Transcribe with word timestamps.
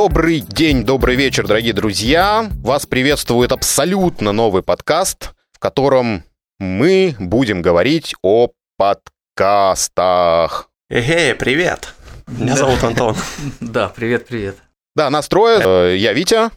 Добрый 0.00 0.38
день, 0.38 0.84
добрый 0.84 1.16
вечер, 1.16 1.44
дорогие 1.44 1.72
друзья. 1.72 2.48
Вас 2.62 2.86
приветствует 2.86 3.50
абсолютно 3.50 4.30
новый 4.30 4.62
подкаст, 4.62 5.32
в 5.50 5.58
котором 5.58 6.22
мы 6.60 7.16
будем 7.18 7.62
говорить 7.62 8.14
о 8.22 8.50
подкастах. 8.76 10.70
Эй, 10.88 11.34
привет! 11.34 11.94
Меня 12.28 12.54
зовут 12.54 12.84
Антон. 12.84 13.16
Да, 13.60 13.88
привет-привет. 13.88 14.58
Да, 14.94 15.10
настроен. 15.10 15.62
Э, 15.64 15.96
Я 15.96 16.12
Витя. 16.12 16.52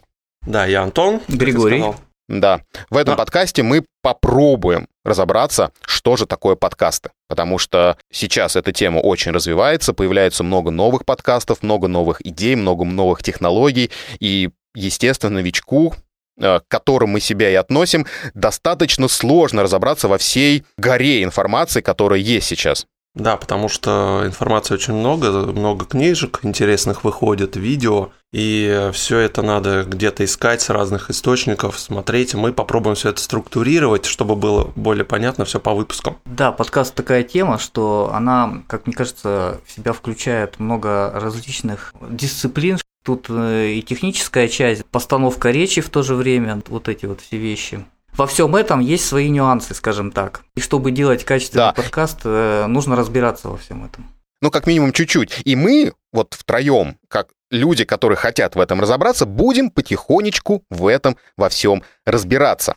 Да, 0.46 0.64
я 0.66 0.82
Антон. 0.82 1.20
Григорий. 1.26 1.82
Да. 2.28 2.60
В 2.90 2.96
этом 2.96 3.16
подкасте 3.16 3.64
мы 3.64 3.84
попробуем 4.02 4.86
разобраться, 5.04 5.72
что 5.84 6.16
же 6.16 6.26
такое 6.26 6.56
подкасты. 6.56 7.10
Потому 7.28 7.58
что 7.58 7.96
сейчас 8.10 8.56
эта 8.56 8.72
тема 8.72 8.98
очень 8.98 9.32
развивается, 9.32 9.92
появляется 9.92 10.44
много 10.44 10.70
новых 10.70 11.04
подкастов, 11.04 11.62
много 11.62 11.88
новых 11.88 12.24
идей, 12.24 12.54
много 12.54 12.84
новых 12.84 13.22
технологий. 13.22 13.90
И, 14.20 14.50
естественно, 14.74 15.34
новичку, 15.34 15.94
э, 16.38 16.60
к 16.60 16.68
которому 16.68 17.14
мы 17.14 17.20
себя 17.20 17.50
и 17.50 17.54
относим, 17.54 18.06
достаточно 18.34 19.08
сложно 19.08 19.62
разобраться 19.62 20.08
во 20.08 20.18
всей 20.18 20.64
горе 20.76 21.22
информации, 21.22 21.80
которая 21.80 22.20
есть 22.20 22.46
сейчас. 22.46 22.86
Да, 23.14 23.36
потому 23.36 23.68
что 23.68 24.22
информации 24.24 24.74
очень 24.74 24.94
много, 24.94 25.30
много 25.30 25.84
книжек 25.84 26.40
интересных 26.42 27.04
выходит, 27.04 27.56
видео, 27.56 28.10
и 28.32 28.90
все 28.92 29.18
это 29.18 29.42
надо 29.42 29.84
где-то 29.84 30.24
искать 30.24 30.62
с 30.62 30.70
разных 30.70 31.10
источников, 31.10 31.78
смотреть. 31.78 32.34
Мы 32.34 32.52
попробуем 32.52 32.96
все 32.96 33.10
это 33.10 33.20
структурировать, 33.20 34.06
чтобы 34.06 34.36
было 34.36 34.72
более 34.74 35.04
понятно 35.04 35.44
все 35.44 35.60
по 35.60 35.74
выпускам. 35.74 36.16
Да, 36.24 36.50
подкаст 36.52 36.94
такая 36.94 37.22
тема, 37.22 37.58
что 37.58 38.10
она, 38.12 38.62
как 38.68 38.86
мне 38.86 38.96
кажется, 38.96 39.60
в 39.66 39.70
себя 39.70 39.92
включает 39.92 40.58
много 40.58 41.12
различных 41.14 41.94
дисциплин. 42.08 42.78
Тут 43.04 43.26
э, 43.28 43.72
и 43.72 43.82
техническая 43.82 44.46
часть, 44.48 44.86
постановка 44.86 45.50
речи 45.50 45.80
в 45.80 45.90
то 45.90 46.02
же 46.02 46.14
время, 46.14 46.62
вот 46.68 46.88
эти 46.88 47.04
вот 47.06 47.20
все 47.20 47.36
вещи. 47.36 47.84
Во 48.16 48.26
всем 48.26 48.54
этом 48.54 48.80
есть 48.80 49.04
свои 49.06 49.28
нюансы, 49.28 49.74
скажем 49.74 50.12
так. 50.12 50.42
И 50.54 50.60
чтобы 50.60 50.90
делать 50.92 51.24
качественный 51.24 51.66
Да. 51.66 51.72
подкаст, 51.72 52.20
э, 52.24 52.66
нужно 52.68 52.94
разбираться 52.94 53.48
во 53.48 53.56
всем 53.56 53.84
этом. 53.84 54.06
Ну, 54.40 54.50
как 54.50 54.66
минимум, 54.66 54.92
чуть-чуть. 54.92 55.42
И 55.44 55.56
мы 55.56 55.92
вот 56.12 56.34
втроем, 56.34 56.96
как 57.08 57.28
люди, 57.52 57.84
которые 57.84 58.16
хотят 58.16 58.56
в 58.56 58.60
этом 58.60 58.80
разобраться, 58.80 59.26
будем 59.26 59.70
потихонечку 59.70 60.64
в 60.70 60.86
этом 60.88 61.16
во 61.36 61.48
всем 61.48 61.84
разбираться. 62.04 62.74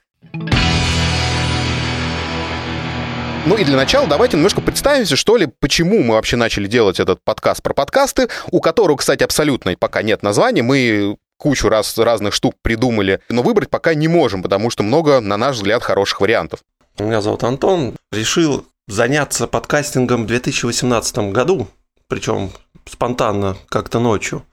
Ну 3.47 3.55
и 3.55 3.63
для 3.63 3.75
начала 3.75 4.07
давайте 4.07 4.37
немножко 4.37 4.59
представимся, 4.59 5.15
что 5.15 5.37
ли, 5.37 5.47
почему 5.59 6.01
мы 6.03 6.15
вообще 6.15 6.35
начали 6.35 6.67
делать 6.67 6.99
этот 6.99 7.23
подкаст 7.23 7.61
про 7.61 7.73
подкасты, 7.73 8.27
у 8.51 8.59
которого, 8.59 8.97
кстати, 8.97 9.23
абсолютно 9.23 9.75
пока 9.77 10.01
нет 10.01 10.23
названия. 10.23 10.63
Мы 10.63 11.15
кучу 11.37 11.69
раз, 11.69 11.97
разных 11.97 12.33
штук 12.33 12.55
придумали, 12.61 13.21
но 13.29 13.43
выбрать 13.43 13.69
пока 13.69 13.93
не 13.93 14.07
можем, 14.07 14.41
потому 14.41 14.71
что 14.71 14.81
много, 14.83 15.19
на 15.19 15.37
наш 15.37 15.57
взгляд, 15.57 15.83
хороших 15.83 16.21
вариантов. 16.21 16.61
Меня 16.97 17.21
зовут 17.21 17.43
Антон. 17.43 17.95
Решил 18.11 18.65
заняться 18.87 19.47
подкастингом 19.47 20.23
в 20.23 20.27
2018 20.27 21.31
году, 21.31 21.67
причем 22.07 22.51
спонтанно, 22.85 23.57
как-то 23.69 23.99
ночью. 23.99 24.43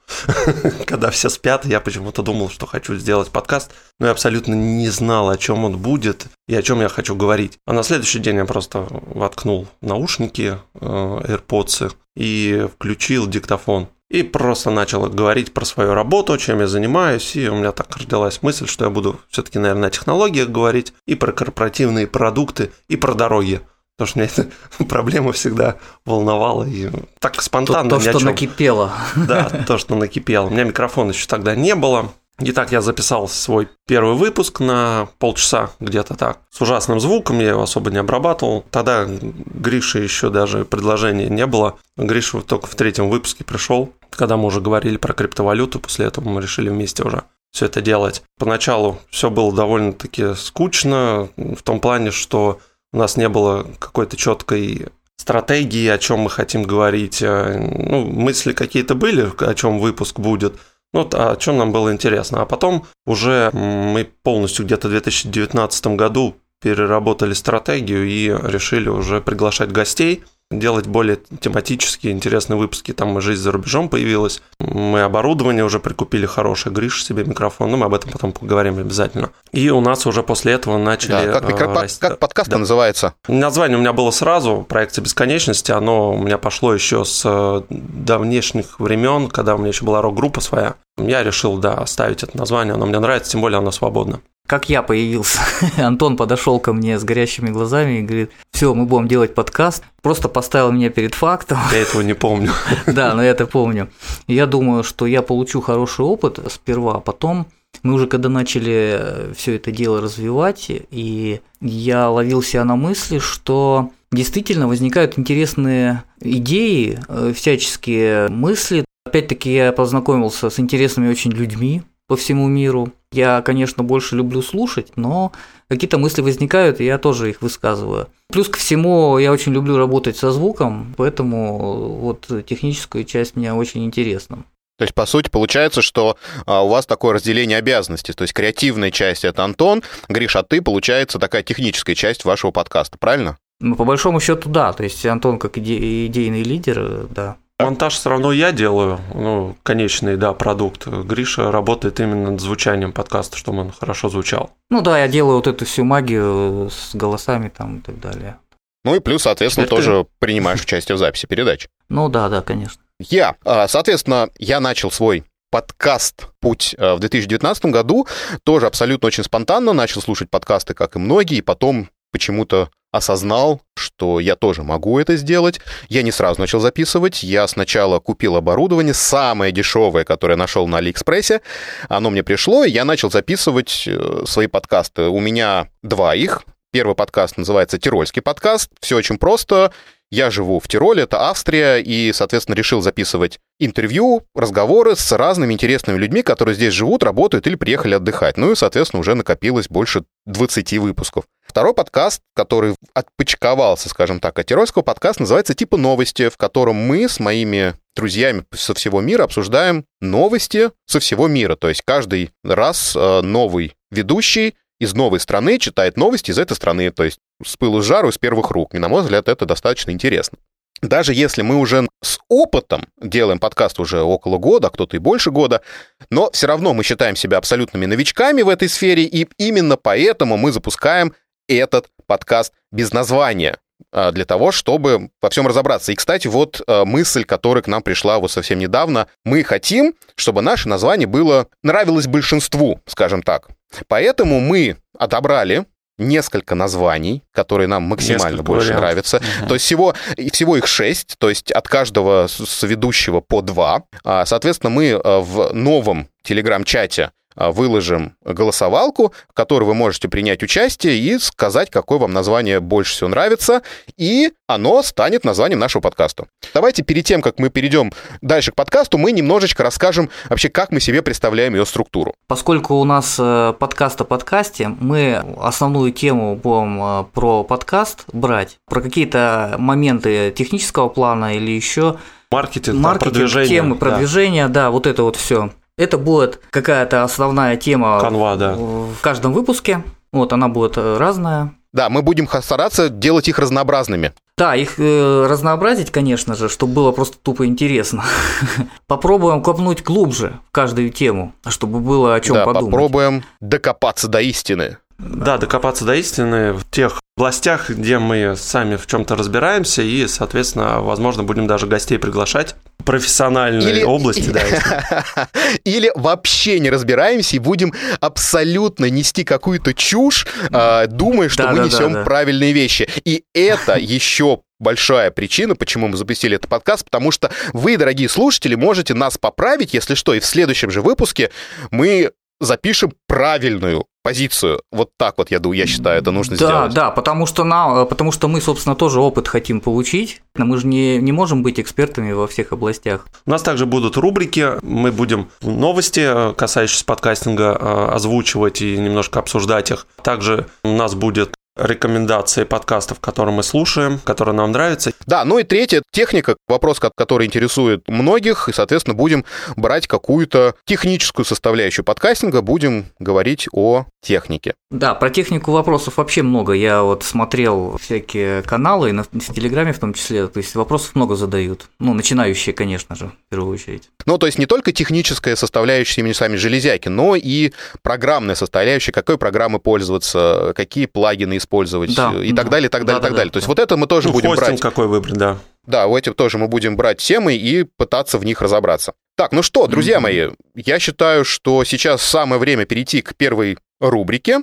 Когда 0.85 1.11
все 1.11 1.29
спят, 1.29 1.65
я 1.65 1.79
почему-то 1.79 2.23
думал, 2.23 2.49
что 2.49 2.65
хочу 2.65 2.95
сделать 2.95 3.29
подкаст, 3.29 3.71
но 3.99 4.07
я 4.07 4.11
абсолютно 4.11 4.53
не 4.53 4.89
знал, 4.89 5.29
о 5.29 5.37
чем 5.37 5.63
он 5.63 5.77
будет 5.77 6.27
и 6.47 6.55
о 6.55 6.61
чем 6.61 6.81
я 6.81 6.89
хочу 6.89 7.15
говорить. 7.15 7.59
А 7.65 7.73
на 7.73 7.83
следующий 7.83 8.19
день 8.19 8.37
я 8.37 8.45
просто 8.45 8.87
воткнул 8.89 9.67
наушники, 9.81 10.57
э, 10.73 10.79
AirPods 10.79 11.93
и 12.15 12.67
включил 12.73 13.27
диктофон. 13.27 13.87
И 14.09 14.21
просто 14.21 14.69
начал 14.69 15.09
говорить 15.09 15.53
про 15.53 15.65
свою 15.65 15.95
работу, 15.95 16.37
чем 16.37 16.59
я 16.59 16.67
занимаюсь, 16.67 17.35
и 17.35 17.49
у 17.49 17.55
меня 17.55 17.71
так 17.71 17.97
родилась 17.97 18.43
мысль, 18.43 18.67
что 18.67 18.85
я 18.85 18.91
буду 18.91 19.19
все-таки, 19.29 19.57
наверное, 19.57 19.87
о 19.87 19.91
технологиях 19.91 20.49
говорить, 20.49 20.93
и 21.07 21.15
про 21.15 21.31
корпоративные 21.31 22.05
продукты, 22.05 22.71
и 22.87 22.95
про 22.95 23.15
дороги. 23.15 23.61
Потому 23.97 24.07
что 24.07 24.19
меня 24.19 24.29
эта 24.33 24.49
проблема 24.85 25.31
всегда 25.31 25.77
волновала, 26.05 26.63
и 26.63 26.89
так 27.19 27.33
То, 27.35 27.41
спонтанно 27.41 27.89
то, 27.89 27.97
ни 27.97 28.07
о 28.07 28.09
что 28.09 28.19
чём. 28.19 28.29
накипело. 28.29 28.91
Да, 29.15 29.49
то, 29.67 29.77
что 29.77 29.95
накипело. 29.95 30.47
У 30.47 30.49
меня 30.49 30.63
микрофона 30.63 31.11
еще 31.11 31.27
тогда 31.27 31.55
не 31.55 31.75
было. 31.75 32.11
Итак, 32.39 32.71
я 32.71 32.81
записал 32.81 33.27
свой 33.27 33.69
первый 33.87 34.15
выпуск 34.15 34.59
на 34.59 35.07
полчаса, 35.19 35.69
где-то 35.79 36.15
так. 36.15 36.39
С 36.49 36.59
ужасным 36.61 36.99
звуком, 36.99 37.39
я 37.39 37.49
его 37.49 37.61
особо 37.61 37.91
не 37.91 37.97
обрабатывал. 37.97 38.65
Тогда 38.71 39.05
Гриша 39.05 39.99
еще 39.99 40.31
даже 40.31 40.65
предложения 40.65 41.29
не 41.29 41.45
было. 41.45 41.77
Гриша 41.95 42.41
только 42.41 42.65
в 42.65 42.73
третьем 42.75 43.09
выпуске 43.09 43.43
пришел, 43.43 43.93
когда 44.09 44.35
мы 44.35 44.45
уже 44.45 44.61
говорили 44.61 44.97
про 44.97 45.13
криптовалюту. 45.13 45.79
После 45.79 46.07
этого 46.07 46.27
мы 46.27 46.41
решили 46.41 46.69
вместе 46.69 47.03
уже 47.03 47.23
все 47.51 47.67
это 47.67 47.81
делать. 47.81 48.23
Поначалу 48.39 48.97
все 49.11 49.29
было 49.29 49.53
довольно-таки 49.53 50.33
скучно, 50.33 51.29
в 51.37 51.61
том 51.61 51.79
плане, 51.79 52.09
что 52.09 52.59
у 52.93 52.97
нас 52.97 53.17
не 53.17 53.27
было 53.27 53.67
какой-то 53.79 54.15
четкой 54.15 54.87
стратегии, 55.17 55.87
о 55.87 55.97
чем 55.97 56.19
мы 56.19 56.29
хотим 56.29 56.63
говорить. 56.63 57.21
Э, 57.21 57.59
Ну, 57.59 58.05
мысли 58.05 58.53
какие-то 58.53 58.95
были, 58.95 59.31
о 59.39 59.53
чем 59.53 59.79
выпуск 59.79 60.19
будет. 60.19 60.55
Ну, 60.93 61.09
о 61.11 61.35
чем 61.35 61.57
нам 61.57 61.71
было 61.71 61.91
интересно. 61.91 62.41
А 62.41 62.45
потом 62.45 62.85
уже 63.05 63.49
мы 63.51 64.07
полностью 64.23 64.65
где-то 64.65 64.87
в 64.87 64.91
2019 64.91 65.87
году 65.87 66.35
переработали 66.63 67.33
стратегию 67.33 68.07
и 68.07 68.29
решили 68.51 68.89
уже 68.89 69.19
приглашать 69.21 69.71
гостей, 69.71 70.23
делать 70.51 70.85
более 70.85 71.17
тематические, 71.39 72.13
интересные 72.13 72.57
выпуски. 72.57 72.91
Там 72.93 73.17
и 73.17 73.21
«Жизнь 73.21 73.41
за 73.41 73.51
рубежом» 73.51 73.89
появилась. 73.89 74.41
Мы 74.59 75.01
оборудование 75.01 75.65
уже 75.65 75.79
прикупили 75.79 76.25
хорошее, 76.27 76.73
Гриш 76.75 77.03
себе 77.03 77.23
микрофон, 77.23 77.71
ну, 77.71 77.77
мы 77.77 77.87
об 77.87 77.93
этом 77.95 78.11
потом 78.11 78.31
поговорим 78.31 78.77
обязательно. 78.77 79.31
И 79.51 79.69
у 79.71 79.81
нас 79.81 80.05
уже 80.05 80.21
после 80.21 80.53
этого 80.53 80.77
начали... 80.77 81.11
Да, 81.25 81.39
как, 81.39 81.49
э, 81.49 81.57
как- 81.57 81.69
расти- 81.83 81.99
как 81.99 82.19
подкаст 82.19 82.49
Да. 82.49 82.59
называется? 82.59 83.13
Название 83.27 83.77
у 83.77 83.81
меня 83.81 83.93
было 83.93 84.11
сразу 84.11 84.63
«Проекция 84.69 85.01
бесконечности». 85.03 85.71
Оно 85.71 86.13
у 86.13 86.17
меня 86.21 86.37
пошло 86.37 86.73
еще 86.73 87.03
с 87.03 87.23
э, 87.25 87.61
давнешних 87.69 88.79
времен, 88.79 89.29
когда 89.29 89.55
у 89.55 89.57
меня 89.57 89.69
еще 89.69 89.85
была 89.85 90.01
рок-группа 90.01 90.39
своя. 90.39 90.75
Я 90.97 91.23
решил, 91.23 91.57
да, 91.57 91.73
оставить 91.75 92.21
это 92.21 92.37
название. 92.37 92.75
Оно 92.75 92.85
мне 92.85 92.99
нравится, 92.99 93.31
тем 93.31 93.41
более 93.41 93.57
оно 93.57 93.71
свободно. 93.71 94.21
Как 94.47 94.69
я 94.69 94.83
появился. 94.83 95.39
Антон 95.77 96.17
подошел 96.17 96.59
ко 96.59 96.73
мне 96.73 96.99
с 96.99 97.03
горящими 97.03 97.49
глазами 97.49 97.99
и 97.99 98.01
говорит, 98.01 98.31
все, 98.51 98.73
мы 98.73 98.85
будем 98.85 99.07
делать 99.07 99.33
подкаст. 99.33 99.83
Просто 100.01 100.27
поставил 100.27 100.71
меня 100.71 100.89
перед 100.89 101.15
фактом. 101.15 101.57
Я 101.71 101.79
этого 101.79 102.01
не 102.01 102.13
помню. 102.13 102.51
Да, 102.85 103.13
но 103.15 103.23
я 103.23 103.31
это 103.31 103.47
помню. 103.47 103.89
Я 104.27 104.45
думаю, 104.45 104.83
что 104.83 105.05
я 105.05 105.21
получу 105.21 105.61
хороший 105.61 106.05
опыт 106.05 106.39
сперва, 106.49 106.95
а 106.95 106.99
потом 106.99 107.47
мы 107.81 107.93
уже 107.93 108.07
когда 108.07 108.29
начали 108.29 109.33
все 109.35 109.55
это 109.55 109.71
дело 109.71 110.01
развивать, 110.01 110.67
и 110.69 111.41
я 111.59 112.09
ловил 112.09 112.41
себя 112.43 112.65
на 112.65 112.75
мысли, 112.75 113.19
что 113.19 113.89
действительно 114.11 114.67
возникают 114.67 115.17
интересные 115.17 116.03
идеи, 116.19 116.99
э, 117.07 117.33
всяческие 117.35 118.29
мысли. 118.29 118.85
Опять-таки 119.05 119.53
я 119.53 119.71
познакомился 119.71 120.49
с 120.49 120.59
интересными 120.59 121.09
очень 121.09 121.31
людьми 121.31 121.83
по 122.13 122.17
всему 122.17 122.47
миру. 122.47 122.93
Я, 123.11 123.41
конечно, 123.41 123.83
больше 123.83 124.15
люблю 124.15 124.43
слушать, 124.43 124.91
но 124.95 125.31
какие-то 125.67 125.97
мысли 125.97 126.21
возникают, 126.21 126.79
и 126.79 126.85
я 126.85 126.99
тоже 126.99 127.31
их 127.31 127.41
высказываю. 127.41 128.07
Плюс 128.31 128.49
ко 128.49 128.59
всему, 128.59 129.17
я 129.17 129.31
очень 129.31 129.51
люблю 129.51 129.77
работать 129.77 130.15
со 130.15 130.31
звуком, 130.31 130.93
поэтому 130.95 131.97
вот 131.97 132.27
техническую 132.45 133.03
часть 133.05 133.35
мне 133.35 133.51
очень 133.51 133.83
интересна. 133.83 134.43
То 134.77 134.83
есть, 134.83 134.93
по 134.93 135.07
сути, 135.07 135.29
получается, 135.29 135.81
что 135.81 136.15
а, 136.45 136.63
у 136.63 136.67
вас 136.67 136.85
такое 136.85 137.13
разделение 137.13 137.57
обязанностей. 137.57 138.13
То 138.13 138.21
есть, 138.21 138.33
креативная 138.35 138.91
часть— 138.91 139.23
это 139.25 139.43
Антон, 139.43 139.81
Гриш, 140.07 140.35
а 140.35 140.43
ты, 140.43 140.61
получается, 140.61 141.17
такая 141.17 141.41
техническая 141.41 141.95
часть 141.95 142.25
вашего 142.25 142.51
подкаста, 142.51 142.99
правильно? 142.99 143.39
Ну, 143.59 143.75
по 143.75 143.85
большому 143.85 144.19
счету, 144.19 144.49
да. 144.49 144.71
То 144.73 144.83
есть 144.83 145.03
Антон 145.07 145.39
как 145.39 145.57
иде- 145.57 146.05
идейный 146.05 146.43
лидер, 146.43 147.07
да. 147.09 147.37
Монтаж 147.65 147.93
все 147.95 148.09
равно 148.09 148.31
я 148.31 148.51
делаю, 148.51 148.99
ну, 149.13 149.55
конечный, 149.63 150.17
да, 150.17 150.33
продукт. 150.33 150.87
Гриша 150.87 151.51
работает 151.51 151.99
именно 151.99 152.31
над 152.31 152.41
звучанием 152.41 152.91
подкаста, 152.93 153.37
чтобы 153.37 153.61
он 153.61 153.71
хорошо 153.71 154.09
звучал. 154.09 154.51
Ну 154.69 154.81
да, 154.81 154.99
я 154.99 155.07
делаю 155.07 155.37
вот 155.37 155.47
эту 155.47 155.65
всю 155.65 155.83
магию 155.83 156.69
с 156.71 156.95
голосами 156.95 157.49
там 157.49 157.77
и 157.79 157.81
так 157.81 157.99
далее. 157.99 158.37
Ну 158.85 158.95
и 158.95 158.99
плюс, 158.99 159.23
соответственно, 159.23 159.65
Теперь 159.65 159.79
ты. 159.79 159.85
тоже 159.85 160.05
принимаешь 160.19 160.61
участие 160.61 160.95
в 160.95 160.99
записи 160.99 161.25
передач. 161.25 161.67
Ну 161.89 162.09
да, 162.09 162.27
да, 162.29 162.41
конечно. 162.41 162.81
Я, 162.99 163.35
а, 163.45 163.67
соответственно, 163.67 164.29
я 164.37 164.59
начал 164.59 164.91
свой 164.91 165.23
подкаст 165.51 166.29
«Путь» 166.41 166.75
э, 166.79 166.95
в 166.95 166.99
2019 166.99 167.65
году, 167.65 168.07
тоже 168.43 168.65
абсолютно 168.65 169.07
очень 169.07 169.23
спонтанно, 169.23 169.71
начал 169.71 170.01
слушать 170.01 170.29
подкасты, 170.31 170.73
как 170.73 170.95
и 170.95 170.99
многие, 170.99 171.37
и 171.37 171.41
потом 171.41 171.89
почему-то 172.13 172.69
осознал, 172.93 173.59
что 173.75 174.19
я 174.19 174.35
тоже 174.35 174.63
могу 174.63 174.99
это 174.99 175.17
сделать. 175.17 175.59
Я 175.89 176.03
не 176.03 176.11
сразу 176.11 176.39
начал 176.39 176.59
записывать. 176.59 177.23
Я 177.23 177.47
сначала 177.47 177.99
купил 177.99 178.37
оборудование, 178.37 178.93
самое 178.93 179.51
дешевое, 179.51 180.05
которое 180.05 180.35
нашел 180.35 180.67
на 180.67 180.77
Алиэкспрессе. 180.77 181.41
Оно 181.89 182.11
мне 182.11 182.23
пришло, 182.23 182.63
и 182.63 182.69
я 182.69 182.85
начал 182.85 183.09
записывать 183.11 183.85
э, 183.87 184.23
свои 184.25 184.47
подкасты. 184.47 185.03
У 185.03 185.19
меня 185.19 185.69
два 185.81 186.15
их. 186.15 186.43
Первый 186.71 186.95
подкаст 186.95 187.37
называется 187.37 187.77
«Тирольский 187.79 188.21
подкаст». 188.21 188.69
Все 188.79 188.95
очень 188.95 189.17
просто. 189.17 189.73
Я 190.11 190.29
живу 190.29 190.59
в 190.59 190.67
Тироле, 190.67 191.03
это 191.03 191.29
Австрия, 191.29 191.77
и, 191.77 192.13
соответственно, 192.13 192.55
решил 192.55 192.81
записывать 192.81 193.39
интервью, 193.59 194.21
разговоры 194.35 194.95
с 194.95 195.11
разными 195.11 195.53
интересными 195.53 195.97
людьми, 195.97 196.21
которые 196.21 196.53
здесь 196.53 196.73
живут, 196.73 197.01
работают 197.01 197.47
или 197.47 197.55
приехали 197.55 197.95
отдыхать. 197.95 198.37
Ну 198.37 198.51
и, 198.51 198.55
соответственно, 198.55 198.99
уже 198.99 199.15
накопилось 199.15 199.67
больше 199.69 200.03
20 200.27 200.73
выпусков. 200.77 201.25
Второй 201.53 201.75
подкаст, 201.75 202.23
который 202.35 202.73
отпочковался, 202.95 203.87
скажем 203.87 204.19
так, 204.19 204.39
от 204.39 204.47
Тирольского 204.47 204.81
подкаст, 204.81 205.19
называется 205.19 205.53
«Типа 205.53 205.77
новости», 205.77 206.29
в 206.29 206.35
котором 206.35 206.77
мы 206.77 207.07
с 207.07 207.19
моими 207.19 207.75
друзьями 207.95 208.43
со 208.51 208.73
всего 208.73 209.01
мира 209.01 209.25
обсуждаем 209.25 209.85
новости 210.01 210.71
со 210.87 210.99
всего 210.99 211.27
мира. 211.27 211.55
То 211.55 211.69
есть 211.69 211.83
каждый 211.85 212.31
раз 212.43 212.95
э, 212.95 213.21
новый 213.21 213.75
ведущий 213.91 214.55
из 214.79 214.95
новой 214.95 215.19
страны 215.19 215.59
читает 215.59 215.95
новости 215.95 216.31
из 216.31 216.39
этой 216.39 216.55
страны. 216.55 216.89
То 216.89 217.03
есть 217.03 217.19
с 217.45 217.55
пылу 217.55 217.83
с 217.83 217.85
жару, 217.85 218.09
из 218.09 218.17
первых 218.17 218.49
рук. 218.49 218.73
И, 218.73 218.79
на 218.79 218.89
мой 218.89 219.03
взгляд, 219.03 219.29
это 219.29 219.45
достаточно 219.45 219.91
интересно. 219.91 220.39
Даже 220.81 221.13
если 221.13 221.43
мы 221.43 221.57
уже 221.57 221.87
с 222.03 222.17
опытом 222.29 222.87
делаем 222.99 223.39
подкаст 223.39 223.79
уже 223.79 224.01
около 224.01 224.37
года, 224.37 224.67
а 224.67 224.69
кто-то 224.71 224.97
и 224.97 224.99
больше 224.99 225.31
года, 225.31 225.61
но 226.09 226.29
все 226.31 226.47
равно 226.47 226.73
мы 226.73 226.83
считаем 226.83 227.15
себя 227.15 227.37
абсолютными 227.37 227.85
новичками 227.85 228.41
в 228.41 228.49
этой 228.49 228.67
сфере, 228.67 229.03
и 229.03 229.29
именно 229.37 229.77
поэтому 229.77 230.35
мы 230.35 230.51
запускаем 230.51 231.13
этот 231.47 231.87
подкаст 232.05 232.53
без 232.71 232.91
названия 232.93 233.57
а, 233.91 234.11
для 234.11 234.25
того, 234.25 234.51
чтобы 234.51 235.09
во 235.21 235.29
всем 235.29 235.47
разобраться. 235.47 235.91
И, 235.91 235.95
кстати, 235.95 236.27
вот 236.27 236.61
а, 236.67 236.85
мысль, 236.85 237.23
которая 237.23 237.61
к 237.61 237.67
нам 237.67 237.81
пришла 237.81 238.19
вот 238.19 238.31
совсем 238.31 238.59
недавно. 238.59 239.07
Мы 239.25 239.43
хотим, 239.43 239.95
чтобы 240.15 240.41
наше 240.41 240.67
название 240.69 241.07
было 241.07 241.47
нравилось 241.61 242.07
большинству, 242.07 242.79
скажем 242.85 243.23
так. 243.23 243.49
Поэтому 243.87 244.39
мы 244.39 244.77
отобрали 244.97 245.65
несколько 245.99 246.55
названий, 246.55 247.23
которые 247.31 247.67
нам 247.67 247.83
максимально 247.83 248.23
несколько 248.23 248.43
больше 248.43 248.73
вариантов. 248.73 248.81
нравятся. 248.81 249.17
Угу. 249.17 249.47
То 249.47 249.53
есть 249.53 249.65
всего, 249.65 249.93
всего 250.31 250.57
их 250.57 250.67
шесть, 250.67 251.15
то 251.19 251.29
есть 251.29 251.51
от 251.51 251.67
каждого 251.67 252.27
соведущего 252.27 253.19
по 253.19 253.41
два. 253.41 253.83
А, 254.03 254.25
соответственно, 254.25 254.71
мы 254.71 254.99
в 255.03 255.53
новом 255.53 256.07
телеграм-чате 256.23 257.11
выложим 257.35 258.15
голосовалку, 258.23 259.13
в 259.29 259.33
которой 259.33 259.63
вы 259.63 259.73
можете 259.73 260.07
принять 260.07 260.43
участие 260.43 260.97
и 260.97 261.17
сказать, 261.19 261.69
какое 261.69 261.99
вам 261.99 262.13
название 262.13 262.59
больше 262.59 262.93
всего 262.93 263.09
нравится, 263.09 263.61
и 263.97 264.31
оно 264.47 264.83
станет 264.83 265.23
названием 265.23 265.59
нашего 265.59 265.81
подкаста. 265.81 266.27
Давайте 266.53 266.83
перед 266.83 267.05
тем, 267.05 267.21
как 267.21 267.39
мы 267.39 267.49
перейдем 267.49 267.91
дальше 268.21 268.51
к 268.51 268.55
подкасту, 268.55 268.97
мы 268.97 269.11
немножечко 269.11 269.63
расскажем 269.63 270.09
вообще, 270.29 270.49
как 270.49 270.71
мы 270.71 270.79
себе 270.79 271.01
представляем 271.01 271.55
ее 271.55 271.65
структуру. 271.65 272.13
Поскольку 272.27 272.75
у 272.75 272.83
нас 272.83 273.17
э, 273.19 273.53
подкаст 273.57 274.01
о 274.01 274.03
подкасте, 274.03 274.67
мы 274.67 275.23
основную 275.39 275.91
тему 275.91 276.35
будем 276.35 276.81
э, 276.81 277.05
про 277.13 277.43
подкаст 277.43 278.05
брать, 278.13 278.57
про 278.67 278.81
какие-то 278.81 279.55
моменты 279.57 280.33
технического 280.35 280.89
плана 280.89 281.35
или 281.35 281.51
еще 281.51 281.97
маркетинг, 282.31 282.79
маркетинг 282.79 283.13
продвижение, 283.13 283.49
темы 283.49 283.75
продвижения, 283.75 284.47
да. 284.47 284.53
да, 284.53 284.71
вот 284.71 284.87
это 284.87 285.03
вот 285.03 285.15
все. 285.15 285.51
Это 285.77 285.97
будет 285.97 286.39
какая-то 286.51 287.03
основная 287.03 287.57
тема 287.57 287.99
Канва, 287.99 288.35
да. 288.35 288.53
в 288.53 289.01
каждом 289.01 289.33
выпуске. 289.33 289.83
Вот 290.11 290.31
она 290.31 290.47
будет 290.47 290.77
разная. 290.77 291.55
Да, 291.71 291.89
мы 291.89 292.03
будем 292.03 292.27
стараться 292.27 292.89
делать 292.89 293.27
их 293.27 293.39
разнообразными. 293.39 294.13
Да, 294.37 294.55
их 294.55 294.79
э, 294.79 295.25
разнообразить, 295.27 295.91
конечно 295.91 296.35
же, 296.35 296.49
чтобы 296.49 296.73
было 296.73 296.91
просто 296.91 297.17
тупо 297.17 297.47
интересно. 297.47 298.03
Попробуем 298.87 299.41
копнуть 299.41 299.83
глубже 299.83 300.39
в 300.49 300.51
каждую 300.51 300.91
тему, 300.91 301.33
чтобы 301.47 301.79
было 301.79 302.13
о 302.13 302.19
чем 302.19 302.35
да, 302.35 302.45
подумать. 302.45 302.71
Попробуем 302.71 303.23
докопаться 303.41 304.07
до 304.07 304.21
истины. 304.21 304.77
Да, 304.99 305.37
докопаться 305.37 305.85
до 305.85 305.95
истины 305.95 306.53
в 306.53 306.69
тех 306.69 306.99
областях, 307.17 307.69
где 307.69 307.97
мы 307.97 308.35
сами 308.35 308.75
в 308.75 308.85
чем-то 308.85 309.15
разбираемся, 309.15 309.81
и, 309.81 310.07
соответственно, 310.07 310.81
возможно, 310.81 311.23
будем 311.23 311.47
даже 311.47 311.67
гостей 311.67 311.97
приглашать 311.97 312.55
профессиональной 312.83 313.71
или, 313.71 313.83
области, 313.83 314.29
да. 314.29 314.43
Или 315.63 315.91
вообще 315.95 316.59
не 316.59 316.69
разбираемся 316.69 317.35
и 317.35 317.39
будем 317.39 317.73
абсолютно 317.99 318.89
нести 318.89 319.23
какую-то 319.23 319.73
чушь, 319.73 320.27
э, 320.51 320.87
думая, 320.87 321.29
что 321.29 321.43
да, 321.43 321.51
мы 321.51 321.57
да, 321.57 321.65
несем 321.65 321.93
да, 321.93 322.03
правильные 322.03 322.53
вещи. 322.53 322.87
И 323.05 323.23
это 323.33 323.75
еще 323.79 324.41
большая 324.59 325.11
причина, 325.11 325.55
почему 325.55 325.87
мы 325.87 325.97
запустили 325.97 326.35
этот 326.37 326.49
подкаст, 326.49 326.85
потому 326.85 327.11
что 327.11 327.29
вы, 327.51 327.77
дорогие 327.77 328.09
слушатели, 328.09 328.55
можете 328.55 328.93
нас 328.93 329.17
поправить, 329.17 329.73
если 329.73 329.95
что, 329.95 330.13
и 330.13 330.19
в 330.19 330.25
следующем 330.25 330.71
же 330.71 330.81
выпуске 330.81 331.29
мы 331.69 332.11
запишем 332.43 332.93
правильную 333.07 333.85
позицию. 334.03 334.61
Вот 334.71 334.89
так 334.97 335.17
вот, 335.17 335.31
я, 335.31 335.39
я 335.53 335.65
считаю, 335.65 335.99
это 335.99 336.11
нужно 336.11 336.35
да, 336.35 336.45
сделать. 336.45 336.73
Да, 336.73 336.85
да, 336.85 336.91
потому 336.91 337.25
что, 337.25 337.43
нам, 337.43 337.87
потому 337.87 338.11
что 338.11 338.27
мы, 338.27 338.41
собственно, 338.41 338.75
тоже 338.75 338.99
опыт 338.99 339.27
хотим 339.27 339.61
получить. 339.61 340.21
Мы 340.35 340.57
же 340.57 340.67
не, 340.67 340.97
не 340.97 341.11
можем 341.11 341.41
быть 341.41 341.59
экспертами 341.59 342.11
во 342.11 342.27
всех 342.27 342.51
областях. 342.51 343.07
У 343.25 343.31
нас 343.31 343.41
также 343.41 343.65
будут 343.65 343.95
рубрики. 343.95 344.61
Мы 344.61 344.91
будем 344.91 345.29
новости, 345.41 346.33
касающиеся 346.35 346.85
подкастинга, 346.85 347.57
э, 347.59 347.89
озвучивать 347.93 348.61
и 348.61 348.77
немножко 348.77 349.19
обсуждать 349.19 349.71
их. 349.71 349.87
Также 350.03 350.47
у 350.63 350.75
нас 350.75 350.95
будет 350.95 351.33
рекомендации 351.55 352.43
подкастов, 352.43 352.99
которые 352.99 353.35
мы 353.35 353.43
слушаем, 353.43 353.99
которые 354.03 354.35
нам 354.35 354.51
нравятся. 354.51 354.93
Да, 355.05 355.23
ну 355.25 355.39
и 355.39 355.43
третье, 355.43 355.83
техника, 355.91 356.35
вопрос, 356.47 356.79
который 356.79 357.27
интересует 357.27 357.87
многих, 357.87 358.49
и, 358.49 358.53
соответственно, 358.53 358.95
будем 358.95 359.25
брать 359.55 359.87
какую-то 359.87 360.55
техническую 360.65 361.25
составляющую 361.25 361.85
подкастинга, 361.85 362.41
будем 362.41 362.87
говорить 362.99 363.47
о 363.51 363.85
технике. 364.01 364.55
Да, 364.71 364.95
про 364.95 365.09
технику 365.09 365.51
вопросов 365.51 365.97
вообще 365.97 366.23
много. 366.23 366.53
Я 366.53 366.81
вот 366.81 367.03
смотрел 367.03 367.77
всякие 367.77 368.41
каналы, 368.41 368.89
и 368.89 368.91
на, 368.91 369.03
в 369.03 369.09
Телеграме 369.09 369.73
в 369.73 369.79
том 369.79 369.93
числе, 369.93 370.27
то 370.27 370.39
есть 370.39 370.55
вопросов 370.55 370.95
много 370.95 371.15
задают. 371.15 371.67
Ну, 371.79 371.93
начинающие, 371.93 372.53
конечно 372.53 372.95
же, 372.95 373.07
в 373.07 373.29
первую 373.29 373.53
очередь. 373.53 373.89
Ну, 374.05 374.17
то 374.17 374.25
есть 374.25 374.39
не 374.39 374.47
только 374.47 374.71
техническая 374.71 375.35
составляющая 375.35 376.01
именно 376.01 376.15
сами 376.15 376.35
железяки, 376.35 376.89
но 376.89 377.15
и 377.15 377.51
программная 377.83 378.35
составляющая, 378.35 378.91
какой 378.91 379.17
программы 379.17 379.59
пользоваться, 379.59 380.53
какие 380.55 380.87
плагины 380.87 381.37
использовать 381.43 381.95
да, 381.95 382.13
и 382.21 382.33
так 382.33 382.49
далее, 382.49 382.67
и 382.67 382.69
так 382.69 382.85
далее, 382.85 382.99
да, 383.01 383.07
и 383.07 383.09
так 383.09 383.11
да, 383.11 383.17
далее. 383.17 383.29
Да, 383.29 383.33
То 383.33 383.37
есть 383.37 383.47
да. 383.47 383.51
вот 383.51 383.59
это 383.59 383.77
мы 383.77 383.87
тоже 383.87 384.07
ну, 384.07 384.13
будем 384.13 384.35
брать. 384.35 384.59
какой 384.59 384.87
выбрать, 384.87 385.15
да. 385.15 385.37
Да, 385.65 385.87
у 385.87 385.97
этих 385.97 386.15
тоже 386.15 386.37
мы 386.37 386.47
будем 386.47 386.75
брать 386.75 386.97
темы 386.97 387.35
и 387.35 387.63
пытаться 387.63 388.17
в 388.17 388.25
них 388.25 388.41
разобраться. 388.41 388.93
Так, 389.15 389.31
ну 389.31 389.43
что, 389.43 389.67
друзья 389.67 389.97
mm-hmm. 389.97 390.01
мои, 390.01 390.29
я 390.55 390.79
считаю, 390.79 391.23
что 391.23 391.63
сейчас 391.63 392.01
самое 392.01 392.39
время 392.39 392.65
перейти 392.65 393.01
к 393.01 393.15
первой 393.15 393.57
рубрике. 393.79 394.39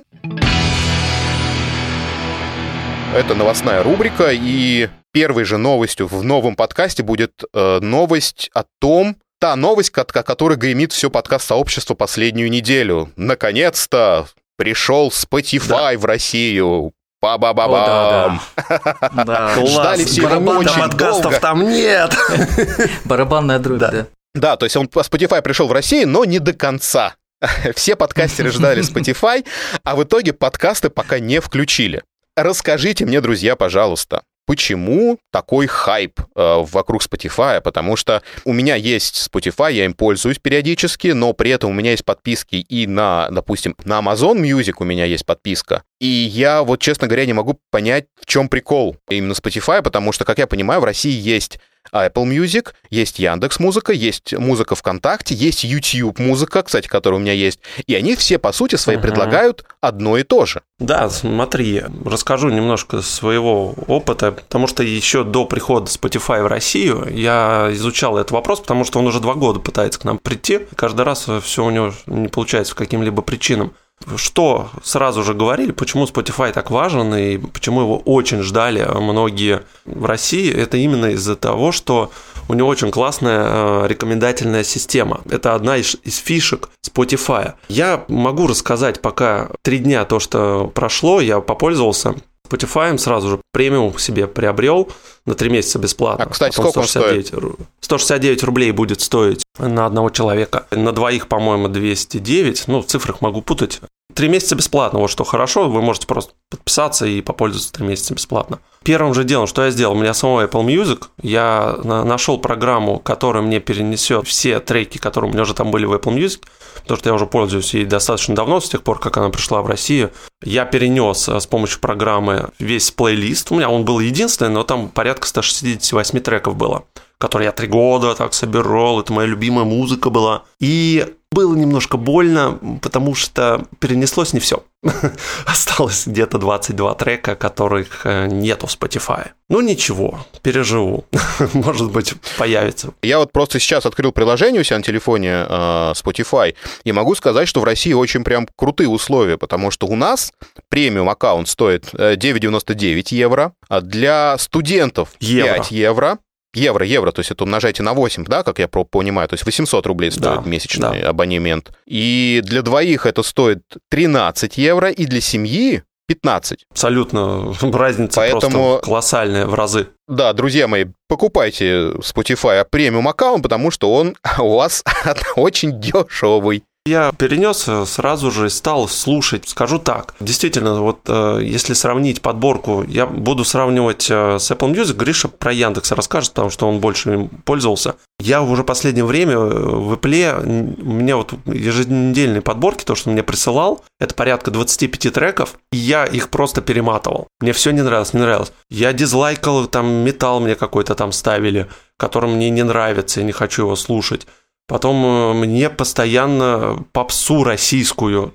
Это 3.13 3.35
новостная 3.35 3.83
рубрика, 3.83 4.29
и 4.31 4.89
первой 5.11 5.43
же 5.43 5.57
новостью 5.57 6.07
в 6.07 6.23
новом 6.23 6.55
подкасте 6.55 7.03
будет 7.03 7.43
э, 7.53 7.79
новость 7.81 8.49
о 8.53 8.63
том, 8.79 9.17
та 9.39 9.55
новость, 9.55 9.91
о 9.97 10.05
которой 10.05 10.57
гремит 10.57 10.93
все 10.93 11.09
подкаст-сообщество 11.09 11.95
последнюю 11.95 12.49
неделю. 12.49 13.11
Наконец-то 13.15 14.27
пришел 14.61 15.09
Spotify 15.09 15.93
да. 15.93 15.97
в 15.97 16.05
Россию. 16.05 16.93
Ба-ба-ба-бам. 17.19 18.39
Да, 18.69 19.23
да. 19.25 19.55
Ждали 19.65 20.05
все 20.05 20.27
очень 20.27 20.79
подкастов 20.79 21.39
там 21.39 21.67
нет. 21.67 22.15
Барабанная 23.05 23.57
дробь, 23.57 23.79
да. 23.79 23.89
да. 23.89 24.07
Да, 24.35 24.57
то 24.57 24.67
есть 24.67 24.77
он 24.77 24.85
Spotify 24.85 25.41
пришел 25.41 25.67
в 25.67 25.71
Россию, 25.71 26.09
но 26.09 26.25
не 26.25 26.37
до 26.37 26.53
конца. 26.53 27.15
Все 27.75 27.95
подкастеры 27.95 28.51
ждали 28.51 28.83
Spotify, 28.83 29.43
а 29.83 29.95
в 29.95 30.03
итоге 30.03 30.31
подкасты 30.31 30.91
пока 30.91 31.17
не 31.17 31.39
включили. 31.41 32.03
Расскажите 32.35 33.05
мне, 33.05 33.19
друзья, 33.19 33.55
пожалуйста, 33.55 34.21
почему 34.45 35.17
такой 35.31 35.67
хайп 35.67 36.19
э, 36.19 36.23
вокруг 36.35 37.03
Spotify, 37.03 37.61
потому 37.61 37.95
что 37.95 38.21
у 38.45 38.53
меня 38.53 38.75
есть 38.75 39.29
Spotify, 39.31 39.73
я 39.73 39.85
им 39.85 39.93
пользуюсь 39.93 40.39
периодически, 40.39 41.09
но 41.09 41.33
при 41.33 41.51
этом 41.51 41.69
у 41.69 41.73
меня 41.73 41.91
есть 41.91 42.05
подписки 42.05 42.55
и 42.55 42.87
на, 42.87 43.29
допустим, 43.29 43.75
на 43.85 43.99
Amazon 43.99 44.41
Music 44.41 44.75
у 44.79 44.83
меня 44.83 45.05
есть 45.05 45.25
подписка. 45.25 45.83
И 45.99 46.07
я 46.07 46.63
вот, 46.63 46.81
честно 46.81 47.07
говоря, 47.07 47.25
не 47.25 47.33
могу 47.33 47.59
понять, 47.69 48.05
в 48.19 48.25
чем 48.25 48.49
прикол 48.49 48.97
именно 49.09 49.33
Spotify, 49.33 49.81
потому 49.81 50.11
что, 50.11 50.25
как 50.25 50.39
я 50.39 50.47
понимаю, 50.47 50.81
в 50.81 50.85
России 50.85 51.17
есть 51.17 51.59
Apple 51.93 52.25
Music, 52.25 52.69
есть 52.89 53.19
Яндекс 53.19 53.59
Музыка, 53.59 53.91
есть 53.91 54.33
музыка 54.33 54.75
ВКонтакте, 54.75 55.35
есть 55.35 55.63
YouTube 55.63 56.19
Музыка, 56.19 56.63
кстати, 56.63 56.87
которая 56.87 57.19
у 57.19 57.21
меня 57.21 57.33
есть, 57.33 57.59
и 57.85 57.95
они 57.95 58.15
все 58.15 58.37
по 58.37 58.51
сути 58.51 58.75
своей 58.75 58.99
uh-huh. 58.99 59.01
предлагают 59.01 59.65
одно 59.81 60.17
и 60.17 60.23
то 60.23 60.45
же. 60.45 60.61
Да, 60.79 61.09
смотри, 61.09 61.83
расскажу 62.05 62.49
немножко 62.49 63.01
своего 63.01 63.75
опыта, 63.87 64.31
потому 64.31 64.67
что 64.67 64.83
еще 64.83 65.23
до 65.23 65.45
прихода 65.45 65.87
Spotify 65.87 66.41
в 66.43 66.47
Россию 66.47 67.07
я 67.11 67.69
изучал 67.71 68.17
этот 68.17 68.31
вопрос, 68.31 68.61
потому 68.61 68.85
что 68.85 68.99
он 68.99 69.07
уже 69.07 69.19
два 69.19 69.35
года 69.35 69.59
пытается 69.59 69.99
к 69.99 70.03
нам 70.05 70.17
прийти, 70.17 70.59
каждый 70.75 71.01
раз 71.01 71.27
все 71.43 71.65
у 71.65 71.69
него 71.69 71.93
не 72.05 72.29
получается 72.29 72.73
по 72.73 72.79
каким-либо 72.79 73.21
причинам 73.21 73.73
что 74.15 74.69
сразу 74.83 75.23
же 75.23 75.33
говорили, 75.33 75.71
почему 75.71 76.05
Spotify 76.05 76.51
так 76.51 76.71
важен 76.71 77.13
и 77.15 77.37
почему 77.37 77.81
его 77.81 77.97
очень 77.99 78.41
ждали 78.41 78.87
многие 78.99 79.63
в 79.85 80.05
России, 80.05 80.51
это 80.51 80.77
именно 80.77 81.07
из-за 81.07 81.35
того, 81.35 81.71
что 81.71 82.11
у 82.47 82.53
него 82.53 82.67
очень 82.67 82.91
классная 82.91 83.43
э, 83.45 83.87
рекомендательная 83.87 84.63
система. 84.63 85.21
Это 85.29 85.55
одна 85.55 85.77
из, 85.77 85.95
из 86.03 86.17
фишек 86.17 86.69
Spotify. 86.85 87.53
Я 87.69 88.03
могу 88.07 88.47
рассказать 88.47 89.01
пока 89.01 89.49
три 89.61 89.77
дня 89.77 90.05
то, 90.05 90.19
что 90.19 90.69
прошло, 90.73 91.21
я 91.21 91.39
попользовался 91.39 92.15
Spotify 92.51 92.97
сразу 92.97 93.29
же 93.29 93.41
премиум 93.51 93.97
себе 93.97 94.27
приобрел 94.27 94.89
на 95.25 95.35
3 95.35 95.49
месяца 95.49 95.79
бесплатно. 95.79 96.25
А, 96.25 96.29
кстати, 96.29 96.53
сколько 96.53 96.83
169, 96.83 97.33
он 97.33 97.39
стоит? 97.39 97.67
169 97.81 98.43
рублей 98.43 98.71
будет 98.71 99.01
стоить 99.01 99.43
на 99.57 99.85
одного 99.85 100.09
человека. 100.09 100.65
На 100.71 100.91
двоих, 100.91 101.27
по-моему, 101.27 101.67
209. 101.67 102.63
Ну, 102.67 102.81
в 102.81 102.85
цифрах 102.85 103.21
могу 103.21 103.41
путать. 103.41 103.81
Три 104.13 104.29
месяца 104.29 104.55
бесплатно, 104.55 104.99
вот 104.99 105.09
что 105.09 105.23
хорошо, 105.23 105.69
вы 105.69 105.81
можете 105.81 106.07
просто 106.07 106.33
подписаться 106.49 107.05
и 107.05 107.21
попользоваться 107.21 107.71
три 107.71 107.85
месяца 107.85 108.13
бесплатно. 108.13 108.59
Первым 108.83 109.13
же 109.13 109.23
делом, 109.23 109.47
что 109.47 109.63
я 109.63 109.71
сделал, 109.71 109.93
у 109.93 109.99
меня 109.99 110.13
самого 110.13 110.45
Apple 110.45 110.65
Music, 110.65 111.03
я 111.21 111.77
нашел 111.83 112.37
программу, 112.39 112.99
которая 112.99 113.43
мне 113.43 113.59
перенесет 113.59 114.27
все 114.27 114.59
треки, 114.59 114.97
которые 114.97 115.29
у 115.29 115.33
меня 115.33 115.43
уже 115.43 115.53
там 115.53 115.71
были 115.71 115.85
в 115.85 115.93
Apple 115.93 116.15
Music, 116.15 116.41
потому 116.81 116.97
что 116.97 117.09
я 117.09 117.13
уже 117.13 117.25
пользуюсь 117.25 117.73
ей 117.73 117.85
достаточно 117.85 118.35
давно, 118.35 118.59
с 118.59 118.69
тех 118.69 118.81
пор, 118.83 118.99
как 118.99 119.17
она 119.17 119.29
пришла 119.29 119.61
в 119.61 119.67
Россию. 119.67 120.11
Я 120.43 120.65
перенес 120.65 121.29
э, 121.29 121.39
с 121.39 121.45
помощью 121.45 121.79
программы 121.79 122.49
весь 122.59 122.91
плейлист, 122.91 123.51
у 123.51 123.55
меня 123.55 123.69
он 123.69 123.85
был 123.85 123.99
единственный, 123.99 124.49
но 124.51 124.63
там 124.63 124.89
порядка 124.89 125.27
168 125.27 126.19
треков 126.19 126.55
было 126.55 126.85
который 127.21 127.43
я 127.43 127.51
три 127.51 127.67
года 127.67 128.15
так 128.15 128.33
собирал, 128.33 128.99
это 128.99 129.13
моя 129.13 129.27
любимая 129.27 129.63
музыка 129.63 130.09
была. 130.09 130.43
И 130.59 131.05
было 131.31 131.55
немножко 131.55 131.97
больно, 131.97 132.59
потому 132.81 133.15
что 133.15 133.65
перенеслось 133.79 134.33
не 134.33 134.39
все. 134.39 134.63
Осталось 135.45 136.07
где-то 136.07 136.37
22 136.39 136.95
трека, 136.95 137.35
которых 137.35 138.05
э, 138.05 138.27
нету 138.27 138.67
в 138.67 138.69
Spotify. 138.71 139.29
Ну 139.47 139.61
ничего, 139.61 140.25
переживу. 140.41 141.05
Может 141.53 141.91
быть, 141.91 142.13
появится. 142.37 142.93
Я 143.01 143.19
вот 143.19 143.31
просто 143.31 143.59
сейчас 143.59 143.85
открыл 143.85 144.11
приложение 144.11 144.61
у 144.61 144.63
себя 144.63 144.77
на 144.77 144.83
телефоне 144.83 145.45
э, 145.47 145.93
Spotify 145.93 146.55
и 146.83 146.91
могу 146.91 147.15
сказать, 147.15 147.47
что 147.47 147.61
в 147.61 147.63
России 147.63 147.93
очень 147.93 148.23
прям 148.23 148.47
крутые 148.57 148.89
условия, 148.89 149.37
потому 149.37 149.71
что 149.71 149.87
у 149.87 149.95
нас 149.95 150.33
премиум 150.67 151.09
аккаунт 151.09 151.47
стоит 151.47 151.93
9,99 151.93 152.75
э, 152.75 153.15
евро, 153.15 153.53
а 153.69 153.79
для 153.79 154.37
студентов 154.37 155.09
евро. 155.19 155.53
5 155.55 155.71
евро, 155.71 156.17
Евро, 156.53 156.85
евро, 156.85 157.11
то 157.11 157.19
есть 157.19 157.31
это 157.31 157.43
умножайте 157.43 157.81
на 157.81 157.93
8, 157.93 158.25
да, 158.25 158.43
как 158.43 158.59
я 158.59 158.67
понимаю, 158.67 159.29
то 159.29 159.35
есть 159.35 159.45
800 159.45 159.85
рублей 159.85 160.11
стоит 160.11 160.43
да, 160.43 160.49
месячный 160.49 161.01
да. 161.01 161.09
абонемент. 161.09 161.71
И 161.85 162.41
для 162.43 162.61
двоих 162.61 163.05
это 163.05 163.23
стоит 163.23 163.61
13 163.89 164.57
евро, 164.57 164.89
и 164.89 165.05
для 165.05 165.21
семьи 165.21 165.83
15. 166.07 166.65
Абсолютно. 166.69 167.53
Разница 167.61 168.19
Поэтому, 168.19 168.73
просто 168.73 168.85
колоссальная 168.85 169.47
в 169.47 169.53
разы. 169.53 169.87
Да, 170.09 170.33
друзья 170.33 170.67
мои, 170.67 170.87
покупайте 171.07 171.91
Spotify 171.99 172.65
премиум 172.69 173.07
аккаунт, 173.07 173.43
потому 173.43 173.71
что 173.71 173.93
он 173.93 174.17
у 174.39 174.55
вас 174.55 174.83
очень 175.37 175.79
дешевый. 175.79 176.65
Я 176.87 177.11
перенес 177.11 177.67
э, 177.67 177.85
сразу 177.85 178.31
же 178.31 178.49
стал 178.49 178.87
слушать. 178.87 179.47
Скажу 179.47 179.77
так, 179.77 180.15
действительно, 180.19 180.81
вот 180.81 181.01
э, 181.07 181.41
если 181.43 181.73
сравнить 181.73 182.23
подборку, 182.23 182.83
я 182.87 183.05
буду 183.05 183.45
сравнивать 183.45 184.09
э, 184.09 184.39
с 184.39 184.49
Apple 184.49 184.73
Music, 184.73 184.93
Гриша 184.95 185.27
про 185.27 185.53
Яндекс 185.53 185.91
расскажет, 185.91 186.31
потому 186.31 186.49
что 186.49 186.67
он 186.67 186.79
больше 186.79 187.13
им 187.13 187.29
пользовался. 187.29 187.97
Я 188.19 188.41
уже 188.41 188.63
последнее 188.63 189.05
время 189.05 189.37
в 189.37 189.93
Apple, 189.93 190.81
у 190.81 190.91
меня 190.91 191.17
вот 191.17 191.33
еженедельные 191.45 192.41
подборки, 192.41 192.83
то, 192.83 192.95
что 192.95 193.11
мне 193.11 193.21
присылал, 193.21 193.85
это 193.99 194.15
порядка 194.15 194.49
25 194.49 195.13
треков, 195.13 195.59
и 195.71 195.77
я 195.77 196.05
их 196.05 196.29
просто 196.29 196.61
перематывал. 196.61 197.27
Мне 197.41 197.53
все 197.53 197.69
не 197.69 197.83
нравилось, 197.83 198.13
не 198.13 198.21
нравилось. 198.21 198.53
Я 198.71 198.91
дизлайкал, 198.91 199.67
там 199.67 199.87
металл 200.03 200.39
мне 200.39 200.55
какой-то 200.55 200.95
там 200.95 201.11
ставили, 201.11 201.67
который 201.97 202.31
мне 202.31 202.49
не 202.49 202.63
нравится, 202.63 203.19
я 203.19 203.25
не 203.27 203.31
хочу 203.33 203.61
его 203.63 203.75
слушать. 203.75 204.25
Потом 204.67 205.05
э, 205.05 205.33
мне 205.33 205.69
постоянно 205.69 206.83
попсу 206.91 207.43
российскую 207.43 208.33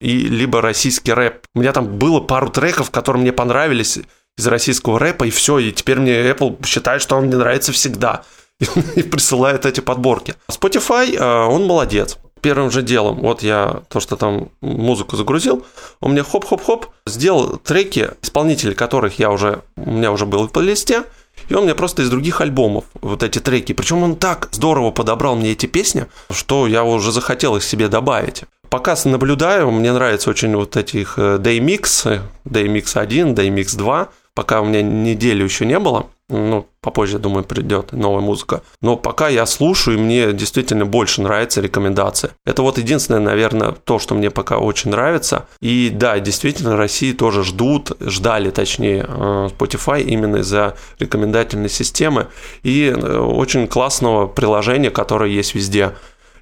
и 0.00 0.18
либо 0.18 0.60
российский 0.60 1.12
рэп. 1.12 1.46
У 1.54 1.60
меня 1.60 1.72
там 1.72 1.98
было 1.98 2.20
пару 2.20 2.50
треков, 2.50 2.90
которые 2.90 3.22
мне 3.22 3.32
понравились 3.32 3.98
из 4.36 4.46
российского 4.46 4.98
рэпа, 4.98 5.24
и 5.24 5.30
все, 5.30 5.58
и 5.58 5.72
теперь 5.72 5.98
мне 5.98 6.30
Apple 6.30 6.64
считает, 6.64 7.02
что 7.02 7.16
он 7.16 7.24
мне 7.24 7.36
нравится 7.36 7.72
всегда. 7.72 8.24
И 8.96 9.02
присылает 9.02 9.66
эти 9.66 9.80
подборки. 9.80 10.34
Spotify, 10.50 11.16
э, 11.16 11.46
он 11.46 11.66
молодец. 11.66 12.18
Первым 12.40 12.70
же 12.70 12.82
делом, 12.82 13.16
вот 13.20 13.42
я 13.42 13.82
то, 13.88 13.98
что 13.98 14.16
там 14.16 14.50
музыку 14.60 15.16
загрузил, 15.16 15.66
он 16.00 16.12
мне 16.12 16.22
хоп-хоп-хоп 16.22 16.86
сделал 17.04 17.56
треки, 17.56 18.10
исполнители 18.22 18.74
которых 18.74 19.18
я 19.18 19.30
уже, 19.30 19.62
у 19.76 19.90
меня 19.90 20.12
уже 20.12 20.24
был 20.24 20.46
в 20.46 20.52
плейлисте, 20.52 21.02
и 21.48 21.54
он 21.54 21.64
мне 21.64 21.74
просто 21.74 22.02
из 22.02 22.10
других 22.10 22.40
альбомов 22.40 22.84
вот 23.00 23.22
эти 23.22 23.38
треки. 23.38 23.72
Причем 23.72 24.02
он 24.02 24.16
так 24.16 24.48
здорово 24.52 24.90
подобрал 24.90 25.36
мне 25.36 25.52
эти 25.52 25.66
песни, 25.66 26.06
что 26.30 26.66
я 26.66 26.84
уже 26.84 27.12
захотел 27.12 27.56
их 27.56 27.62
себе 27.62 27.88
добавить. 27.88 28.44
Пока 28.68 28.96
наблюдаю, 29.04 29.70
мне 29.70 29.92
нравятся 29.92 30.30
очень 30.30 30.54
вот 30.54 30.76
этих 30.76 31.14
э, 31.16 31.38
Daymix, 31.38 32.20
Daymix 32.44 32.98
1, 32.98 33.34
Daymix 33.34 33.76
2. 33.76 34.08
Пока 34.34 34.60
у 34.60 34.66
меня 34.66 34.82
недели 34.82 35.42
еще 35.42 35.64
не 35.64 35.78
было 35.78 36.06
ну, 36.28 36.66
попозже, 36.80 37.18
думаю, 37.18 37.44
придет 37.44 37.92
новая 37.92 38.20
музыка. 38.20 38.62
Но 38.82 38.96
пока 38.96 39.28
я 39.28 39.46
слушаю, 39.46 39.96
и 39.96 40.00
мне 40.00 40.32
действительно 40.32 40.84
больше 40.84 41.22
нравится 41.22 41.60
рекомендация. 41.60 42.32
Это 42.44 42.62
вот 42.62 42.78
единственное, 42.78 43.20
наверное, 43.20 43.72
то, 43.72 43.98
что 43.98 44.14
мне 44.14 44.30
пока 44.30 44.58
очень 44.58 44.90
нравится. 44.90 45.46
И 45.60 45.90
да, 45.90 46.18
действительно, 46.20 46.76
России 46.76 47.12
тоже 47.12 47.44
ждут, 47.44 47.92
ждали, 48.00 48.50
точнее, 48.50 49.06
э, 49.08 49.48
Spotify 49.58 50.02
именно 50.02 50.36
из-за 50.36 50.76
рекомендательной 50.98 51.70
системы 51.70 52.28
и 52.62 52.94
э, 52.94 53.18
очень 53.18 53.66
классного 53.66 54.26
приложения, 54.26 54.90
которое 54.90 55.30
есть 55.30 55.54
везде. 55.54 55.92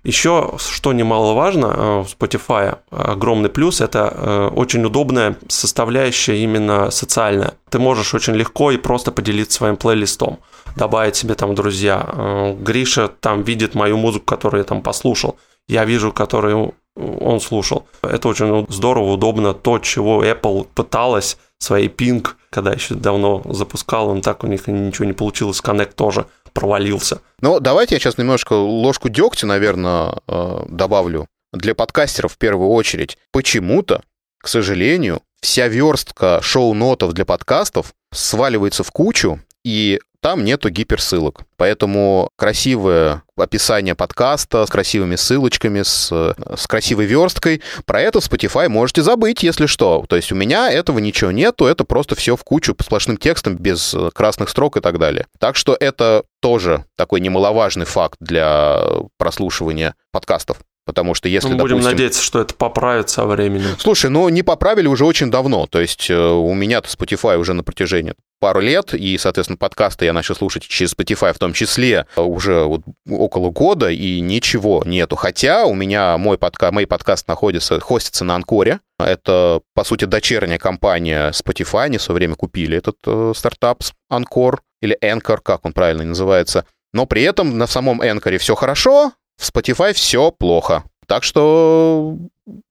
Еще, 0.05 0.55
что 0.59 0.93
немаловажно, 0.93 1.67
э, 1.67 2.05
в 2.05 2.17
Spotify 2.17 2.79
огромный 2.91 3.49
плюс– 3.49 3.81
это 3.83 4.13
э, 4.15 4.49
очень 4.55 4.85
удобная 4.85 5.37
составляющая 5.49 6.39
именно 6.39 6.91
социальная. 6.91 7.55
Ты 7.71 7.79
можешь 7.79 8.15
очень 8.15 8.35
легко 8.35 8.71
и 8.71 8.77
просто 8.77 9.13
поделиться 9.13 9.59
своим 9.59 9.77
плейлистом, 9.77 10.39
добавить 10.77 11.17
себе 11.17 11.35
там 11.35 11.55
друзья. 11.55 12.07
Э, 12.07 12.55
Гриша 12.59 13.09
там 13.09 13.43
видит 13.43 13.75
мою 13.75 13.97
музыку, 13.97 14.27
которую 14.27 14.61
я 14.61 14.65
там 14.65 14.83
послушал. 14.83 15.37
Я 15.69 15.85
вижу, 15.85 16.13
которую 16.13 16.75
он 16.97 17.41
слушал. 17.41 17.87
Это 18.03 18.29
очень 18.29 18.67
здорово, 18.69 19.13
удобно. 19.13 19.55
То, 19.55 19.79
чего 19.79 20.25
Apple 20.25 20.67
пыталась, 20.75 21.37
своей 21.59 21.89
Ping, 21.89 22.27
когда 22.51 22.73
еще 22.73 22.95
давно 22.95 23.43
запускал, 23.47 24.09
он 24.09 24.21
так 24.21 24.45
у 24.45 24.47
них 24.47 24.67
ничего 24.67 25.05
не 25.05 25.13
получилось. 25.13 25.61
Connect 25.63 25.95
тоже 25.95 26.27
провалился. 26.53 27.21
Ну, 27.41 27.61
давайте 27.61 27.95
я 27.95 27.99
сейчас 27.99 28.19
немножко 28.19 28.55
ложку 28.55 29.09
дегтя, 29.09 29.47
наверное, 29.47 30.17
э, 30.27 30.65
добавлю. 30.69 31.27
Для 31.53 31.75
подкастеров 31.75 32.33
в 32.33 32.39
первую 32.39 32.71
очередь. 32.71 33.19
Почему-то, 33.31 34.03
к 34.39 34.49
сожалению, 34.49 35.21
вся 35.41 35.69
верстка 35.69 36.41
шоу-нотов 36.43 37.13
для 37.13 37.25
подкастов 37.25 37.95
сваливается 38.13 38.83
в 38.83 38.91
кучу, 38.91 39.41
и 39.67 39.99
там 40.21 40.45
нету 40.45 40.71
гиперссылок. 40.71 41.41
Поэтому 41.57 42.31
красивое 42.37 43.25
описание 43.37 43.97
подкаста 43.97 44.65
с 44.65 44.71
красивыми 44.71 45.17
ссылочками, 45.17 45.83
с, 45.83 46.07
с 46.09 46.67
красивой 46.69 47.07
версткой. 47.07 47.63
Про 47.85 48.01
это 48.01 48.21
в 48.21 48.25
Spotify 48.25 48.69
можете 48.69 49.03
забыть, 49.03 49.43
если 49.43 49.67
что. 49.67 50.05
То 50.09 50.15
есть 50.15 50.31
у 50.31 50.37
меня 50.37 50.71
этого 50.71 51.01
ничего 51.01 51.33
нету, 51.33 51.67
это 51.67 51.83
просто 51.83 52.15
все 52.15 52.37
в 52.37 52.45
кучу 52.45 52.77
сплошным 52.81 53.17
текстом, 53.17 53.57
без 53.57 53.93
красных 54.15 54.51
строк 54.51 54.77
и 54.77 54.81
так 54.81 55.01
далее. 55.01 55.27
Так 55.41 55.57
что 55.57 55.77
это 55.79 56.23
тоже 56.41 56.85
такой 56.97 57.19
немаловажный 57.21 57.87
факт 57.87 58.17
для 58.21 58.81
прослушивания 59.19 59.97
подкастов. 60.13 60.59
Потому 60.87 61.15
что 61.15 61.29
если, 61.29 61.49
Мы 61.49 61.57
допустим... 61.57 61.79
будем 61.79 61.91
надеяться, 61.91 62.23
что 62.23 62.41
это 62.41 62.55
поправится 62.55 63.17
со 63.17 63.27
временем. 63.27 63.71
Слушай, 63.79 64.09
ну 64.09 64.29
не 64.29 64.43
поправили 64.43 64.87
уже 64.87 65.05
очень 65.05 65.31
давно. 65.31 65.67
То 65.67 65.81
есть 65.81 66.09
э, 66.09 66.17
у 66.17 66.55
меня-то 66.55 66.89
Spotify 66.89 67.37
уже 67.37 67.55
на 67.55 67.65
протяжении 67.65 68.15
пару 68.39 68.61
лет, 68.61 68.95
и, 68.95 69.19
соответственно, 69.19 69.57
подкасты 69.57 70.05
я 70.05 70.13
начал 70.13 70.37
слушать 70.37 70.63
через 70.63 70.95
Spotify 70.95 71.33
в 71.33 71.39
том 71.39 71.53
числе 71.53 72.07
уже 72.17 72.65
вот 72.65 72.83
около 73.11 73.51
года, 73.51 73.91
и 73.91 74.21
ничего 74.21 74.83
нету. 74.87 75.17
Хотя 75.17 75.67
у 75.67 75.75
меня 75.75 76.17
мой 76.19 76.39
подка... 76.39 76.71
мои 76.71 76.87
подкасты 76.87 77.33
находятся, 77.33 77.81
хостятся 77.81 78.25
на 78.25 78.37
Анкоре. 78.37 78.81
Это, 78.99 79.61
по 79.75 79.85
сути, 79.85 80.05
дочерняя 80.05 80.59
компания 80.59 81.33
Spotify. 81.33 81.85
Они 81.85 81.99
в 81.99 82.03
свое 82.03 82.17
время 82.17 82.37
купили 82.37 82.79
этот 82.79 82.97
э, 83.07 83.33
стартап 83.35 83.83
Анкор, 84.09 84.63
или 84.81 84.97
Anchor, 85.03 85.39
как 85.43 85.65
он 85.65 85.73
правильно 85.73 86.05
называется. 86.05 86.65
Но 86.93 87.07
при 87.07 87.23
этом 87.23 87.59
на 87.59 87.67
самом 87.67 88.01
Anchor 88.01 88.39
все 88.39 88.55
хорошо, 88.55 89.13
в 89.37 89.49
Spotify 89.49 89.93
все 89.93 90.31
плохо. 90.31 90.85
Так 91.07 91.23
что 91.23 92.17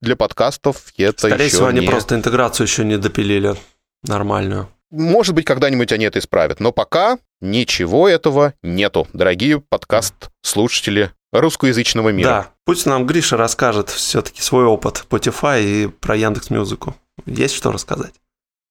для 0.02 0.16
подкастов 0.16 0.92
это 0.98 1.28
Скорее 1.28 1.46
еще 1.46 1.56
всего, 1.56 1.72
не... 1.72 1.80
они 1.80 1.88
просто 1.88 2.16
интеграцию 2.16 2.68
еще 2.68 2.84
не 2.84 2.98
допилили 2.98 3.56
нормальную. 4.04 4.70
Может 4.92 5.36
быть, 5.36 5.46
когда-нибудь 5.46 5.92
они 5.92 6.06
это 6.06 6.20
исправят, 6.20 6.60
но 6.60 6.72
пока 6.72 7.18
ничего 7.42 8.08
этого 8.08 8.54
нету, 8.62 9.08
дорогие 9.14 9.60
подкаст-слушатели 9.60 11.12
русскоязычного 11.32 12.10
мира. 12.10 12.28
Да, 12.28 12.48
пусть 12.66 12.86
нам 12.86 13.06
Гриша 13.06 13.36
расскажет 13.36 13.90
все-таки 13.90 14.42
свой 14.42 14.66
опыт 14.66 15.06
Spotify 15.10 15.64
и 15.64 15.88
про 15.88 16.16
Яндекс 16.16 16.50
Музыку. 16.50 16.96
Есть 17.26 17.56
что 17.56 17.72
рассказать? 17.72 18.14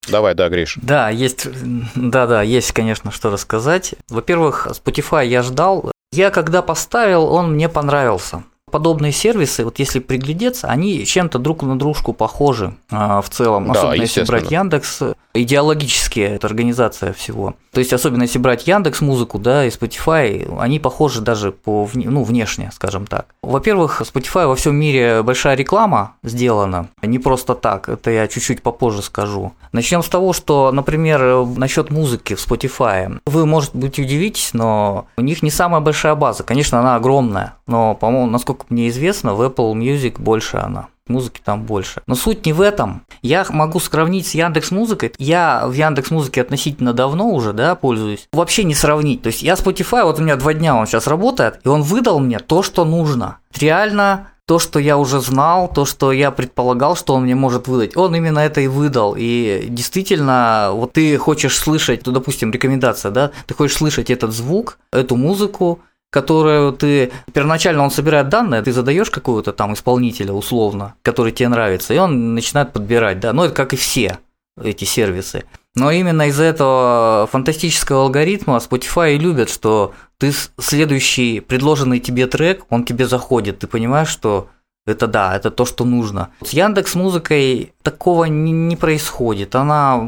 Давай, 0.09 0.35
да, 0.35 0.49
Гриш. 0.49 0.79
Да, 0.81 1.09
есть, 1.09 1.47
да, 1.95 2.27
да, 2.27 2.43
есть, 2.43 2.73
конечно, 2.73 3.11
что 3.11 3.31
рассказать. 3.31 3.95
Во-первых, 4.09 4.67
Spotify 4.67 5.27
я 5.27 5.43
ждал, 5.43 5.91
я 6.15 6.31
когда 6.31 6.63
поставил, 6.63 7.25
он 7.25 7.55
мне 7.55 7.69
понравился. 7.69 8.45
Подобные 8.71 9.13
сервисы, 9.13 9.65
вот 9.65 9.79
если 9.79 10.01
приглядеться, 10.01 10.69
они 10.69 11.05
чем-то 11.05 11.39
друг 11.39 11.63
на 11.63 11.79
дружку 11.79 12.13
похожи 12.13 12.75
а, 12.91 13.21
в 13.21 13.29
целом, 13.29 13.67
да, 13.67 13.73
особенно 13.73 14.01
если 14.01 14.23
брать 14.25 14.51
Яндекс. 14.51 15.03
Идеологически 15.35 16.21
это 16.21 16.47
организация 16.47 17.13
всего. 17.13 17.55
То 17.73 17.81
есть, 17.81 17.93
особенно 17.93 18.23
если 18.23 18.39
брать 18.39 18.67
Яндекс 18.67 19.01
Музыку, 19.01 19.39
да, 19.39 19.67
и 19.67 19.69
Spotify, 19.69 20.59
они 20.61 20.79
похожи 20.79 21.21
даже 21.21 21.51
по, 21.53 21.89
ну, 21.93 22.23
внешне, 22.23 22.71
скажем 22.73 23.07
так. 23.07 23.27
Во-первых, 23.43 24.01
Spotify 24.01 24.47
во 24.47 24.55
всем 24.55 24.77
мире 24.77 25.23
большая 25.23 25.57
реклама 25.57 26.15
сделана, 26.23 26.89
не 27.03 27.19
просто 27.19 27.55
так, 27.55 27.89
это 27.89 28.11
я 28.11 28.29
чуть-чуть 28.29 28.63
попозже 28.63 29.03
скажу. 29.03 29.53
Начнем 29.73 30.03
с 30.03 30.09
того, 30.09 30.33
что, 30.33 30.71
например, 30.71 31.45
насчет 31.45 31.91
музыки 31.91 32.35
в 32.35 32.47
Spotify. 32.47 33.19
Вы, 33.27 33.45
может 33.45 33.75
быть, 33.75 33.99
удивитесь, 33.99 34.51
но 34.53 35.07
у 35.17 35.23
них 35.23 35.43
не 35.43 35.51
самая 35.51 35.81
большая 35.81 36.15
база. 36.15 36.45
Конечно, 36.45 36.79
она 36.79 36.95
огромная, 36.95 37.55
но, 37.67 37.95
по-моему, 37.95 38.31
насколько 38.31 38.67
мне 38.69 38.89
известно, 38.89 39.35
в 39.35 39.43
Apple 39.43 39.73
Music 39.75 40.21
больше 40.21 40.59
она 40.59 40.89
музыки 41.09 41.41
там 41.45 41.65
больше. 41.65 42.03
Но 42.07 42.15
суть 42.15 42.47
не 42.47 42.53
в 42.53 42.61
этом. 42.61 43.03
Я 43.23 43.47
могу 43.51 43.81
сравнить 43.81 44.27
с 44.27 44.35
Яндекс 44.35 44.71
Музыкой. 44.71 45.13
Я 45.19 45.65
в 45.67 45.73
Яндекс 45.73 46.11
Музыке 46.11 46.41
относительно 46.41 46.93
давно 46.93 47.31
уже, 47.31 47.53
да, 47.53 47.75
пользуюсь. 47.75 48.29
Вообще 48.33 48.65
не 48.65 48.75
сравнить. 48.75 49.23
То 49.23 49.29
есть 49.29 49.43
я 49.43 49.55
Spotify, 49.55 50.05
вот 50.05 50.19
у 50.19 50.23
меня 50.23 50.37
два 50.37 50.55
дня 50.55 50.77
он 50.77 50.87
сейчас 50.87 51.07
работает, 51.07 51.61
и 51.65 51.69
он 51.69 51.83
выдал 51.83 52.21
мне 52.21 52.39
то, 52.39 52.63
что 52.63 52.85
нужно. 52.85 53.39
Реально 53.59 54.29
то, 54.47 54.59
что 54.59 54.79
я 54.79 54.99
уже 54.99 55.21
знал, 55.21 55.69
то, 55.69 55.87
что 55.87 56.13
я 56.13 56.31
предполагал, 56.31 56.97
что 56.97 57.15
он 57.15 57.23
мне 57.23 57.35
может 57.35 57.67
выдать, 57.67 57.97
он 57.97 58.15
именно 58.15 58.41
это 58.41 58.61
и 58.61 58.67
выдал. 58.67 59.15
И 59.17 59.67
действительно, 59.69 60.71
вот 60.73 60.93
ты 60.93 61.17
хочешь 61.17 61.57
слышать, 61.57 62.07
ну, 62.07 62.13
допустим, 62.13 62.51
рекомендация, 62.51 63.11
да, 63.11 63.31
ты 63.47 63.55
хочешь 63.55 63.77
слышать 63.77 64.11
этот 64.11 64.33
звук, 64.33 64.79
эту 64.93 65.17
музыку, 65.17 65.81
которую 66.15 66.73
ты 66.73 67.11
первоначально 67.33 67.83
он 67.83 67.91
собирает 67.91 68.29
данные, 68.29 68.63
ты 68.63 68.71
задаешь 68.73 69.11
какого-то 69.11 69.53
там 69.53 69.75
исполнителя 69.75 70.33
условно, 70.33 70.95
который 71.03 71.33
тебе 71.33 71.49
нравится, 71.49 71.93
и 71.93 71.99
он 71.99 72.35
начинает 72.35 72.73
подбирать, 72.73 73.19
да, 73.19 73.33
ну 73.33 73.43
это 73.43 73.55
как 73.55 73.73
и 73.73 73.77
все 73.77 74.19
эти 74.63 74.85
сервисы. 74.85 75.43
Но 75.75 75.91
именно 75.91 76.29
из-за 76.29 76.45
этого 76.45 77.29
фантастического 77.33 78.03
алгоритма 78.03 78.59
Spotify 78.59 79.17
и 79.17 79.19
любят, 79.19 79.51
что 79.51 79.93
ты 80.19 80.33
следующий 80.57 81.41
предложенный 81.41 81.99
тебе 81.99 82.29
трек, 82.29 82.65
он 82.71 82.85
тебе 82.85 83.09
заходит, 83.09 83.59
ты 83.59 83.67
понимаешь, 83.67 84.09
что 84.09 84.49
это 84.87 85.09
да, 85.09 85.35
это 85.35 85.51
то, 85.51 85.65
что 85.65 85.85
нужно. 85.85 86.29
С 86.45 86.51
Яндекс 86.51 86.95
Музыкой 86.95 87.73
такого 87.83 88.27
не, 88.27 88.53
не 88.53 88.77
происходит. 88.77 89.55
Она 89.57 89.99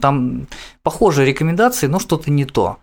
там 0.00 0.48
похожие 0.82 1.26
рекомендации, 1.26 1.86
но 1.88 2.00
что-то 2.00 2.30
не 2.30 2.44
то. 2.44 2.78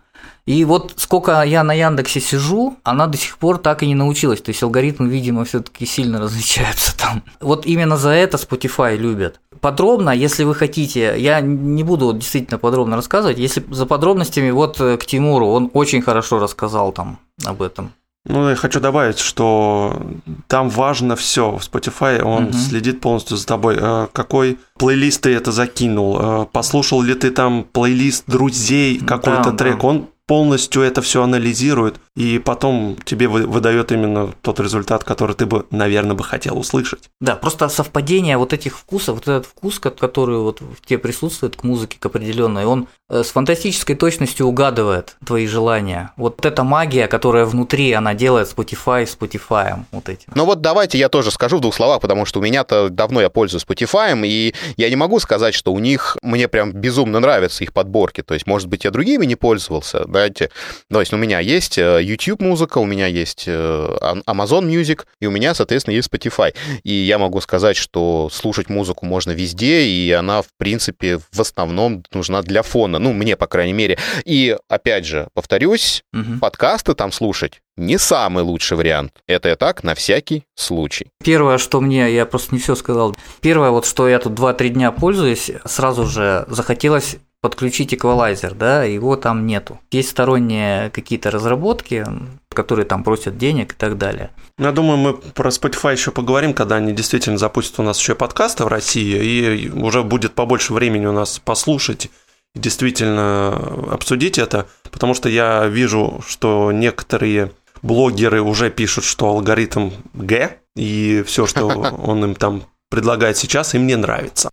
И 0.46 0.64
вот 0.64 0.92
сколько 0.96 1.42
я 1.42 1.64
на 1.64 1.72
Яндексе 1.72 2.20
сижу, 2.20 2.76
она 2.84 3.08
до 3.08 3.18
сих 3.18 3.36
пор 3.36 3.58
так 3.58 3.82
и 3.82 3.86
не 3.86 3.96
научилась. 3.96 4.40
То 4.40 4.50
есть 4.50 4.62
алгоритмы, 4.62 5.08
видимо, 5.08 5.44
все-таки 5.44 5.84
сильно 5.86 6.20
различаются 6.20 6.96
там. 6.96 7.22
Вот 7.40 7.66
именно 7.66 7.96
за 7.96 8.10
это 8.10 8.36
Spotify 8.36 8.96
любят. 8.96 9.40
Подробно, 9.60 10.10
если 10.10 10.44
вы 10.44 10.54
хотите, 10.54 11.14
я 11.18 11.40
не 11.40 11.82
буду 11.82 12.12
действительно 12.12 12.58
подробно 12.58 12.94
рассказывать. 12.94 13.38
Если 13.38 13.64
за 13.70 13.86
подробностями, 13.86 14.50
вот 14.50 14.80
э, 14.80 14.96
к 14.96 15.04
Тимуру, 15.04 15.48
он 15.48 15.70
очень 15.72 16.02
хорошо 16.02 16.38
рассказал 16.38 16.92
там 16.92 17.18
об 17.44 17.62
этом. 17.62 17.92
Ну, 18.28 18.48
я 18.48 18.56
хочу 18.56 18.80
добавить, 18.80 19.18
что 19.18 20.00
там 20.48 20.68
важно 20.68 21.14
все. 21.14 21.56
В 21.58 21.62
Spotify 21.62 22.20
он 22.22 22.46
угу. 22.46 22.52
следит 22.52 23.00
полностью 23.00 23.36
за 23.36 23.46
тобой. 23.46 23.78
Э, 23.80 24.06
какой 24.12 24.58
плейлист 24.78 25.22
ты 25.22 25.34
это 25.34 25.50
закинул? 25.50 26.18
Э, 26.20 26.46
послушал 26.52 27.02
ли 27.02 27.14
ты 27.14 27.30
там 27.30 27.64
плейлист 27.64 28.24
друзей, 28.26 28.98
какой-то 28.98 29.50
да, 29.50 29.56
трек? 29.56 29.80
Да. 29.80 29.86
Он 29.86 30.08
полностью 30.26 30.82
это 30.82 31.02
все 31.02 31.22
анализирует, 31.22 31.96
и 32.16 32.38
потом 32.38 32.96
тебе 33.04 33.28
выдает 33.28 33.92
именно 33.92 34.32
тот 34.42 34.58
результат, 34.60 35.04
который 35.04 35.36
ты 35.36 35.46
бы, 35.46 35.66
наверное, 35.70 36.16
бы 36.16 36.24
хотел 36.24 36.58
услышать. 36.58 37.10
Да, 37.20 37.36
просто 37.36 37.68
совпадение 37.68 38.36
вот 38.36 38.52
этих 38.52 38.76
вкусов, 38.76 39.16
вот 39.16 39.28
этот 39.28 39.46
вкус, 39.46 39.78
который 39.78 40.38
вот 40.38 40.60
в 40.60 40.84
тебе 40.84 40.98
присутствует 40.98 41.56
к 41.56 41.62
музыке, 41.62 41.98
к 42.00 42.06
определенной, 42.06 42.64
он 42.64 42.88
э, 43.08 43.22
с 43.22 43.28
фантастической 43.28 43.94
точностью 43.94 44.46
угадывает 44.46 45.16
твои 45.24 45.46
желания. 45.46 46.12
Вот 46.16 46.44
эта 46.44 46.64
магия, 46.64 47.06
которая 47.06 47.44
внутри, 47.44 47.92
она 47.92 48.14
делает 48.14 48.52
Spotify 48.54 49.04
Spotify 49.04 49.84
вот 49.92 50.08
этим. 50.08 50.32
Ну 50.34 50.44
вот 50.44 50.60
давайте 50.60 50.98
я 50.98 51.08
тоже 51.08 51.30
скажу 51.30 51.58
в 51.58 51.60
двух 51.60 51.74
словах, 51.74 52.00
потому 52.00 52.26
что 52.26 52.40
у 52.40 52.42
меня-то 52.42 52.88
давно 52.88 53.20
я 53.20 53.30
пользуюсь 53.30 53.64
Spotify, 53.64 54.20
и 54.26 54.54
я 54.76 54.90
не 54.90 54.96
могу 54.96 55.20
сказать, 55.20 55.54
что 55.54 55.72
у 55.72 55.78
них 55.78 56.16
мне 56.22 56.48
прям 56.48 56.72
безумно 56.72 57.20
нравятся 57.20 57.62
их 57.62 57.72
подборки. 57.72 58.22
То 58.22 58.34
есть, 58.34 58.46
может 58.46 58.68
быть, 58.68 58.84
я 58.84 58.90
другими 58.90 59.24
не 59.24 59.36
пользовался, 59.36 60.04
знаете. 60.16 60.50
То 60.90 61.00
есть 61.00 61.12
у 61.12 61.16
меня 61.16 61.40
есть 61.40 61.78
э, 61.78 62.00
YouTube 62.02 62.40
музыка, 62.40 62.78
у 62.78 62.86
меня 62.86 63.06
есть 63.06 63.44
э, 63.46 63.96
Amazon 64.26 64.66
Music, 64.66 65.04
и 65.20 65.26
у 65.26 65.30
меня, 65.30 65.54
соответственно, 65.54 65.94
есть 65.94 66.08
Spotify. 66.08 66.54
И 66.84 66.92
я 66.92 67.18
могу 67.18 67.40
сказать, 67.40 67.76
что 67.76 68.28
слушать 68.32 68.70
музыку 68.70 69.04
можно 69.04 69.32
везде, 69.32 69.82
и 69.82 70.10
она, 70.12 70.42
в 70.42 70.48
принципе, 70.58 71.18
в 71.18 71.40
основном 71.40 72.02
нужна 72.12 72.42
для 72.42 72.62
фона. 72.62 72.98
Ну, 72.98 73.12
мне, 73.12 73.36
по 73.36 73.46
крайней 73.46 73.74
мере. 73.74 73.98
И, 74.24 74.56
опять 74.68 75.04
же, 75.04 75.28
повторюсь, 75.34 76.02
угу. 76.14 76.38
подкасты 76.40 76.94
там 76.94 77.12
слушать 77.12 77.60
не 77.76 77.98
самый 77.98 78.42
лучший 78.42 78.76
вариант. 78.76 79.12
Это 79.26 79.50
я 79.50 79.56
так, 79.56 79.84
на 79.84 79.94
всякий 79.94 80.44
случай. 80.54 81.08
Первое, 81.22 81.58
что 81.58 81.80
мне, 81.80 82.12
я 82.14 82.24
просто 82.24 82.54
не 82.54 82.60
все 82.60 82.74
сказал. 82.74 83.14
Первое, 83.40 83.70
вот 83.70 83.84
что 83.84 84.08
я 84.08 84.18
тут 84.18 84.32
2-3 84.32 84.68
дня 84.70 84.92
пользуюсь, 84.92 85.50
сразу 85.66 86.06
же 86.06 86.46
захотелось 86.48 87.16
подключить 87.46 87.94
эквалайзер, 87.94 88.54
да, 88.54 88.82
его 88.82 89.14
там 89.14 89.46
нету. 89.46 89.78
Есть 89.92 90.10
сторонние 90.10 90.90
какие-то 90.90 91.30
разработки, 91.30 92.04
которые 92.48 92.86
там 92.86 93.04
просят 93.04 93.38
денег 93.38 93.72
и 93.72 93.76
так 93.76 93.98
далее. 93.98 94.30
Я 94.58 94.72
думаю, 94.72 94.96
мы 94.96 95.12
про 95.14 95.50
Spotify 95.50 95.92
еще 95.92 96.10
поговорим, 96.10 96.54
когда 96.54 96.76
они 96.76 96.92
действительно 96.92 97.38
запустят 97.38 97.78
у 97.78 97.84
нас 97.84 98.00
еще 98.00 98.16
подкасты 98.16 98.64
в 98.64 98.68
России, 98.68 99.16
и 99.16 99.70
уже 99.70 100.02
будет 100.02 100.34
побольше 100.34 100.72
времени 100.72 101.06
у 101.06 101.12
нас 101.12 101.38
послушать 101.38 102.10
и 102.56 102.58
действительно 102.58 103.54
обсудить 103.92 104.38
это, 104.38 104.66
потому 104.90 105.14
что 105.14 105.28
я 105.28 105.66
вижу, 105.66 106.20
что 106.26 106.72
некоторые 106.72 107.52
блогеры 107.82 108.42
уже 108.42 108.70
пишут, 108.70 109.04
что 109.04 109.28
алгоритм 109.28 109.90
Г, 110.14 110.56
и 110.74 111.22
все, 111.24 111.46
что 111.46 111.68
он 112.02 112.24
им 112.24 112.34
там 112.34 112.64
предлагает 112.90 113.36
сейчас, 113.36 113.74
им 113.74 113.86
не 113.86 113.94
нравится 113.94 114.50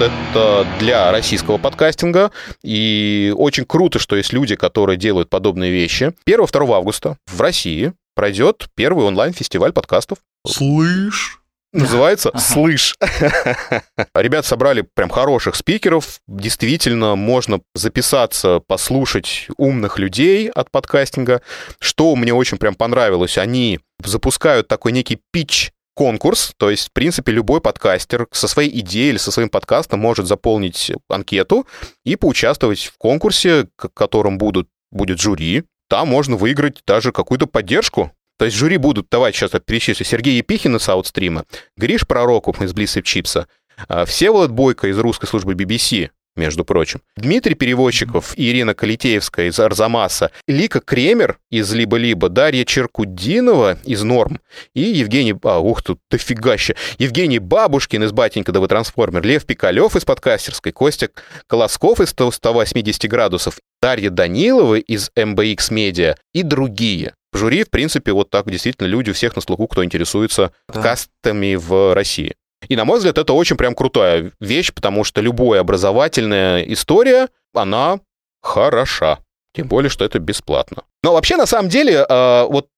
это 0.00 0.66
для 0.78 1.10
российского 1.10 1.58
подкастинга. 1.58 2.30
И 2.62 3.32
очень 3.36 3.64
круто, 3.64 3.98
что 3.98 4.16
есть 4.16 4.32
люди, 4.32 4.56
которые 4.56 4.96
делают 4.96 5.30
подобные 5.30 5.70
вещи. 5.70 6.12
1-2 6.28 6.74
августа 6.74 7.18
в 7.26 7.40
России 7.40 7.92
пройдет 8.14 8.68
первый 8.74 9.06
онлайн-фестиваль 9.06 9.72
подкастов. 9.72 10.18
Слышь? 10.46 11.40
Называется 11.72 12.32
«Слышь». 12.38 12.96
Ребят 14.14 14.46
собрали 14.46 14.82
прям 14.94 15.10
хороших 15.10 15.56
спикеров. 15.56 16.20
Действительно, 16.26 17.16
можно 17.16 17.60
записаться, 17.74 18.60
послушать 18.66 19.48
умных 19.58 19.98
людей 19.98 20.48
от 20.48 20.70
подкастинга. 20.70 21.42
Что 21.78 22.16
мне 22.16 22.32
очень 22.32 22.56
прям 22.56 22.76
понравилось, 22.76 23.36
они 23.36 23.80
запускают 24.02 24.68
такой 24.68 24.92
некий 24.92 25.20
питч 25.32 25.70
конкурс, 25.96 26.52
то 26.58 26.70
есть, 26.70 26.88
в 26.88 26.92
принципе, 26.92 27.32
любой 27.32 27.60
подкастер 27.60 28.28
со 28.30 28.46
своей 28.46 28.78
идеей 28.80 29.10
или 29.10 29.16
со 29.16 29.32
своим 29.32 29.48
подкастом 29.48 29.98
может 29.98 30.26
заполнить 30.26 30.92
анкету 31.08 31.66
и 32.04 32.16
поучаствовать 32.16 32.84
в 32.84 32.98
конкурсе, 32.98 33.66
к 33.76 33.88
которым 33.94 34.36
будут, 34.36 34.68
будет 34.92 35.20
жюри. 35.20 35.64
Там 35.88 36.08
можно 36.08 36.36
выиграть 36.36 36.82
даже 36.86 37.12
какую-то 37.12 37.46
поддержку. 37.46 38.12
То 38.38 38.44
есть 38.44 38.56
жюри 38.56 38.76
будут, 38.76 39.06
давайте 39.10 39.38
сейчас 39.38 39.52
перечислю, 39.64 40.04
Сергей 40.04 40.36
Епихин 40.36 40.76
из 40.76 40.86
Аутстрима, 40.88 41.44
Гриш 41.78 42.06
Пророков 42.06 42.60
из 42.60 42.74
Блиссип 42.74 43.04
Чипса, 43.04 43.48
а, 43.88 44.04
Всеволод 44.04 44.50
Бойко 44.50 44.88
из 44.88 44.98
русской 44.98 45.26
службы 45.26 45.54
BBC, 45.54 46.10
между 46.36 46.64
прочим. 46.64 47.00
Дмитрий 47.16 47.54
Переводчиков 47.54 48.36
и 48.36 48.50
Ирина 48.50 48.74
Калитеевская 48.74 49.48
из 49.48 49.58
Арзамаса, 49.58 50.30
Лика 50.46 50.80
Кремер 50.80 51.38
из 51.50 51.72
Либо-Либо, 51.72 52.28
Дарья 52.28 52.64
Черкудинова 52.64 53.78
из 53.84 54.02
Норм 54.02 54.40
и 54.74 54.80
Евгений... 54.82 55.34
А, 55.42 55.58
ух, 55.58 55.82
тут 55.82 56.00
дофигаща. 56.10 56.74
Евгений 56.98 57.38
Бабушкин 57.38 58.04
из 58.04 58.12
Батенька 58.12 58.52
ДВ 58.52 58.68
Трансформер, 58.68 59.22
Лев 59.22 59.44
Пикалев 59.46 59.96
из 59.96 60.04
подкастерской, 60.04 60.72
Костя 60.72 61.08
Колосков 61.46 62.00
из 62.00 62.10
180 62.10 63.10
градусов, 63.10 63.58
Дарья 63.80 64.10
Данилова 64.10 64.76
из 64.76 65.10
MBX 65.16 65.70
Media 65.70 66.16
и 66.32 66.42
другие. 66.42 67.14
В 67.32 67.38
жюри, 67.38 67.64
в 67.64 67.70
принципе, 67.70 68.12
вот 68.12 68.30
так 68.30 68.50
действительно 68.50 68.86
люди 68.86 69.10
у 69.10 69.12
всех 69.12 69.36
на 69.36 69.42
слуху, 69.42 69.66
кто 69.66 69.84
интересуется 69.84 70.52
да. 70.72 70.80
кастами 70.80 71.54
в 71.54 71.94
России. 71.94 72.34
И, 72.68 72.76
на 72.76 72.84
мой 72.84 72.98
взгляд, 72.98 73.18
это 73.18 73.32
очень 73.32 73.56
прям 73.56 73.74
крутая 73.74 74.32
вещь, 74.40 74.72
потому 74.72 75.04
что 75.04 75.20
любая 75.20 75.60
образовательная 75.60 76.62
история, 76.62 77.28
она 77.54 78.00
хороша. 78.42 79.18
Тем 79.54 79.68
более, 79.68 79.88
что 79.88 80.04
это 80.04 80.18
бесплатно. 80.18 80.82
Но 81.02 81.14
вообще, 81.14 81.36
на 81.36 81.46
самом 81.46 81.70
деле, 81.70 82.04
э, 82.06 82.46
вот, 82.46 82.68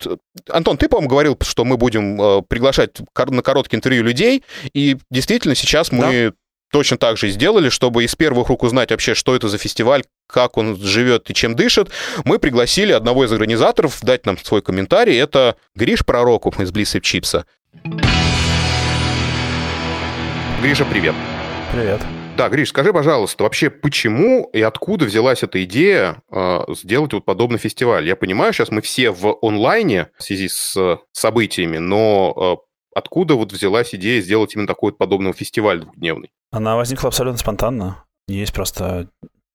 Антон, 0.48 0.76
ты, 0.76 0.88
по-моему, 0.88 1.08
говорил, 1.08 1.36
что 1.40 1.64
мы 1.64 1.76
будем 1.76 2.20
э, 2.20 2.42
приглашать 2.42 2.98
на 3.16 3.42
короткие 3.42 3.78
интервью 3.78 4.04
людей, 4.04 4.44
и 4.74 4.96
действительно 5.10 5.56
сейчас 5.56 5.90
мы 5.90 6.30
да. 6.30 6.36
точно 6.70 6.98
так 6.98 7.16
же 7.16 7.30
сделали, 7.30 7.68
чтобы 7.68 8.04
из 8.04 8.14
первых 8.14 8.48
рук 8.48 8.62
узнать 8.62 8.92
вообще, 8.92 9.14
что 9.14 9.34
это 9.34 9.48
за 9.48 9.58
фестиваль, 9.58 10.04
как 10.28 10.56
он 10.56 10.76
живет 10.76 11.30
и 11.30 11.34
чем 11.34 11.56
дышит. 11.56 11.90
Мы 12.24 12.38
пригласили 12.38 12.92
одного 12.92 13.24
из 13.24 13.32
организаторов 13.32 13.98
дать 14.02 14.24
нам 14.24 14.38
свой 14.38 14.62
комментарий. 14.62 15.18
Это 15.18 15.56
Гриш 15.74 16.04
Пророков 16.04 16.60
из 16.60 16.70
Блиссип 16.70 17.02
Чипса. 17.02 17.44
Гриша, 20.60 20.84
привет. 20.84 21.14
Привет. 21.72 22.00
Да, 22.36 22.48
Гриш, 22.48 22.70
скажи, 22.70 22.92
пожалуйста, 22.92 23.44
вообще 23.44 23.70
почему 23.70 24.50
и 24.52 24.60
откуда 24.60 25.04
взялась 25.04 25.44
эта 25.44 25.62
идея 25.62 26.20
э, 26.32 26.58
сделать 26.74 27.12
вот 27.12 27.24
подобный 27.24 27.58
фестиваль? 27.58 28.08
Я 28.08 28.16
понимаю, 28.16 28.52
сейчас 28.52 28.72
мы 28.72 28.80
все 28.80 29.12
в 29.12 29.38
онлайне 29.40 30.08
в 30.18 30.22
связи 30.24 30.48
с 30.48 30.98
событиями, 31.12 31.78
но 31.78 32.34
э, 32.36 32.96
откуда 32.96 33.34
вот 33.34 33.52
взялась 33.52 33.94
идея 33.94 34.20
сделать 34.20 34.56
именно 34.56 34.66
такой 34.66 34.90
вот 34.90 34.98
подобный 34.98 35.32
фестиваль 35.32 35.82
двухдневный? 35.82 36.32
Она 36.50 36.74
возникла 36.74 37.06
абсолютно 37.06 37.38
спонтанно. 37.38 38.04
Есть 38.26 38.52
просто 38.52 39.08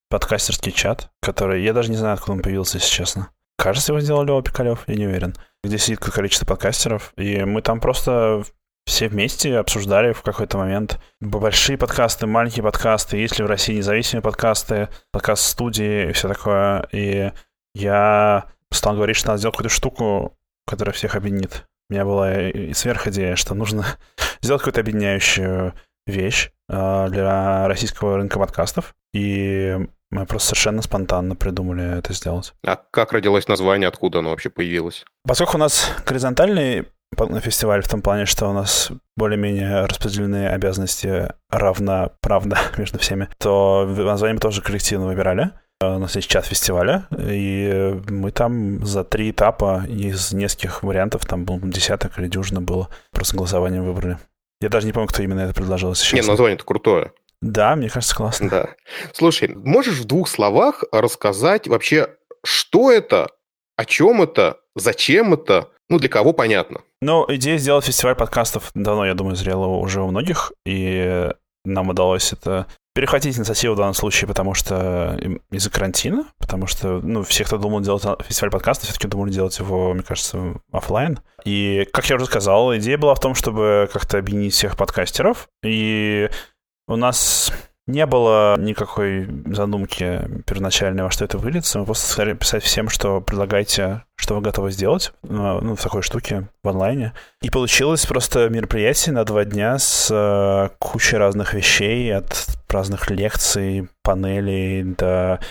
подкастерский 0.09 0.71
чат, 0.71 1.09
который... 1.21 1.63
Я 1.63 1.73
даже 1.73 1.91
не 1.91 1.97
знаю, 1.97 2.13
откуда 2.13 2.31
он 2.33 2.41
появился, 2.41 2.77
если 2.77 2.89
честно. 2.89 3.29
Кажется, 3.57 3.91
его 3.91 3.99
сделал 3.99 4.23
Лева 4.23 4.41
Пикалев, 4.41 4.83
я 4.87 4.95
не 4.95 5.07
уверен. 5.07 5.35
Где 5.65 5.77
сидит 5.77 5.99
какое 5.99 6.13
количество 6.13 6.45
подкастеров, 6.45 7.11
и 7.17 7.43
мы 7.43 7.61
там 7.61 7.81
просто 7.81 8.45
все 8.85 9.07
вместе 9.07 9.57
обсуждали 9.57 10.13
в 10.13 10.21
какой-то 10.21 10.57
момент 10.57 10.99
большие 11.19 11.77
подкасты, 11.77 12.27
маленькие 12.27 12.63
подкасты, 12.63 13.17
есть 13.17 13.37
ли 13.39 13.45
в 13.45 13.47
России 13.47 13.77
независимые 13.77 14.21
подкасты, 14.21 14.89
подкаст-студии 15.11 16.09
и 16.09 16.11
все 16.13 16.27
такое. 16.27 16.87
И 16.91 17.31
я 17.75 18.45
стал 18.71 18.95
говорить, 18.95 19.15
что 19.15 19.29
надо 19.29 19.39
сделать 19.39 19.55
какую-то 19.55 19.73
штуку, 19.73 20.37
которая 20.67 20.93
всех 20.93 21.15
объединит. 21.15 21.65
У 21.89 21.93
меня 21.93 22.05
была 22.05 22.49
и 22.49 22.73
сверх 22.73 23.07
что 23.35 23.53
нужно 23.53 23.85
сделать 24.41 24.61
какую-то 24.61 24.81
объединяющую 24.81 25.73
вещь 26.05 26.51
э, 26.69 27.07
для 27.09 27.67
российского 27.67 28.17
рынка 28.17 28.39
подкастов. 28.39 28.95
И 29.13 29.77
мы 30.11 30.25
просто 30.25 30.49
совершенно 30.49 30.81
спонтанно 30.81 31.35
придумали 31.35 31.99
это 31.99 32.13
сделать. 32.13 32.53
А 32.65 32.75
как 32.75 33.13
родилось 33.13 33.47
название, 33.47 33.87
откуда 33.87 34.19
оно 34.19 34.29
вообще 34.29 34.49
появилось? 34.49 35.05
Поскольку 35.25 35.57
у 35.57 35.59
нас 35.59 35.89
горизонтальный 36.05 36.85
на 37.17 37.39
фестиваль 37.39 37.81
в 37.81 37.87
том 37.87 38.01
плане, 38.01 38.25
что 38.25 38.49
у 38.49 38.53
нас 38.53 38.91
более-менее 39.15 39.85
распределены 39.85 40.47
обязанности 40.47 41.29
равноправно 41.49 42.57
между 42.77 42.99
всеми, 42.99 43.29
то 43.37 43.85
название 43.85 44.35
мы 44.35 44.39
тоже 44.39 44.61
коллективно 44.61 45.07
выбирали. 45.07 45.51
У 45.81 45.99
нас 45.99 46.15
есть 46.15 46.29
чат 46.29 46.45
фестиваля, 46.45 47.07
и 47.17 47.99
мы 48.07 48.31
там 48.31 48.85
за 48.85 49.03
три 49.03 49.31
этапа 49.31 49.83
из 49.87 50.31
нескольких 50.31 50.81
вариантов, 50.81 51.25
там 51.25 51.43
был 51.43 51.59
десяток 51.61 52.17
или 52.19 52.27
дюжина 52.27 52.61
было, 52.61 52.87
просто 53.11 53.35
голосованием 53.35 53.83
выбрали. 53.83 54.17
Я 54.61 54.69
даже 54.69 54.85
не 54.85 54.93
помню, 54.93 55.09
кто 55.09 55.21
именно 55.23 55.41
это 55.41 55.53
предложил. 55.53 55.93
Нет, 56.13 56.25
название-то 56.25 56.63
крутое. 56.63 57.11
Да, 57.41 57.75
мне 57.75 57.89
кажется, 57.89 58.15
классно. 58.15 58.49
Да. 58.49 58.69
Слушай, 59.11 59.53
можешь 59.53 59.99
в 59.99 60.05
двух 60.05 60.29
словах 60.29 60.85
рассказать 60.93 61.67
вообще, 61.67 62.07
что 62.45 62.89
это, 62.89 63.27
о 63.75 63.83
чем 63.83 64.21
это, 64.21 64.59
зачем 64.75 65.33
это, 65.33 65.67
ну, 65.89 65.99
для 65.99 66.09
кого 66.09 66.33
понятно? 66.33 66.81
Ну, 67.01 67.25
идея 67.29 67.57
сделать 67.57 67.85
фестиваль 67.85 68.15
подкастов 68.15 68.71
давно, 68.73 69.05
я 69.05 69.13
думаю, 69.13 69.35
зрела 69.35 69.67
уже 69.67 70.01
у 70.01 70.07
многих, 70.07 70.51
и 70.65 71.31
нам 71.65 71.89
удалось 71.89 72.33
это 72.33 72.67
перехватить 72.95 73.37
инициативу 73.37 73.73
в 73.73 73.77
данном 73.77 73.95
случае, 73.95 74.27
потому 74.27 74.53
что 74.53 75.17
из-за 75.51 75.69
карантина, 75.71 76.25
потому 76.37 76.67
что, 76.67 76.99
ну, 77.01 77.23
все, 77.23 77.43
кто 77.43 77.57
думал 77.57 77.81
делать 77.81 78.03
фестиваль 78.25 78.51
подкастов, 78.51 78.89
все-таки 78.89 79.07
думали 79.07 79.31
делать 79.31 79.57
его, 79.57 79.93
мне 79.93 80.03
кажется, 80.03 80.55
офлайн. 80.71 81.19
И, 81.43 81.87
как 81.91 82.07
я 82.09 82.17
уже 82.17 82.25
сказал, 82.25 82.75
идея 82.77 82.97
была 82.97 83.15
в 83.15 83.19
том, 83.19 83.33
чтобы 83.33 83.89
как-то 83.91 84.19
объединить 84.19 84.53
всех 84.53 84.77
подкастеров, 84.77 85.49
и 85.63 86.29
у 86.87 86.95
нас 86.95 87.51
не 87.85 88.05
было 88.05 88.57
никакой 88.59 89.27
задумки 89.47 90.21
первоначальной, 90.45 91.03
во 91.03 91.11
что 91.11 91.25
это 91.25 91.37
выльется. 91.37 91.79
Мы 91.79 91.85
просто 91.85 92.13
стали 92.13 92.33
писать 92.33 92.63
всем, 92.63 92.87
что 92.87 93.19
предлагайте, 93.19 94.03
что 94.15 94.35
вы 94.35 94.41
готовы 94.41 94.71
сделать 94.71 95.11
ну, 95.23 95.59
ну, 95.59 95.75
в 95.75 95.81
такой 95.81 96.01
штуке 96.01 96.47
в 96.63 96.69
онлайне. 96.69 97.13
И 97.41 97.49
получилось 97.49 98.05
просто 98.05 98.47
мероприятие 98.49 99.13
на 99.13 99.25
два 99.25 99.43
дня 99.43 99.77
с 99.79 100.09
э, 100.09 100.69
кучей 100.79 101.17
разных 101.17 101.53
вещей, 101.53 102.15
от 102.15 102.47
разных 102.69 103.09
лекций, 103.09 103.89
панелей 104.01 104.83
до, 104.83 105.41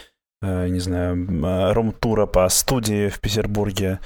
э, 0.40 0.68
не 0.68 0.80
знаю, 0.80 1.16
э, 1.16 1.72
рум-тура 1.74 2.24
по 2.24 2.48
студии 2.48 3.08
в 3.08 3.20
Петербурге. 3.20 4.00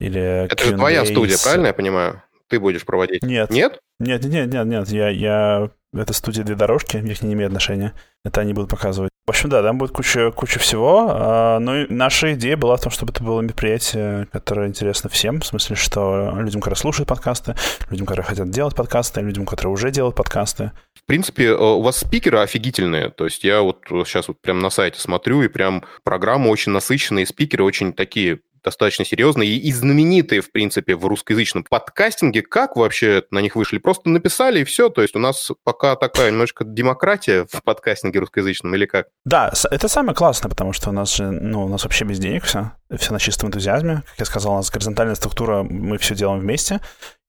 Или 0.00 0.46
это 0.50 0.64
же 0.64 0.76
твоя 0.76 1.06
студия, 1.06 1.38
правильно 1.42 1.68
я 1.68 1.74
понимаю? 1.74 2.22
Ты 2.48 2.60
будешь 2.60 2.84
проводить? 2.84 3.22
Нет. 3.22 3.48
Нет? 3.50 3.80
Нет, 4.00 4.24
нет, 4.24 4.52
нет, 4.52 4.66
нет. 4.66 4.88
Я, 4.88 5.08
я 5.08 5.70
это 5.92 6.12
студия 6.12 6.44
«Две 6.44 6.54
дорожки», 6.54 6.96
у 6.96 7.00
них 7.00 7.22
не 7.22 7.32
имеет 7.32 7.48
отношения. 7.48 7.94
Это 8.24 8.42
они 8.42 8.52
будут 8.52 8.70
показывать. 8.70 9.10
В 9.26 9.30
общем, 9.30 9.48
да, 9.48 9.62
там 9.62 9.78
будет 9.78 9.92
куча, 9.92 10.30
куча 10.30 10.58
всего. 10.58 11.08
А, 11.10 11.58
ну 11.58 11.76
и 11.76 11.92
наша 11.92 12.34
идея 12.34 12.56
была 12.56 12.76
в 12.76 12.80
том, 12.80 12.90
чтобы 12.90 13.12
это 13.12 13.22
было 13.22 13.40
мероприятие, 13.40 14.26
которое 14.32 14.68
интересно 14.68 15.08
всем. 15.08 15.40
В 15.40 15.46
смысле, 15.46 15.76
что 15.76 16.32
людям, 16.36 16.60
которые 16.60 16.76
слушают 16.76 17.08
подкасты, 17.08 17.54
людям, 17.90 18.06
которые 18.06 18.24
хотят 18.24 18.50
делать 18.50 18.74
подкасты, 18.74 19.20
людям, 19.20 19.46
которые 19.46 19.72
уже 19.72 19.90
делают 19.90 20.16
подкасты. 20.16 20.72
В 20.94 21.04
принципе, 21.06 21.46
э, 21.46 21.56
у 21.56 21.80
вас 21.80 21.98
спикеры 21.98 22.40
офигительные. 22.40 23.10
То 23.10 23.24
есть 23.24 23.44
я 23.44 23.62
вот 23.62 23.84
сейчас 23.88 24.28
вот 24.28 24.40
прям 24.40 24.58
на 24.60 24.70
сайте 24.70 25.00
смотрю, 25.00 25.42
и 25.42 25.48
прям 25.48 25.84
программа 26.02 26.48
очень 26.48 26.72
насыщенная, 26.72 27.22
и 27.22 27.26
спикеры 27.26 27.64
очень 27.64 27.92
такие 27.92 28.40
достаточно 28.62 29.04
серьезные 29.04 29.50
и 29.50 29.72
знаменитые, 29.72 30.40
в 30.40 30.52
принципе, 30.52 30.96
в 30.96 31.06
русскоязычном 31.06 31.64
подкастинге. 31.64 32.42
Как 32.42 32.76
вообще 32.76 33.22
на 33.30 33.40
них 33.40 33.56
вышли? 33.56 33.78
Просто 33.78 34.08
написали 34.08 34.60
и 34.60 34.64
все? 34.64 34.88
То 34.88 35.02
есть 35.02 35.16
у 35.16 35.18
нас 35.18 35.50
пока 35.64 35.96
такая 35.96 36.30
немножко 36.30 36.64
демократия 36.64 37.46
в 37.50 37.62
подкастинге 37.62 38.20
русскоязычном 38.20 38.74
или 38.74 38.86
как? 38.86 39.08
Да, 39.24 39.52
это 39.70 39.88
самое 39.88 40.14
классное, 40.14 40.48
потому 40.48 40.72
что 40.72 40.90
у 40.90 40.92
нас 40.92 41.14
же, 41.14 41.30
ну, 41.30 41.64
у 41.64 41.68
нас 41.68 41.84
вообще 41.84 42.04
без 42.04 42.18
денег 42.18 42.44
все, 42.44 42.72
все 42.96 43.12
на 43.12 43.18
чистом 43.18 43.48
энтузиазме. 43.48 44.02
Как 44.06 44.18
я 44.18 44.24
сказал, 44.24 44.52
у 44.52 44.56
нас 44.56 44.70
горизонтальная 44.70 45.14
структура, 45.14 45.62
мы 45.62 45.98
все 45.98 46.14
делаем 46.14 46.40
вместе, 46.40 46.80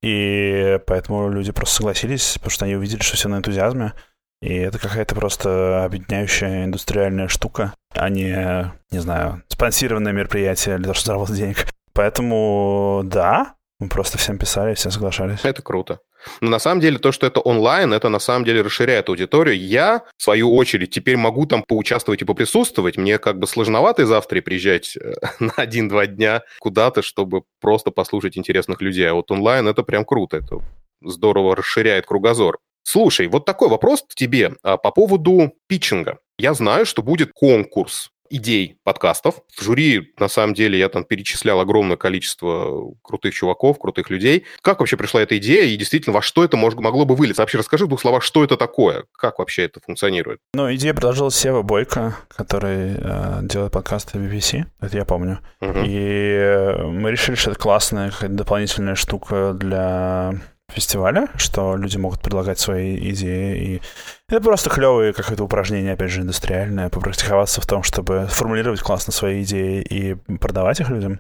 и 0.02 0.80
поэтому 0.88 1.30
люди 1.30 1.52
просто 1.52 1.76
согласились, 1.76 2.34
потому 2.36 2.52
что 2.52 2.66
они 2.66 2.76
увидели, 2.76 3.02
что 3.02 3.16
все 3.16 3.30
на 3.30 3.38
энтузиазме. 3.38 3.94
И 4.42 4.54
это 4.56 4.80
какая-то 4.80 5.14
просто 5.16 5.86
объединяющая 5.86 6.66
индустриальная 6.66 7.28
штука, 7.28 7.74
а 7.94 8.10
не, 8.10 8.72
не 8.92 9.00
знаю, 9.00 9.44
спонсированное 9.48 10.14
мероприятие 10.14 10.78
для 10.78 10.86
того, 10.86 10.94
чтобы 10.96 11.06
заработать 11.06 11.36
денег. 11.36 11.68
Поэтому 11.94 13.02
да, 13.04 13.56
мы 13.80 13.90
просто 13.90 14.18
всем 14.18 14.38
писали, 14.38 14.74
все 14.74 14.90
соглашались. 14.90 15.40
Это 15.44 15.62
круто. 15.62 16.00
Но 16.40 16.50
на 16.50 16.60
самом 16.60 16.82
деле 16.82 17.00
то, 17.00 17.12
что 17.12 17.26
это 17.26 17.40
онлайн, 17.40 17.94
это 17.94 18.10
на 18.10 18.20
самом 18.20 18.46
деле 18.46 18.62
расширяет 18.62 19.10
аудиторию. 19.10 19.58
Я, 19.58 20.04
в 20.18 20.24
свою 20.24 20.56
очередь, 20.56 20.92
теперь 20.92 21.18
могу 21.18 21.46
там 21.46 21.64
поучаствовать 21.64 22.22
и 22.22 22.26
поприсутствовать. 22.26 22.98
Мне 22.98 23.18
как 23.18 23.40
бы 23.40 23.48
сложновато 23.48 24.04
из 24.04 24.12
Австрии 24.12 24.40
приезжать 24.40 24.96
э, 24.98 25.14
на 25.40 25.54
один-два 25.56 26.06
дня 26.06 26.44
куда-то, 26.60 27.02
чтобы 27.02 27.44
просто 27.60 27.92
послушать 27.92 28.38
интересных 28.38 28.82
людей. 28.82 29.10
А 29.10 29.16
вот 29.16 29.32
онлайн 29.32 29.68
это 29.68 29.84
прям 29.84 30.06
круто. 30.06 30.38
Это 30.38 30.60
здорово 31.04 31.56
расширяет 31.56 32.06
кругозор. 32.06 32.60
Слушай, 32.84 33.28
вот 33.28 33.46
такой 33.46 33.70
вопрос 33.70 34.04
к 34.08 34.16
тебе 34.16 34.54
а, 34.64 34.78
по 34.78 34.92
поводу 34.92 35.54
питчинга. 35.68 36.20
Я 36.38 36.54
знаю, 36.54 36.86
что 36.86 37.04
будет 37.04 37.32
конкурс 37.34 38.12
идей 38.32 38.78
подкастов. 38.84 39.42
В 39.54 39.62
жюри, 39.62 40.14
на 40.18 40.28
самом 40.28 40.54
деле, 40.54 40.80
я 40.80 40.90
там 40.90 41.04
перечислял 41.04 41.60
огромное 41.60 41.98
количество 41.98 42.94
крутых 43.04 43.34
чуваков, 43.34 43.78
крутых 43.78 44.10
людей. 44.10 44.46
Как 44.62 44.80
вообще 44.80 44.98
пришла 44.98 45.22
эта 45.22 45.38
идея 45.38 45.66
и 45.66 45.76
действительно 45.76 46.14
во 46.14 46.22
что 46.22 46.44
это 46.44 46.58
мож- 46.58 46.80
могло 46.80 47.06
бы 47.06 47.16
вылиться? 47.16 47.42
Вообще 47.42 47.58
расскажи 47.58 47.86
в 47.86 47.90
двух 47.90 48.02
словах, 48.02 48.24
что 48.24 48.44
это 48.44 48.58
такое? 48.58 49.04
Как 49.12 49.40
вообще 49.40 49.64
это 49.64 49.82
функционирует? 49.86 50.40
Ну, 50.54 50.74
идея 50.74 50.94
предложил 50.94 51.30
Сева 51.30 51.62
Бойко, 51.62 52.16
который 52.30 52.96
э, 52.98 53.40
делает 53.44 53.74
подкасты 53.74 54.18
BBC, 54.18 54.64
это 54.80 54.98
я 54.98 55.06
помню. 55.06 55.40
Угу. 55.60 55.80
И 55.86 56.76
мы 56.86 57.12
решили, 57.12 57.36
что 57.36 57.52
это 57.52 57.60
классная 57.60 58.14
дополнительная 58.22 58.96
штука 58.96 59.54
для 59.54 60.34
фестиваля, 60.72 61.28
что 61.36 61.76
люди 61.76 61.98
могут 61.98 62.22
предлагать 62.22 62.60
свои 62.60 62.96
идеи. 63.12 63.58
И 63.58 63.82
это 64.30 64.42
просто 64.42 64.70
клевое 64.70 65.14
какое-то 65.14 65.44
упражнение, 65.44 65.94
опять 65.94 66.12
же, 66.12 66.22
индустриальное, 66.22 66.90
попрактиковаться 66.90 67.62
в 67.62 67.66
том, 67.66 67.84
чтобы 67.84 68.28
формулировать 68.28 68.82
классно 68.82 69.14
свои 69.14 69.44
идеи 69.44 69.82
и 69.82 70.16
продавать 70.38 70.80
их 70.80 70.90
людям. 70.90 71.20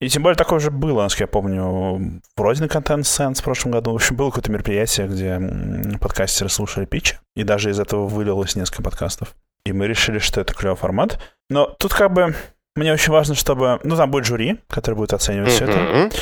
И 0.00 0.08
тем 0.08 0.22
более 0.22 0.36
такое 0.36 0.58
уже 0.58 0.70
было, 0.70 1.02
насколько 1.02 1.24
я 1.24 1.28
помню, 1.28 2.20
вроде 2.36 2.62
на 2.62 2.68
контент 2.68 3.04
Sense 3.04 3.40
в 3.40 3.42
прошлом 3.42 3.72
году. 3.72 3.92
В 3.92 3.96
общем, 3.96 4.14
было 4.14 4.30
какое-то 4.30 4.52
мероприятие, 4.52 5.08
где 5.08 5.98
подкастеры 5.98 6.50
слушали 6.50 6.84
питч, 6.84 7.16
и 7.34 7.42
даже 7.42 7.70
из 7.70 7.80
этого 7.80 8.06
вылилось 8.06 8.54
несколько 8.54 8.82
подкастов. 8.82 9.34
И 9.64 9.72
мы 9.72 9.88
решили, 9.88 10.18
что 10.18 10.40
это 10.40 10.54
клевый 10.54 10.76
формат. 10.76 11.18
Но 11.50 11.66
тут 11.66 11.92
как 11.94 12.12
бы 12.12 12.34
мне 12.76 12.92
очень 12.92 13.12
важно, 13.12 13.34
чтобы... 13.34 13.80
Ну, 13.82 13.96
там 13.96 14.10
будет 14.10 14.24
жюри, 14.24 14.60
который 14.68 14.94
будет 14.94 15.12
оценивать 15.12 15.50
mm-hmm. 15.50 15.52
все 15.52 15.64
это. 15.64 16.16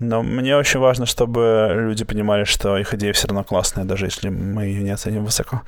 Но 0.00 0.22
мне 0.22 0.56
очень 0.56 0.78
важно, 0.78 1.06
чтобы 1.06 1.70
люди 1.74 2.04
понимали, 2.04 2.44
что 2.44 2.78
их 2.78 2.94
идея 2.94 3.12
все 3.12 3.26
равно 3.26 3.42
классная, 3.42 3.84
даже 3.84 4.06
если 4.06 4.28
мы 4.28 4.66
ее 4.66 4.82
не 4.84 4.90
оценим 4.90 5.24
высоко. 5.24 5.62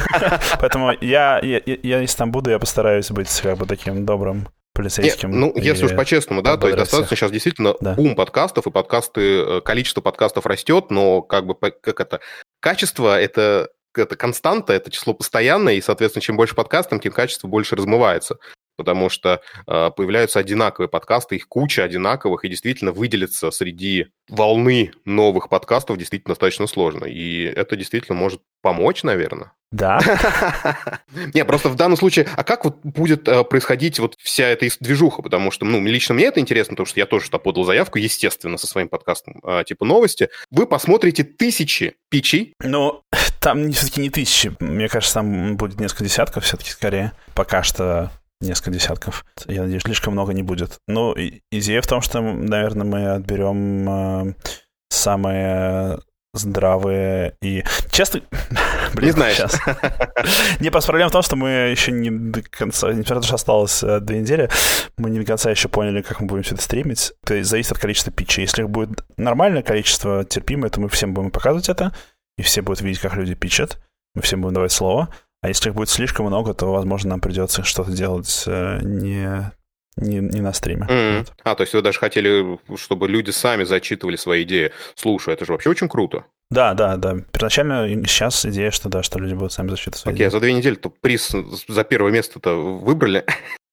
Поэтому 0.60 0.92
я, 1.00 1.40
если 1.42 2.16
там 2.16 2.32
буду, 2.32 2.50
я 2.50 2.58
постараюсь 2.58 3.10
быть 3.10 3.40
как 3.40 3.56
бы 3.56 3.64
таким 3.64 4.04
добрым 4.04 4.48
полицейским. 4.74 5.30
Нет, 5.30 5.38
ну, 5.38 5.62
если 5.62 5.86
уж 5.86 5.94
по-честному, 5.94 6.42
да, 6.42 6.58
то 6.58 6.66
есть 6.66 6.78
достаточно 6.78 7.16
сейчас 7.16 7.30
действительно 7.30 7.74
да. 7.80 7.94
бум 7.94 8.14
подкастов, 8.14 8.66
и 8.66 8.70
подкасты, 8.70 9.20
э, 9.20 9.60
количество 9.62 10.02
подкастов 10.02 10.44
растет, 10.44 10.90
но 10.90 11.22
как 11.22 11.46
бы, 11.46 11.54
как 11.54 12.00
это, 12.00 12.20
качество 12.60 13.18
это 13.18 13.68
это 13.94 14.16
константа, 14.16 14.72
это 14.72 14.90
число 14.90 15.12
постоянное, 15.12 15.74
и, 15.74 15.82
соответственно, 15.82 16.22
чем 16.22 16.36
больше 16.36 16.54
подкастов, 16.54 17.02
тем 17.02 17.12
качество 17.12 17.46
больше 17.48 17.76
размывается 17.76 18.38
потому 18.82 19.08
что 19.08 19.40
э, 19.68 19.90
появляются 19.96 20.40
одинаковые 20.40 20.88
подкасты, 20.88 21.36
их 21.36 21.46
куча 21.46 21.84
одинаковых, 21.84 22.44
и 22.44 22.48
действительно 22.48 22.90
выделиться 22.90 23.52
среди 23.52 24.08
волны 24.28 24.90
новых 25.04 25.48
подкастов 25.48 25.98
действительно 25.98 26.32
достаточно 26.32 26.66
сложно. 26.66 27.04
И 27.04 27.44
это 27.44 27.76
действительно 27.76 28.18
может 28.18 28.40
помочь, 28.60 29.04
наверное. 29.04 29.52
Да. 29.70 30.00
Не, 31.34 31.44
просто 31.44 31.70
в 31.70 31.76
данном 31.76 31.96
случае, 31.96 32.28
а 32.36 32.44
как 32.44 32.64
вот 32.64 32.80
будет 32.82 33.26
э, 33.26 33.42
происходить 33.44 33.98
вот 33.98 34.16
вся 34.18 34.44
эта 34.48 34.68
движуха? 34.80 35.22
Потому 35.22 35.50
что, 35.50 35.64
ну, 35.64 35.80
лично 35.80 36.14
мне 36.14 36.26
это 36.26 36.40
интересно, 36.40 36.72
потому 36.72 36.86
что 36.86 37.00
я 37.00 37.06
тоже 37.06 37.26
что 37.26 37.38
подал 37.38 37.64
заявку, 37.64 37.98
естественно, 37.98 38.58
со 38.58 38.66
своим 38.66 38.88
подкастом 38.88 39.40
э, 39.42 39.64
типа 39.66 39.84
новости. 39.84 40.28
Вы 40.50 40.66
посмотрите 40.66 41.24
тысячи 41.24 41.94
пичей. 42.10 42.54
Ну, 42.62 43.02
там 43.40 43.72
все-таки 43.72 44.02
не 44.02 44.10
тысячи. 44.10 44.54
Мне 44.60 44.88
кажется, 44.88 45.14
там 45.14 45.56
будет 45.56 45.80
несколько 45.80 46.04
десятков 46.04 46.44
все-таки 46.44 46.70
скорее. 46.70 47.12
Пока 47.34 47.62
что 47.62 48.10
несколько 48.42 48.70
десятков. 48.70 49.24
Я 49.46 49.62
надеюсь, 49.62 49.82
слишком 49.82 50.12
много 50.12 50.32
не 50.32 50.42
будет. 50.42 50.78
Ну, 50.88 51.14
идея 51.50 51.82
в 51.82 51.86
том, 51.86 52.00
что, 52.00 52.20
наверное, 52.20 52.86
мы 52.86 53.08
отберем 53.12 53.88
э, 53.88 54.34
самые 54.90 56.00
здравые 56.34 57.36
и... 57.42 57.64
Честно... 57.90 58.22
Блин, 58.94 59.06
не 59.06 59.12
знаешь. 59.12 59.36
Сейчас. 59.36 59.60
Не, 60.60 60.70
просто 60.70 60.88
проблема 60.88 61.10
в 61.10 61.12
том, 61.12 61.22
что 61.22 61.36
мы 61.36 61.48
еще 61.48 61.92
не 61.92 62.10
до 62.10 62.42
конца... 62.42 62.88
Несмотря 62.88 63.20
то, 63.20 63.26
что 63.26 63.34
осталось 63.34 63.82
э, 63.82 64.00
две 64.00 64.20
недели, 64.20 64.50
мы 64.96 65.10
не 65.10 65.20
до 65.20 65.26
конца 65.26 65.50
еще 65.50 65.68
поняли, 65.68 66.02
как 66.02 66.20
мы 66.20 66.26
будем 66.26 66.42
все 66.42 66.54
это 66.54 66.64
стримить. 66.64 67.12
То 67.24 67.34
есть 67.34 67.50
зависит 67.50 67.72
от 67.72 67.78
количества 67.78 68.12
питчей. 68.12 68.42
Если 68.42 68.62
будет 68.64 69.04
нормальное 69.16 69.62
количество 69.62 70.24
терпимое, 70.24 70.70
то 70.70 70.80
мы 70.80 70.88
всем 70.88 71.12
будем 71.12 71.30
показывать 71.30 71.68
это, 71.68 71.94
и 72.38 72.42
все 72.42 72.62
будут 72.62 72.80
видеть, 72.80 73.00
как 73.00 73.14
люди 73.14 73.34
питчат. 73.34 73.78
Мы 74.14 74.22
всем 74.22 74.40
будем 74.40 74.54
давать 74.54 74.72
слово. 74.72 75.08
А 75.42 75.48
если 75.48 75.68
их 75.68 75.74
будет 75.74 75.90
слишком 75.90 76.26
много, 76.26 76.54
то, 76.54 76.72
возможно, 76.72 77.10
нам 77.10 77.20
придется 77.20 77.64
что-то 77.64 77.90
делать 77.90 78.44
э, 78.46 78.78
не 78.82 79.52
не, 79.96 80.20
не 80.20 80.40
на 80.40 80.52
стриме. 80.52 80.86
Mm-hmm. 80.88 81.18
Вот. 81.18 81.32
А, 81.44 81.54
то 81.54 81.62
есть 81.62 81.74
вы 81.74 81.82
даже 81.82 81.98
хотели, 81.98 82.58
чтобы 82.76 83.08
люди 83.08 83.30
сами 83.30 83.64
зачитывали 83.64 84.16
свои 84.16 84.42
идеи. 84.44 84.72
Слушай, 84.94 85.34
это 85.34 85.44
же 85.44 85.52
вообще 85.52 85.68
очень 85.68 85.88
круто. 85.88 86.24
Да, 86.50 86.74
да, 86.74 86.96
да. 86.96 87.16
Первоначально 87.32 87.88
сейчас 88.06 88.44
идея, 88.46 88.70
что 88.70 88.88
да, 88.88 89.02
что 89.02 89.18
люди 89.18 89.34
будут 89.34 89.52
сами 89.52 89.68
зачитывать 89.68 89.98
свои 89.98 90.14
Окей, 90.14 90.26
okay, 90.26 90.28
а 90.28 90.30
за 90.30 90.40
две 90.40 90.52
недели-то 90.52 90.90
приз 90.90 91.34
за 91.68 91.84
первое 91.84 92.12
место-то 92.12 92.54
выбрали? 92.54 93.24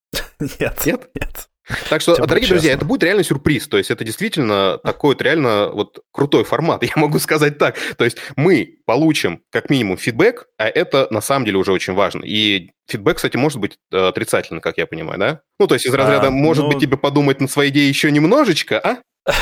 Нет. 0.39 0.85
Нет? 0.85 1.09
Нет. 1.15 1.48
Так 1.89 2.01
что, 2.01 2.15
дорогие 2.15 2.41
честно. 2.41 2.55
друзья, 2.55 2.73
это 2.73 2.85
будет 2.85 3.03
реально 3.03 3.23
сюрприз. 3.23 3.67
То 3.67 3.77
есть 3.77 3.91
это 3.91 4.03
действительно 4.03 4.79
такой 4.79 5.13
вот 5.15 5.21
реально 5.21 5.69
вот 5.69 5.99
крутой 6.11 6.43
формат, 6.43 6.83
я 6.83 6.93
могу 6.95 7.19
сказать 7.19 7.57
так. 7.57 7.75
То 7.97 8.05
есть 8.05 8.17
мы 8.35 8.77
получим 8.85 9.41
как 9.51 9.69
минимум 9.69 9.97
фидбэк, 9.97 10.47
а 10.57 10.67
это 10.67 11.07
на 11.11 11.21
самом 11.21 11.45
деле 11.45 11.57
уже 11.57 11.71
очень 11.71 11.93
важно. 11.93 12.23
И 12.23 12.71
фидбэк, 12.87 13.17
кстати, 13.17 13.37
может 13.37 13.59
быть 13.59 13.77
э, 13.91 14.07
отрицательный, 14.07 14.61
как 14.61 14.77
я 14.77 14.87
понимаю, 14.87 15.19
да? 15.19 15.41
Ну, 15.59 15.67
то 15.67 15.75
есть 15.75 15.85
из 15.85 15.93
разряда, 15.93 16.27
а, 16.27 16.31
может 16.31 16.63
ну... 16.63 16.71
быть, 16.71 16.79
тебе 16.79 16.97
подумать 16.97 17.39
над 17.39 17.51
своей 17.51 17.71
идеей 17.71 17.89
еще 17.89 18.11
немножечко, 18.11 18.79
а? 18.79 18.97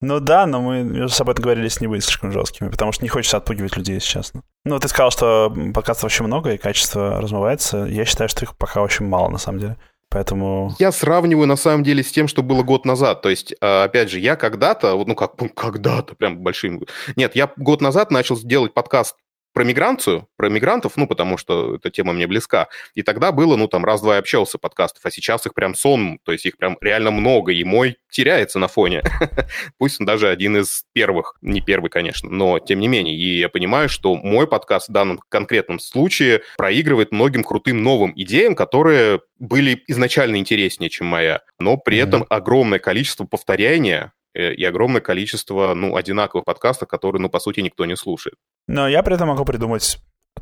Ну 0.00 0.20
да, 0.20 0.46
но 0.46 0.60
мы 0.60 0.84
между 0.84 1.08
собой 1.08 1.34
договорились 1.34 1.80
не 1.80 1.88
быть 1.88 2.04
слишком 2.04 2.30
жесткими, 2.30 2.68
потому 2.68 2.92
что 2.92 3.02
не 3.02 3.08
хочется 3.08 3.36
отпугивать 3.36 3.76
людей, 3.76 3.96
если 3.96 4.08
честно. 4.08 4.42
Ну, 4.64 4.78
ты 4.78 4.86
сказал, 4.86 5.10
что 5.10 5.52
подкастов 5.74 6.04
очень 6.04 6.24
много, 6.24 6.52
и 6.52 6.58
качество 6.58 7.20
размывается. 7.20 7.78
Я 7.78 8.04
считаю, 8.04 8.28
что 8.28 8.44
их 8.44 8.56
пока 8.56 8.80
очень 8.80 9.06
мало, 9.06 9.28
на 9.28 9.38
самом 9.38 9.58
деле. 9.58 9.76
Поэтому... 10.10 10.74
Я 10.78 10.90
сравниваю, 10.90 11.46
на 11.46 11.56
самом 11.56 11.84
деле, 11.84 12.02
с 12.02 12.10
тем, 12.10 12.28
что 12.28 12.42
было 12.42 12.62
год 12.62 12.86
назад. 12.86 13.20
То 13.22 13.28
есть, 13.28 13.54
а, 13.60 13.84
опять 13.84 14.10
же, 14.10 14.18
я 14.18 14.36
когда-то, 14.36 15.02
ну 15.06 15.14
как, 15.14 15.40
ну, 15.40 15.48
когда-то, 15.48 16.14
прям 16.14 16.38
большим... 16.38 16.82
Нет, 17.16 17.36
я 17.36 17.52
год 17.56 17.82
назад 17.82 18.10
начал 18.10 18.38
делать 18.38 18.72
подкаст 18.72 19.16
про 19.58 19.64
миграцию, 19.64 20.28
про 20.36 20.48
мигрантов, 20.48 20.96
ну, 20.96 21.08
потому 21.08 21.36
что 21.36 21.74
эта 21.74 21.90
тема 21.90 22.12
мне 22.12 22.28
близка. 22.28 22.68
И 22.94 23.02
тогда 23.02 23.32
было, 23.32 23.56
ну, 23.56 23.66
там, 23.66 23.84
раз-два 23.84 24.16
общался 24.16 24.56
подкастов, 24.56 25.04
а 25.04 25.10
сейчас 25.10 25.46
их 25.46 25.54
прям 25.54 25.74
сон, 25.74 26.20
то 26.22 26.30
есть 26.30 26.46
их 26.46 26.56
прям 26.56 26.78
реально 26.80 27.10
много, 27.10 27.50
и 27.50 27.64
мой 27.64 27.96
теряется 28.08 28.60
на 28.60 28.68
фоне. 28.68 29.02
Пусть 29.78 29.98
он 29.98 30.06
даже 30.06 30.28
один 30.28 30.58
из 30.58 30.84
первых, 30.92 31.34
не 31.40 31.60
первый, 31.60 31.90
конечно, 31.90 32.30
но 32.30 32.60
тем 32.60 32.78
не 32.78 32.86
менее. 32.86 33.16
И 33.16 33.40
я 33.40 33.48
понимаю, 33.48 33.88
что 33.88 34.14
мой 34.14 34.46
подкаст 34.46 34.90
в 34.90 34.92
данном 34.92 35.18
конкретном 35.28 35.80
случае 35.80 36.42
проигрывает 36.56 37.10
многим 37.10 37.42
крутым 37.42 37.82
новым 37.82 38.12
идеям, 38.14 38.54
которые 38.54 39.22
были 39.40 39.82
изначально 39.88 40.36
интереснее, 40.36 40.88
чем 40.88 41.08
моя, 41.08 41.40
но 41.58 41.76
при 41.78 41.98
mm-hmm. 41.98 42.02
этом 42.04 42.26
огромное 42.28 42.78
количество 42.78 43.24
повторяния 43.24 44.12
Э, 44.38 44.52
и 44.52 44.64
огромное 44.64 45.00
количество, 45.00 45.74
ну, 45.74 45.96
одинаковых 45.96 46.44
подкастов, 46.44 46.88
которые, 46.88 47.20
ну, 47.20 47.28
по 47.28 47.40
сути, 47.40 47.60
никто 47.60 47.84
не 47.86 47.96
слушает. 47.96 48.36
Но 48.68 48.86
я 48.86 49.02
при 49.02 49.14
этом 49.14 49.28
могу 49.28 49.44
придумать 49.44 49.98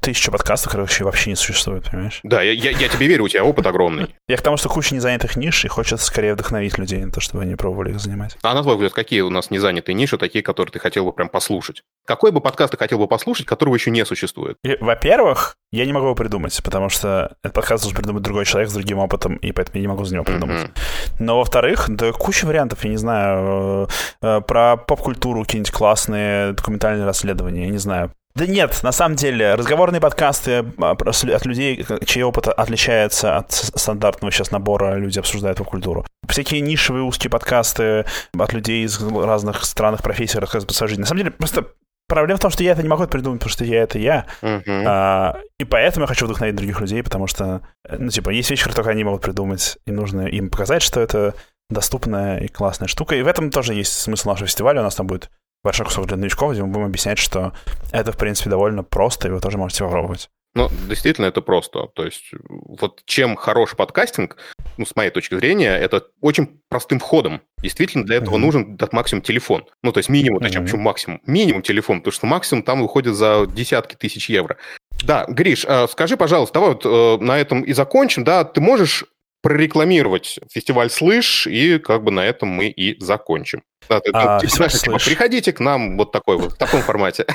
тысячу 0.07 0.31
подкастов, 0.31 0.71
короче, 0.71 1.03
вообще 1.03 1.31
не 1.31 1.37
существует, 1.37 1.91
понимаешь? 1.91 2.21
Да, 2.23 2.41
я, 2.41 2.53
я, 2.53 2.71
я 2.71 2.89
тебе 2.89 3.09
верю, 3.09 3.25
у 3.25 3.29
тебя 3.29 3.45
опыт 3.45 3.67
огромный. 3.67 4.15
Я 4.29 4.37
к 4.37 4.43
тому, 4.43 4.57
что 4.57 4.69
куча 4.69 4.95
незанятых 4.95 5.37
ниш, 5.37 5.65
и 5.65 5.69
хочется 5.69 6.05
скорее 6.05 6.35
вдохновить 6.35 6.79
людей 6.79 7.05
на 7.05 7.13
то, 7.13 7.21
чтобы 7.21 7.43
они 7.43 7.55
пробовали 7.55 7.91
их 7.91 8.01
занимать. 8.01 8.37
А 8.43 8.55
на 8.55 8.63
твой 8.63 8.75
взгляд, 8.75 8.93
какие 8.93 9.21
у 9.21 9.31
нас 9.31 9.51
незанятые 9.51 9.95
ниши, 9.95 10.19
такие, 10.19 10.43
которые 10.43 10.73
ты 10.73 10.79
хотел 10.79 11.05
бы 11.05 11.13
прям 11.13 11.29
послушать? 11.29 11.83
Какой 12.07 12.31
бы 12.31 12.41
подкаст 12.41 12.73
ты 12.73 12.77
хотел 12.77 12.99
бы 12.99 13.09
послушать, 13.09 13.47
которого 13.47 13.75
еще 13.75 13.91
не 13.91 14.05
существует? 14.05 14.59
Во-первых, 14.81 15.57
я 15.73 15.85
не 15.87 15.93
могу 15.93 16.07
его 16.07 16.15
придумать, 16.15 16.61
потому 16.63 16.89
что 16.89 17.37
этот 17.43 17.55
подкаст 17.55 17.83
должен 17.83 17.97
придумать 17.99 18.23
другой 18.23 18.45
человек 18.45 18.71
с 18.71 18.75
другим 18.75 18.99
опытом, 18.99 19.37
и 19.37 19.53
поэтому 19.53 19.77
я 19.77 19.81
не 19.83 19.89
могу 19.89 20.05
за 20.05 20.15
него 20.15 20.25
придумать. 20.25 20.63
Mm-hmm. 20.63 21.17
Но 21.19 21.39
во-вторых, 21.39 21.87
да 21.89 22.13
куча 22.13 22.47
вариантов, 22.47 22.85
я 22.85 22.91
не 22.91 22.97
знаю, 22.97 23.89
э, 24.23 24.27
э, 24.27 24.41
про 24.41 24.77
поп-культуру 24.77 25.43
какие-нибудь 25.43 25.73
классные 25.73 26.53
документальные 26.53 27.07
расследования, 27.07 27.65
я 27.65 27.71
не 27.71 27.79
знаю, 27.79 28.13
да 28.37 28.47
нет, 28.47 28.81
на 28.83 28.93
самом 28.93 29.17
деле, 29.17 29.55
разговорные 29.55 30.01
подкасты 30.01 30.65
а, 30.79 30.91
от 30.93 31.47
людей, 31.47 31.85
чей 32.05 32.23
опыт 32.23 32.49
отличается 32.49 33.37
от 33.39 33.53
стандартного 33.53 34.31
сейчас 34.31 34.51
набора, 34.51 34.97
люди 34.97 35.19
обсуждают 35.19 35.59
поп-культуру. 35.59 36.05
Всякие 36.29 36.61
нишевые 36.61 37.03
узкие 37.03 37.31
подкасты 37.31 38.05
от 38.39 38.53
людей 38.53 38.85
из 38.85 39.01
разных 39.03 39.65
странных 39.65 40.03
профессий 40.03 40.39
рассказывают 40.39 40.69
про 40.69 40.75
свою 40.75 40.89
жизнь. 40.89 41.01
На 41.01 41.07
самом 41.07 41.19
деле, 41.21 41.31
просто 41.33 41.67
Проблема 42.09 42.39
в 42.39 42.41
том, 42.41 42.53
что 42.53 42.63
я 42.63 42.71
это 42.71 42.83
не 42.83 42.89
могу 42.89 43.05
придумать, 43.09 43.41
потому 43.41 43.51
что 43.51 43.65
я 43.65 43.83
это 43.83 43.99
я. 43.99 44.27
Uh-huh. 44.41 44.85
А, 44.87 45.41
и 45.59 45.65
поэтому 45.65 46.05
я 46.05 46.07
хочу 46.07 46.27
вдохновить 46.27 46.55
других 46.55 46.81
людей, 46.81 47.03
потому 47.03 47.27
что, 47.27 47.63
ну, 47.91 48.11
типа, 48.11 48.31
есть 48.31 48.49
вещи, 48.49 48.63
которые 48.63 48.77
только 48.77 48.91
они 48.91 49.03
могут 49.03 49.23
придумать, 49.23 49.77
и 49.87 49.91
нужно 49.91 50.29
им 50.29 50.49
показать, 50.49 50.83
что 50.83 51.01
это 51.01 51.35
доступная 51.69 52.39
и 52.39 52.47
классная 52.47 52.87
штука. 52.87 53.17
И 53.17 53.23
в 53.23 53.27
этом 53.27 53.51
тоже 53.51 53.75
есть 53.75 53.93
смысл 53.93 54.29
нашего 54.29 54.47
фестиваля. 54.47 54.83
У 54.83 54.85
нас 54.85 54.95
там 54.95 55.09
будет 55.09 55.31
большой 55.67 55.87
кусок 55.87 56.07
для 56.07 56.17
новичков, 56.17 56.53
где 56.53 56.63
мы 56.63 56.69
будем 56.69 56.87
объяснять, 56.87 57.19
что 57.19 57.53
это, 57.93 58.13
в 58.13 58.17
принципе, 58.17 58.49
довольно 58.49 58.83
просто, 58.83 59.29
и 59.29 59.31
вы 59.31 59.41
тоже 59.41 59.59
можете 59.59 59.85
попробовать. 59.85 60.31
Ну, 60.55 60.71
действительно, 60.89 61.27
это 61.27 61.43
просто. 61.43 61.89
То 61.95 62.05
есть, 62.07 62.31
вот 62.49 63.03
чем 63.05 63.37
хорош 63.37 63.77
подкастинг, 63.77 64.39
ну, 64.79 64.87
с 64.87 64.97
моей 64.97 65.11
точки 65.11 65.35
зрения, 65.35 65.77
это 65.77 66.05
очень 66.23 66.61
простым 66.71 66.99
входом. 66.99 67.43
Действительно, 67.63 68.05
для 68.07 68.17
этого 68.17 68.37
mm-hmm. 68.37 68.39
нужен 68.39 68.79
от 68.81 68.93
максимум 68.95 69.23
телефон. 69.23 69.67
Ну, 69.83 69.93
то 69.93 69.99
есть 69.99 70.09
минимум, 70.09 70.43
mm-hmm. 70.43 70.63
почему 70.63 70.81
максимум? 70.81 71.21
Минимум 71.27 71.61
телефон, 71.61 71.99
потому 72.01 72.13
что 72.13 72.27
максимум 72.27 72.63
там 72.63 72.81
выходит 72.81 73.15
за 73.15 73.47
десятки 73.47 73.97
тысяч 73.97 74.31
евро. 74.31 74.57
Да, 75.05 75.27
Гриш, 75.29 75.67
а 75.69 75.87
скажи, 75.89 76.17
пожалуйста, 76.17 76.55
давай 76.55 76.71
вот 76.71 76.87
э, 76.87 77.23
на 77.23 77.39
этом 77.39 77.61
и 77.63 77.75
закончим. 77.75 78.25
Да, 78.25 78.45
ты 78.45 78.63
можешь 78.63 79.05
прорекламировать 79.47 80.41
фестиваль 80.51 80.91
«Слышь», 80.91 81.47
и 81.47 81.79
как 81.79 82.03
бы 82.03 82.11
на 82.11 82.27
этом 82.27 82.49
мы 82.49 82.67
и 82.67 83.01
закончим. 83.01 83.63
Да, 83.89 84.01
ты, 84.01 84.11
а, 84.13 84.41
ты, 84.41 84.49
знаешь, 84.49 84.73
типа, 84.73 84.99
приходите 84.99 85.53
к 85.53 85.61
нам 85.61 85.97
вот 85.97 86.11
такой 86.11 86.37
вот, 86.37 86.55
в 86.55 86.57
таком 86.57 86.83
формате. 86.83 87.27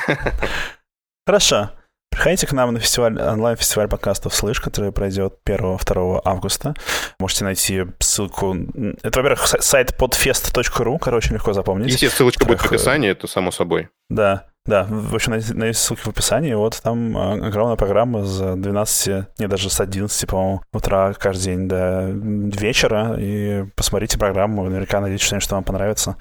Хорошо. 1.25 1.71
Приходите 2.09 2.47
к 2.47 2.51
нам 2.51 2.73
на 2.73 2.81
фестиваль, 2.81 3.17
онлайн-фестиваль 3.17 3.87
подкастов 3.87 4.35
«Слышь», 4.35 4.59
который 4.59 4.91
пройдет 4.91 5.35
1-2 5.47 6.21
августа. 6.25 6.73
Можете 7.17 7.45
найти 7.45 7.85
ссылку... 7.99 8.57
Это, 9.03 9.21
во-первых, 9.21 9.47
сайт 9.47 9.95
podfest.ru, 9.97 10.99
короче, 10.99 11.33
легко 11.33 11.53
запомнить. 11.53 11.93
Если 11.93 12.09
ссылочка 12.09 12.45
будет 12.45 12.59
в 12.59 12.65
описании, 12.65 13.09
это 13.09 13.27
само 13.27 13.51
собой. 13.51 13.87
Да, 14.09 14.50
да, 14.65 14.85
в 14.87 15.15
общем, 15.15 15.31
найдите 15.31 15.73
ссылки 15.73 16.01
в 16.01 16.07
описании. 16.07 16.53
Вот 16.53 16.79
там 16.83 17.17
а, 17.17 17.33
огромная 17.33 17.77
программа 17.77 18.23
с 18.23 18.55
12, 18.55 19.39
не 19.39 19.47
даже 19.47 19.71
с 19.71 19.79
11, 19.79 20.29
по-моему, 20.29 20.61
утра 20.71 21.13
каждый 21.13 21.43
день 21.43 21.67
до 21.67 22.11
вечера. 22.11 23.15
И 23.17 23.65
посмотрите 23.75 24.19
программу, 24.19 24.63
наверняка 24.63 24.99
что-нибудь, 25.17 25.43
что 25.43 25.55
вам 25.55 25.63
понравится. 25.63 26.15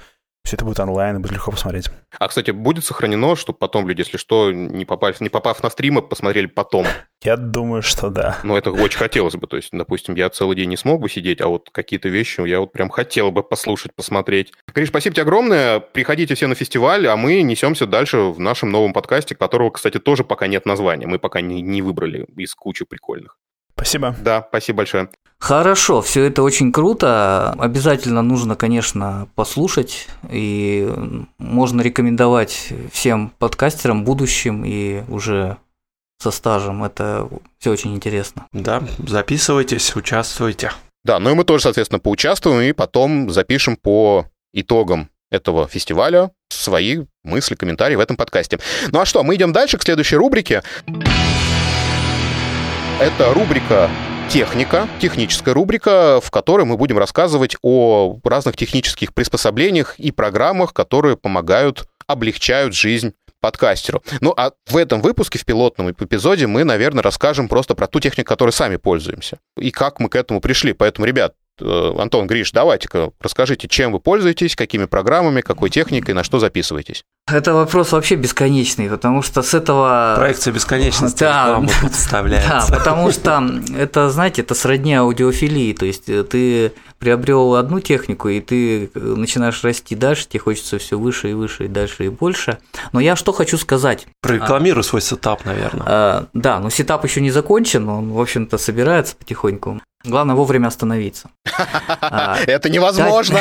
Все 0.44 0.56
это 0.56 0.64
будет 0.64 0.80
онлайн, 0.80 1.16
и 1.16 1.18
будет 1.20 1.32
легко 1.32 1.50
посмотреть. 1.50 1.90
А, 2.18 2.26
кстати, 2.28 2.50
будет 2.50 2.84
сохранено, 2.84 3.36
чтобы 3.36 3.58
потом 3.58 3.86
люди, 3.86 4.00
если 4.00 4.16
что, 4.16 4.50
не, 4.52 4.84
попав, 4.84 5.20
не 5.20 5.28
попав 5.28 5.62
на 5.62 5.70
стримы, 5.70 6.02
посмотрели 6.02 6.46
потом? 6.46 6.86
Я 7.22 7.36
думаю, 7.36 7.82
что 7.82 8.08
да. 8.08 8.38
Но 8.42 8.56
это 8.56 8.72
очень 8.72 8.98
хотелось 8.98 9.34
бы. 9.34 9.46
То 9.46 9.56
есть, 9.56 9.68
допустим, 9.72 10.14
я 10.14 10.30
целый 10.30 10.56
день 10.56 10.70
не 10.70 10.76
смог 10.76 11.00
бы 11.00 11.08
сидеть, 11.08 11.40
а 11.40 11.48
вот 11.48 11.68
какие-то 11.70 12.08
вещи 12.08 12.40
я 12.46 12.60
вот 12.60 12.72
прям 12.72 12.88
хотел 12.88 13.30
бы 13.30 13.42
послушать, 13.42 13.94
посмотреть. 13.94 14.52
Гриш, 14.74 14.88
спасибо 14.88 15.14
тебе 15.14 15.22
огромное. 15.22 15.80
Приходите 15.80 16.34
все 16.34 16.46
на 16.46 16.54
фестиваль, 16.54 17.06
а 17.06 17.16
мы 17.16 17.42
несемся 17.42 17.86
дальше 17.86 18.18
в 18.18 18.40
нашем 18.40 18.70
новом 18.70 18.92
подкасте, 18.92 19.34
которого, 19.34 19.70
кстати, 19.70 19.98
тоже 19.98 20.24
пока 20.24 20.46
нет 20.46 20.64
названия. 20.66 21.06
Мы 21.06 21.18
пока 21.18 21.42
не, 21.42 21.60
не 21.60 21.82
выбрали 21.82 22.26
из 22.36 22.54
кучи 22.54 22.84
прикольных. 22.84 23.36
Спасибо. 23.74 24.16
Да, 24.20 24.44
спасибо 24.48 24.78
большое. 24.78 25.10
Хорошо, 25.40 26.02
все 26.02 26.24
это 26.24 26.42
очень 26.42 26.70
круто. 26.70 27.56
Обязательно 27.58 28.20
нужно, 28.20 28.56
конечно, 28.56 29.26
послушать. 29.34 30.06
И 30.30 30.88
можно 31.38 31.80
рекомендовать 31.80 32.68
всем 32.92 33.32
подкастерам 33.38 34.04
будущим 34.04 34.64
и 34.66 35.02
уже 35.08 35.56
со 36.22 36.30
стажем. 36.30 36.84
Это 36.84 37.26
все 37.58 37.70
очень 37.70 37.94
интересно. 37.94 38.46
Да, 38.52 38.82
записывайтесь, 38.98 39.96
участвуйте. 39.96 40.72
Да, 41.04 41.18
ну 41.18 41.30
и 41.30 41.34
мы 41.34 41.44
тоже, 41.44 41.62
соответственно, 41.62 42.00
поучаствуем 42.00 42.60
и 42.60 42.72
потом 42.72 43.30
запишем 43.30 43.76
по 43.76 44.26
итогам 44.52 45.08
этого 45.30 45.66
фестиваля 45.68 46.32
свои 46.50 47.06
мысли, 47.24 47.54
комментарии 47.54 47.96
в 47.96 48.00
этом 48.00 48.16
подкасте. 48.16 48.58
Ну 48.92 49.00
а 49.00 49.06
что, 49.06 49.22
мы 49.22 49.36
идем 49.36 49.52
дальше 49.52 49.78
к 49.78 49.82
следующей 49.82 50.16
рубрике. 50.16 50.62
Это 53.00 53.32
рубрика 53.32 53.88
техника, 54.30 54.88
техническая 55.00 55.52
рубрика, 55.52 56.20
в 56.22 56.30
которой 56.30 56.64
мы 56.64 56.76
будем 56.76 56.98
рассказывать 56.98 57.56
о 57.62 58.16
разных 58.22 58.56
технических 58.56 59.12
приспособлениях 59.12 59.98
и 59.98 60.12
программах, 60.12 60.72
которые 60.72 61.16
помогают, 61.16 61.88
облегчают 62.06 62.72
жизнь 62.72 63.12
подкастеру. 63.40 64.04
Ну, 64.20 64.32
а 64.36 64.52
в 64.66 64.76
этом 64.76 65.00
выпуске, 65.00 65.38
в 65.38 65.44
пилотном 65.44 65.90
эпизоде, 65.90 66.46
мы, 66.46 66.62
наверное, 66.62 67.02
расскажем 67.02 67.48
просто 67.48 67.74
про 67.74 67.88
ту 67.88 67.98
технику, 67.98 68.28
которой 68.28 68.50
сами 68.50 68.76
пользуемся, 68.76 69.38
и 69.56 69.72
как 69.72 69.98
мы 69.98 70.08
к 70.08 70.14
этому 70.14 70.40
пришли. 70.40 70.74
Поэтому, 70.74 71.06
ребят, 71.06 71.34
э, 71.60 71.94
Антон, 71.98 72.28
Гриш, 72.28 72.52
давайте-ка 72.52 73.10
расскажите, 73.20 73.66
чем 73.66 73.90
вы 73.90 73.98
пользуетесь, 73.98 74.54
какими 74.54 74.84
программами, 74.84 75.40
какой 75.40 75.70
техникой, 75.70 76.14
на 76.14 76.22
что 76.22 76.38
записываетесь. 76.38 77.04
Это 77.32 77.54
вопрос 77.54 77.92
вообще 77.92 78.16
бесконечный, 78.16 78.88
потому 78.88 79.22
что 79.22 79.42
с 79.42 79.54
этого... 79.54 80.14
Проекция 80.16 80.52
бесконечности 80.52 81.20
да, 81.20 81.62
представляется. 81.80 82.50
Да, 82.70 82.76
потому 82.76 83.10
что 83.10 83.42
это, 83.76 84.10
знаете, 84.10 84.42
это 84.42 84.54
сродни 84.54 84.94
аудиофилии, 84.94 85.72
то 85.72 85.86
есть 85.86 86.08
э, 86.08 86.24
ты 86.24 86.72
приобрел 86.98 87.54
одну 87.54 87.80
технику, 87.80 88.28
и 88.28 88.40
ты 88.40 88.84
э, 88.84 88.88
начинаешь 88.94 89.62
расти 89.64 89.94
дальше, 89.94 90.26
тебе 90.28 90.40
хочется 90.40 90.78
все 90.78 90.98
выше 90.98 91.30
и 91.30 91.32
выше, 91.32 91.64
и 91.64 91.68
дальше, 91.68 92.06
и 92.06 92.08
больше. 92.08 92.58
Но 92.92 93.00
я 93.00 93.16
что 93.16 93.32
хочу 93.32 93.56
сказать. 93.58 94.06
Прорекламируй 94.20 94.80
а, 94.80 94.84
свой 94.84 95.00
setup, 95.00 95.44
наверное. 95.44 95.86
А, 95.88 96.26
да, 96.34 96.58
но 96.60 96.70
setup 96.70 97.04
еще 97.04 97.20
не 97.20 97.30
закончен, 97.30 97.88
он, 97.88 98.12
в 98.12 98.20
общем-то, 98.20 98.58
собирается 98.58 99.16
потихоньку. 99.16 99.80
Главное 100.02 100.34
вовремя 100.34 100.68
остановиться. 100.68 101.30
А, 102.02 102.38
это 102.46 102.70
невозможно. 102.70 103.38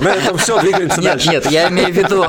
На 0.00 0.08
этом 0.14 0.36
все, 0.36 0.60
двигаемся 0.60 1.00
дальше. 1.00 1.28
Нет, 1.30 1.50
я 1.50 1.68
имею 1.70 1.92
в 1.92 1.96
виду 1.96 2.24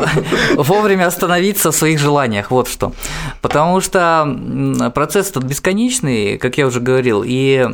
вовремя 0.56 1.08
остановиться 1.08 1.72
в 1.72 1.76
своих 1.76 2.00
желаниях, 2.00 2.52
вот 2.52 2.68
что. 2.68 2.94
Потому 3.41 3.82
что 3.82 4.91
процесс 4.94 5.30
этот 5.30 5.44
бесконечный, 5.44 6.38
как 6.38 6.58
я 6.58 6.68
уже 6.68 6.80
говорил, 6.80 7.24
и 7.26 7.68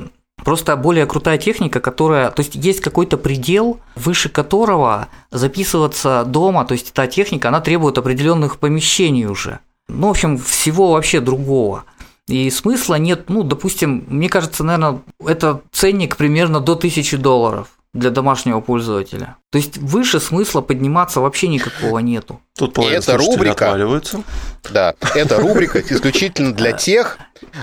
Просто 0.44 0.76
более 0.76 1.06
крутая 1.06 1.38
техника, 1.38 1.80
которая, 1.80 2.32
то 2.32 2.42
есть 2.42 2.56
есть 2.56 2.82
какой-то 2.82 3.18
предел, 3.18 3.80
выше 3.96 4.28
которого 4.28 5.08
записываться 5.30 6.24
дома, 6.26 6.66
то 6.66 6.74
есть 6.74 6.94
та 6.94 7.06
техника, 7.08 7.50
она 7.50 7.62
требует 7.62 7.98
определенных 7.98 8.58
помещений 8.58 9.26
уже. 9.26 9.60
Ну, 9.88 10.08
в 10.08 10.12
общем, 10.12 10.38
всего 10.38 10.94
вообще 10.94 11.20
другого. 11.20 11.84
И 12.28 12.50
смысла 12.50 12.96
нет, 12.96 13.30
ну, 13.30 13.44
допустим, 13.44 14.06
мне 14.08 14.30
кажется, 14.30 14.64
наверное, 14.64 15.02
это 15.24 15.62
ценник 15.72 16.18
примерно 16.18 16.60
до 16.60 16.74
1000 16.74 17.18
долларов 17.18 17.68
для 17.94 18.10
домашнего 18.10 18.62
пользователя. 18.62 19.36
То 19.52 19.58
есть 19.58 19.78
выше 19.78 20.22
смысла 20.22 20.62
подниматься 20.62 21.20
вообще 21.20 21.50
никакого 21.50 22.00
нету. 22.00 22.40
Тут 22.58 22.78
и 22.80 22.84
это 22.86 23.18
рубрика. 23.18 24.02
Да, 24.72 24.96
это 25.14 25.40
рубрика 25.40 25.82
исключительно 25.82 26.54
для 26.54 26.72
тех. 26.72 27.18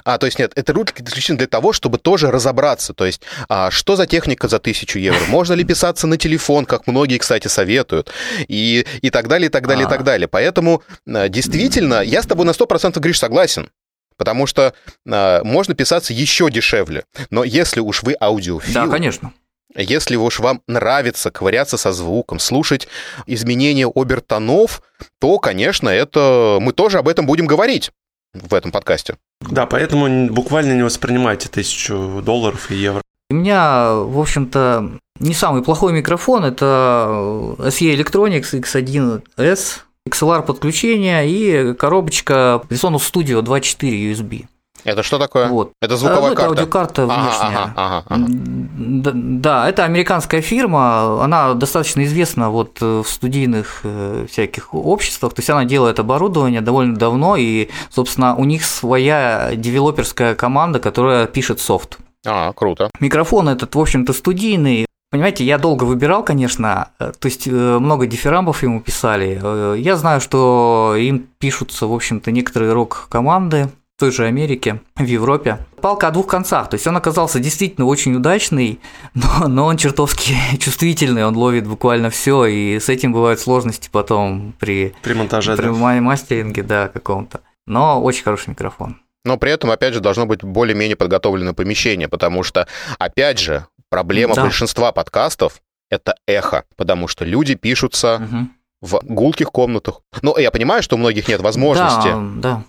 А, 0.04 0.18
то 0.18 0.26
есть 0.26 0.38
нет, 0.38 0.52
это 0.54 0.74
рубрика 0.74 1.02
исключительно 1.02 1.38
для 1.38 1.46
того, 1.46 1.72
чтобы 1.72 1.96
тоже 1.96 2.30
разобраться. 2.30 2.92
То 2.92 3.06
есть, 3.06 3.22
а, 3.48 3.70
что 3.70 3.96
за 3.96 4.06
техника 4.06 4.48
за 4.48 4.58
тысячу 4.58 4.98
евро? 4.98 5.20
Можно 5.28 5.54
ли 5.54 5.64
писаться 5.64 6.06
на 6.06 6.18
телефон, 6.18 6.66
как 6.66 6.86
многие, 6.86 7.16
кстати, 7.16 7.48
советуют? 7.48 8.10
И, 8.48 8.84
и 9.00 9.10
так 9.10 9.28
далее, 9.28 9.46
и 9.46 9.50
так 9.50 9.66
далее, 9.66 9.86
и 9.86 9.88
так 9.88 10.04
далее. 10.04 10.28
Поэтому 10.28 10.82
а, 11.06 11.28
действительно, 11.30 12.02
я 12.02 12.22
с 12.22 12.26
тобой 12.26 12.44
на 12.44 12.50
100% 12.50 12.98
Гриш 13.00 13.18
согласен 13.18 13.70
потому 14.18 14.48
что 14.48 14.74
э, 15.06 15.42
можно 15.44 15.74
писаться 15.74 16.12
еще 16.12 16.50
дешевле. 16.50 17.04
Но 17.30 17.44
если 17.44 17.78
уж 17.78 18.02
вы 18.02 18.16
аудиофил... 18.20 18.74
Да, 18.74 18.88
конечно. 18.88 19.32
Если 19.74 20.16
уж 20.16 20.40
вам 20.40 20.62
нравится 20.66 21.30
ковыряться 21.30 21.76
со 21.76 21.92
звуком, 21.92 22.38
слушать 22.38 22.88
изменения 23.26 23.86
обертонов, 23.86 24.82
то, 25.20 25.38
конечно, 25.38 25.88
это 25.88 26.58
мы 26.60 26.72
тоже 26.72 26.98
об 26.98 27.08
этом 27.08 27.26
будем 27.26 27.46
говорить 27.46 27.90
в 28.34 28.54
этом 28.54 28.72
подкасте. 28.72 29.16
Да, 29.40 29.66
поэтому 29.66 30.28
буквально 30.32 30.74
не 30.74 30.82
воспринимайте 30.82 31.48
тысячу 31.48 32.22
долларов 32.24 32.70
и 32.70 32.76
евро. 32.76 33.02
У 33.30 33.34
меня, 33.34 33.92
в 33.92 34.18
общем-то, 34.18 34.98
не 35.20 35.34
самый 35.34 35.62
плохой 35.62 35.92
микрофон, 35.92 36.44
это 36.44 37.54
SE 37.58 37.94
Electronics 37.94 38.58
X1S 38.58 39.80
XLR 40.08 40.42
подключение 40.42 41.28
и 41.28 41.74
коробочка 41.74 42.62
Presonus 42.68 43.02
Studio 43.12 43.42
2.4 43.42 44.12
USB. 44.12 44.46
Это 44.88 45.02
что 45.02 45.18
такое? 45.18 45.48
Вот. 45.48 45.72
Это 45.80 45.96
звуковая 45.96 46.30
ну, 46.30 46.36
карта? 46.36 46.42
Это 46.42 46.60
аудиокарта 46.60 47.06
внешняя. 47.06 47.58
Ага, 47.58 47.72
ага, 47.76 48.04
ага. 48.08 48.26
Да, 48.28 49.68
это 49.68 49.84
американская 49.84 50.40
фирма, 50.40 51.22
она 51.22 51.54
достаточно 51.54 52.04
известна 52.04 52.50
вот 52.50 52.80
в 52.80 53.04
студийных 53.04 53.80
э, 53.84 54.26
всяких 54.30 54.74
обществах, 54.74 55.34
то 55.34 55.40
есть 55.40 55.50
она 55.50 55.64
делает 55.64 55.98
оборудование 55.98 56.60
довольно 56.60 56.96
давно, 56.96 57.36
и, 57.36 57.68
собственно, 57.90 58.34
у 58.34 58.44
них 58.44 58.64
своя 58.64 59.50
девелоперская 59.54 60.34
команда, 60.34 60.80
которая 60.80 61.26
пишет 61.26 61.60
софт. 61.60 61.98
А, 62.26 62.52
круто. 62.52 62.90
Микрофон 63.00 63.48
этот, 63.48 63.74
в 63.74 63.80
общем-то, 63.80 64.12
студийный, 64.12 64.88
Понимаете, 65.10 65.42
я 65.42 65.56
долго 65.56 65.84
выбирал, 65.84 66.22
конечно, 66.22 66.90
э, 66.98 67.12
то 67.18 67.26
есть 67.26 67.48
э, 67.48 67.50
много 67.50 68.06
дифирамбов 68.06 68.62
ему 68.62 68.82
писали. 68.82 69.40
Э, 69.42 69.74
я 69.78 69.96
знаю, 69.96 70.20
что 70.20 70.94
им 70.98 71.26
пишутся, 71.38 71.86
в 71.86 71.94
общем-то, 71.94 72.30
некоторые 72.30 72.74
рок-команды 72.74 73.70
той 73.98 74.12
же 74.12 74.24
Америке, 74.24 74.80
в 74.96 75.04
Европе. 75.04 75.58
Палка 75.80 76.08
о 76.08 76.10
двух 76.10 76.26
концах, 76.26 76.70
то 76.70 76.74
есть 76.74 76.86
он 76.86 76.96
оказался 76.96 77.40
действительно 77.40 77.86
очень 77.86 78.14
удачный, 78.14 78.80
но, 79.14 79.48
но 79.48 79.66
он 79.66 79.76
чертовски 79.76 80.34
чувствительный, 80.58 81.24
он 81.24 81.36
ловит 81.36 81.66
буквально 81.66 82.10
все, 82.10 82.46
и 82.46 82.78
с 82.78 82.88
этим 82.88 83.12
бывают 83.12 83.40
сложности 83.40 83.88
потом 83.90 84.54
при, 84.58 84.94
при 85.02 85.14
монтаже, 85.14 85.56
при 85.56 85.66
да. 85.66 85.72
мастеринге, 85.72 86.62
да, 86.62 86.88
каком-то. 86.88 87.40
Но 87.66 88.02
очень 88.02 88.22
хороший 88.22 88.50
микрофон. 88.50 88.96
Но 89.24 89.36
при 89.36 89.52
этом, 89.52 89.70
опять 89.70 89.92
же, 89.92 90.00
должно 90.00 90.24
быть 90.26 90.42
более-менее 90.42 90.96
подготовленное 90.96 91.52
помещение, 91.52 92.08
потому 92.08 92.42
что, 92.42 92.66
опять 92.98 93.38
же, 93.38 93.66
Проблема 93.90 94.34
да. 94.34 94.42
большинства 94.42 94.92
подкастов— 94.92 95.62
это 95.90 96.14
эхо, 96.26 96.64
потому 96.76 97.08
что 97.08 97.24
люди 97.24 97.54
пишутся 97.54 98.16
угу. 98.16 98.48
в 98.82 99.00
гулких 99.02 99.50
комнатах. 99.50 100.02
Ну, 100.22 100.36
я 100.36 100.50
понимаю, 100.50 100.82
что 100.82 100.96
у 100.96 100.98
многих 100.98 101.28
нет 101.28 101.40
возможности. 101.40 102.08
Да, 102.08 102.32
да. 102.36 102.62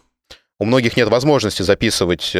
У 0.61 0.65
многих 0.65 0.97
нет 0.97 1.07
возможности 1.07 1.61
записывать 1.61 2.31
э, 2.35 2.39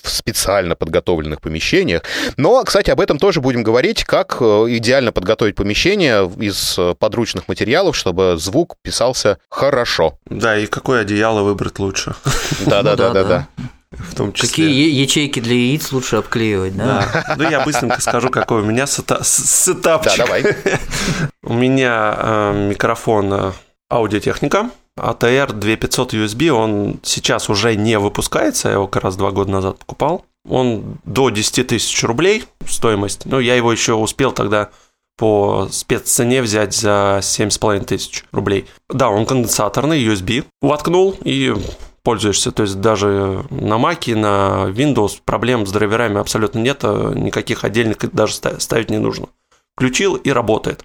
в 0.00 0.08
специально 0.08 0.76
подготовленных 0.76 1.40
помещениях. 1.40 2.02
Но, 2.36 2.62
кстати, 2.62 2.90
об 2.90 3.00
этом 3.00 3.18
тоже 3.18 3.40
будем 3.40 3.64
говорить, 3.64 4.04
как 4.04 4.36
э, 4.40 4.44
идеально 4.44 5.10
подготовить 5.10 5.56
помещение 5.56 6.30
из 6.38 6.78
э, 6.78 6.94
подручных 6.96 7.48
материалов, 7.48 7.96
чтобы 7.96 8.36
звук 8.38 8.76
писался 8.82 9.38
хорошо. 9.48 10.16
Да, 10.26 10.56
и 10.56 10.66
какое 10.66 11.00
одеяло 11.00 11.42
выбрать 11.42 11.80
лучше. 11.80 12.14
Да-да-да-да-да. 12.66 13.48
В 13.90 14.14
том 14.14 14.32
числе. 14.32 14.48
Какие 14.48 15.00
ячейки 15.00 15.40
для 15.40 15.54
яиц 15.54 15.90
лучше 15.90 16.16
обклеивать, 16.16 16.76
да? 16.76 17.08
да. 17.12 17.34
Ну, 17.36 17.50
я 17.50 17.64
быстренько 17.64 18.00
скажу, 18.00 18.30
какой 18.30 18.62
у 18.62 18.64
меня 18.64 18.86
сета... 18.86 19.22
сетапчик. 19.24 20.18
Да, 20.18 20.24
давай. 20.24 20.56
у 21.42 21.54
меня 21.54 22.52
микрофон 22.54 23.54
аудиотехника, 23.90 24.70
ATR 24.98 25.52
2500 25.52 26.14
USB, 26.14 26.48
он 26.48 27.00
сейчас 27.02 27.48
уже 27.50 27.76
не 27.76 27.98
выпускается, 27.98 28.68
я 28.68 28.74
его 28.74 28.86
как 28.86 29.04
раз 29.04 29.16
два 29.16 29.30
года 29.30 29.50
назад 29.50 29.78
покупал. 29.78 30.24
Он 30.48 30.98
до 31.04 31.30
10 31.30 31.66
тысяч 31.66 32.02
рублей 32.04 32.44
стоимость, 32.66 33.26
но 33.26 33.40
я 33.40 33.56
его 33.56 33.72
еще 33.72 33.94
успел 33.94 34.32
тогда 34.32 34.70
по 35.18 35.68
спеццене 35.70 36.42
взять 36.42 36.74
за 36.74 37.20
7,5 37.22 37.84
тысяч 37.84 38.24
рублей. 38.32 38.66
Да, 38.88 39.08
он 39.08 39.26
конденсаторный, 39.26 40.04
USB. 40.06 40.44
Воткнул 40.60 41.16
и 41.24 41.54
пользуешься. 42.02 42.52
То 42.52 42.62
есть 42.62 42.80
даже 42.80 43.44
на 43.50 43.74
Mac, 43.74 44.14
на 44.14 44.70
Windows 44.70 45.20
проблем 45.24 45.66
с 45.66 45.72
драйверами 45.72 46.20
абсолютно 46.20 46.60
нет, 46.60 46.82
никаких 46.82 47.64
отдельных 47.64 47.98
даже 48.12 48.34
ставить 48.34 48.90
не 48.90 48.98
нужно. 48.98 49.28
Включил 49.74 50.14
и 50.16 50.30
работает. 50.30 50.84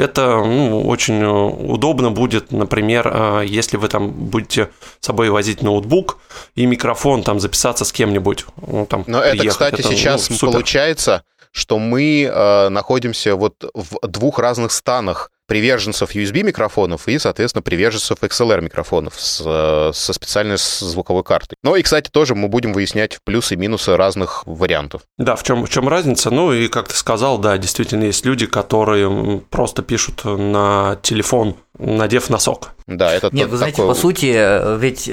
Это 0.00 0.38
ну, 0.38 0.88
очень 0.88 1.22
удобно 1.22 2.10
будет, 2.10 2.52
например, 2.52 3.10
а, 3.12 3.42
если 3.42 3.76
вы 3.76 3.88
там 3.88 4.10
будете 4.10 4.70
с 4.98 5.06
собой 5.06 5.28
возить 5.28 5.62
ноутбук 5.62 6.18
и 6.54 6.64
микрофон, 6.64 7.22
там 7.22 7.38
записаться 7.38 7.84
с 7.84 7.92
кем-нибудь. 7.92 8.46
Ну, 8.66 8.86
там, 8.86 9.04
Но 9.06 9.20
приехать. 9.20 9.40
это, 9.40 9.48
кстати, 9.50 9.80
это, 9.80 9.88
сейчас 9.90 10.30
ну, 10.30 10.38
получается, 10.38 11.22
что 11.52 11.78
мы 11.78 12.22
э, 12.22 12.68
находимся 12.70 13.36
вот 13.36 13.54
в 13.74 13.98
двух 14.06 14.38
разных 14.38 14.72
станах 14.72 15.30
приверженцев 15.50 16.14
USB 16.14 16.44
микрофонов 16.44 17.08
и, 17.08 17.18
соответственно, 17.18 17.62
приверженцев 17.62 18.18
XLR 18.22 18.60
микрофонов 18.60 19.14
с, 19.18 19.42
э, 19.44 19.90
со 19.92 20.12
специальной 20.12 20.56
звуковой 20.56 21.24
картой. 21.24 21.56
Ну 21.64 21.74
и, 21.74 21.82
кстати, 21.82 22.08
тоже 22.08 22.36
мы 22.36 22.46
будем 22.46 22.72
выяснять 22.72 23.18
плюсы 23.24 23.54
и 23.54 23.56
минусы 23.56 23.96
разных 23.96 24.44
вариантов. 24.46 25.02
Да, 25.18 25.34
в 25.34 25.42
чем, 25.42 25.66
в 25.66 25.68
чем 25.68 25.88
разница? 25.88 26.30
Ну 26.30 26.52
и, 26.52 26.68
как 26.68 26.86
ты 26.86 26.94
сказал, 26.94 27.38
да, 27.38 27.58
действительно 27.58 28.04
есть 28.04 28.24
люди, 28.24 28.46
которые 28.46 29.42
просто 29.50 29.82
пишут 29.82 30.24
на 30.24 31.00
телефон 31.02 31.56
надев 31.80 32.30
носок. 32.30 32.70
Да, 32.86 33.12
это 33.12 33.30
Нет, 33.32 33.48
вы 33.48 33.56
знаете, 33.56 33.78
такой... 33.78 33.92
по 33.92 34.00
сути, 34.00 34.78
ведь 34.78 35.10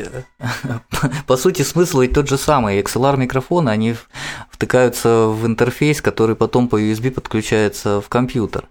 по 1.25 1.37
сути 1.37 1.63
смысл 1.63 2.01
ведь 2.01 2.13
тот 2.13 2.29
же 2.29 2.37
самый. 2.37 2.79
XLR 2.79 3.17
микрофоны, 3.17 3.69
они 3.69 3.95
втыкаются 4.51 5.27
в 5.27 5.47
интерфейс, 5.47 6.01
который 6.01 6.35
потом 6.35 6.67
по 6.67 6.79
USB 6.79 7.09
подключается 7.09 8.01
в 8.01 8.09
компьютер. 8.09 8.65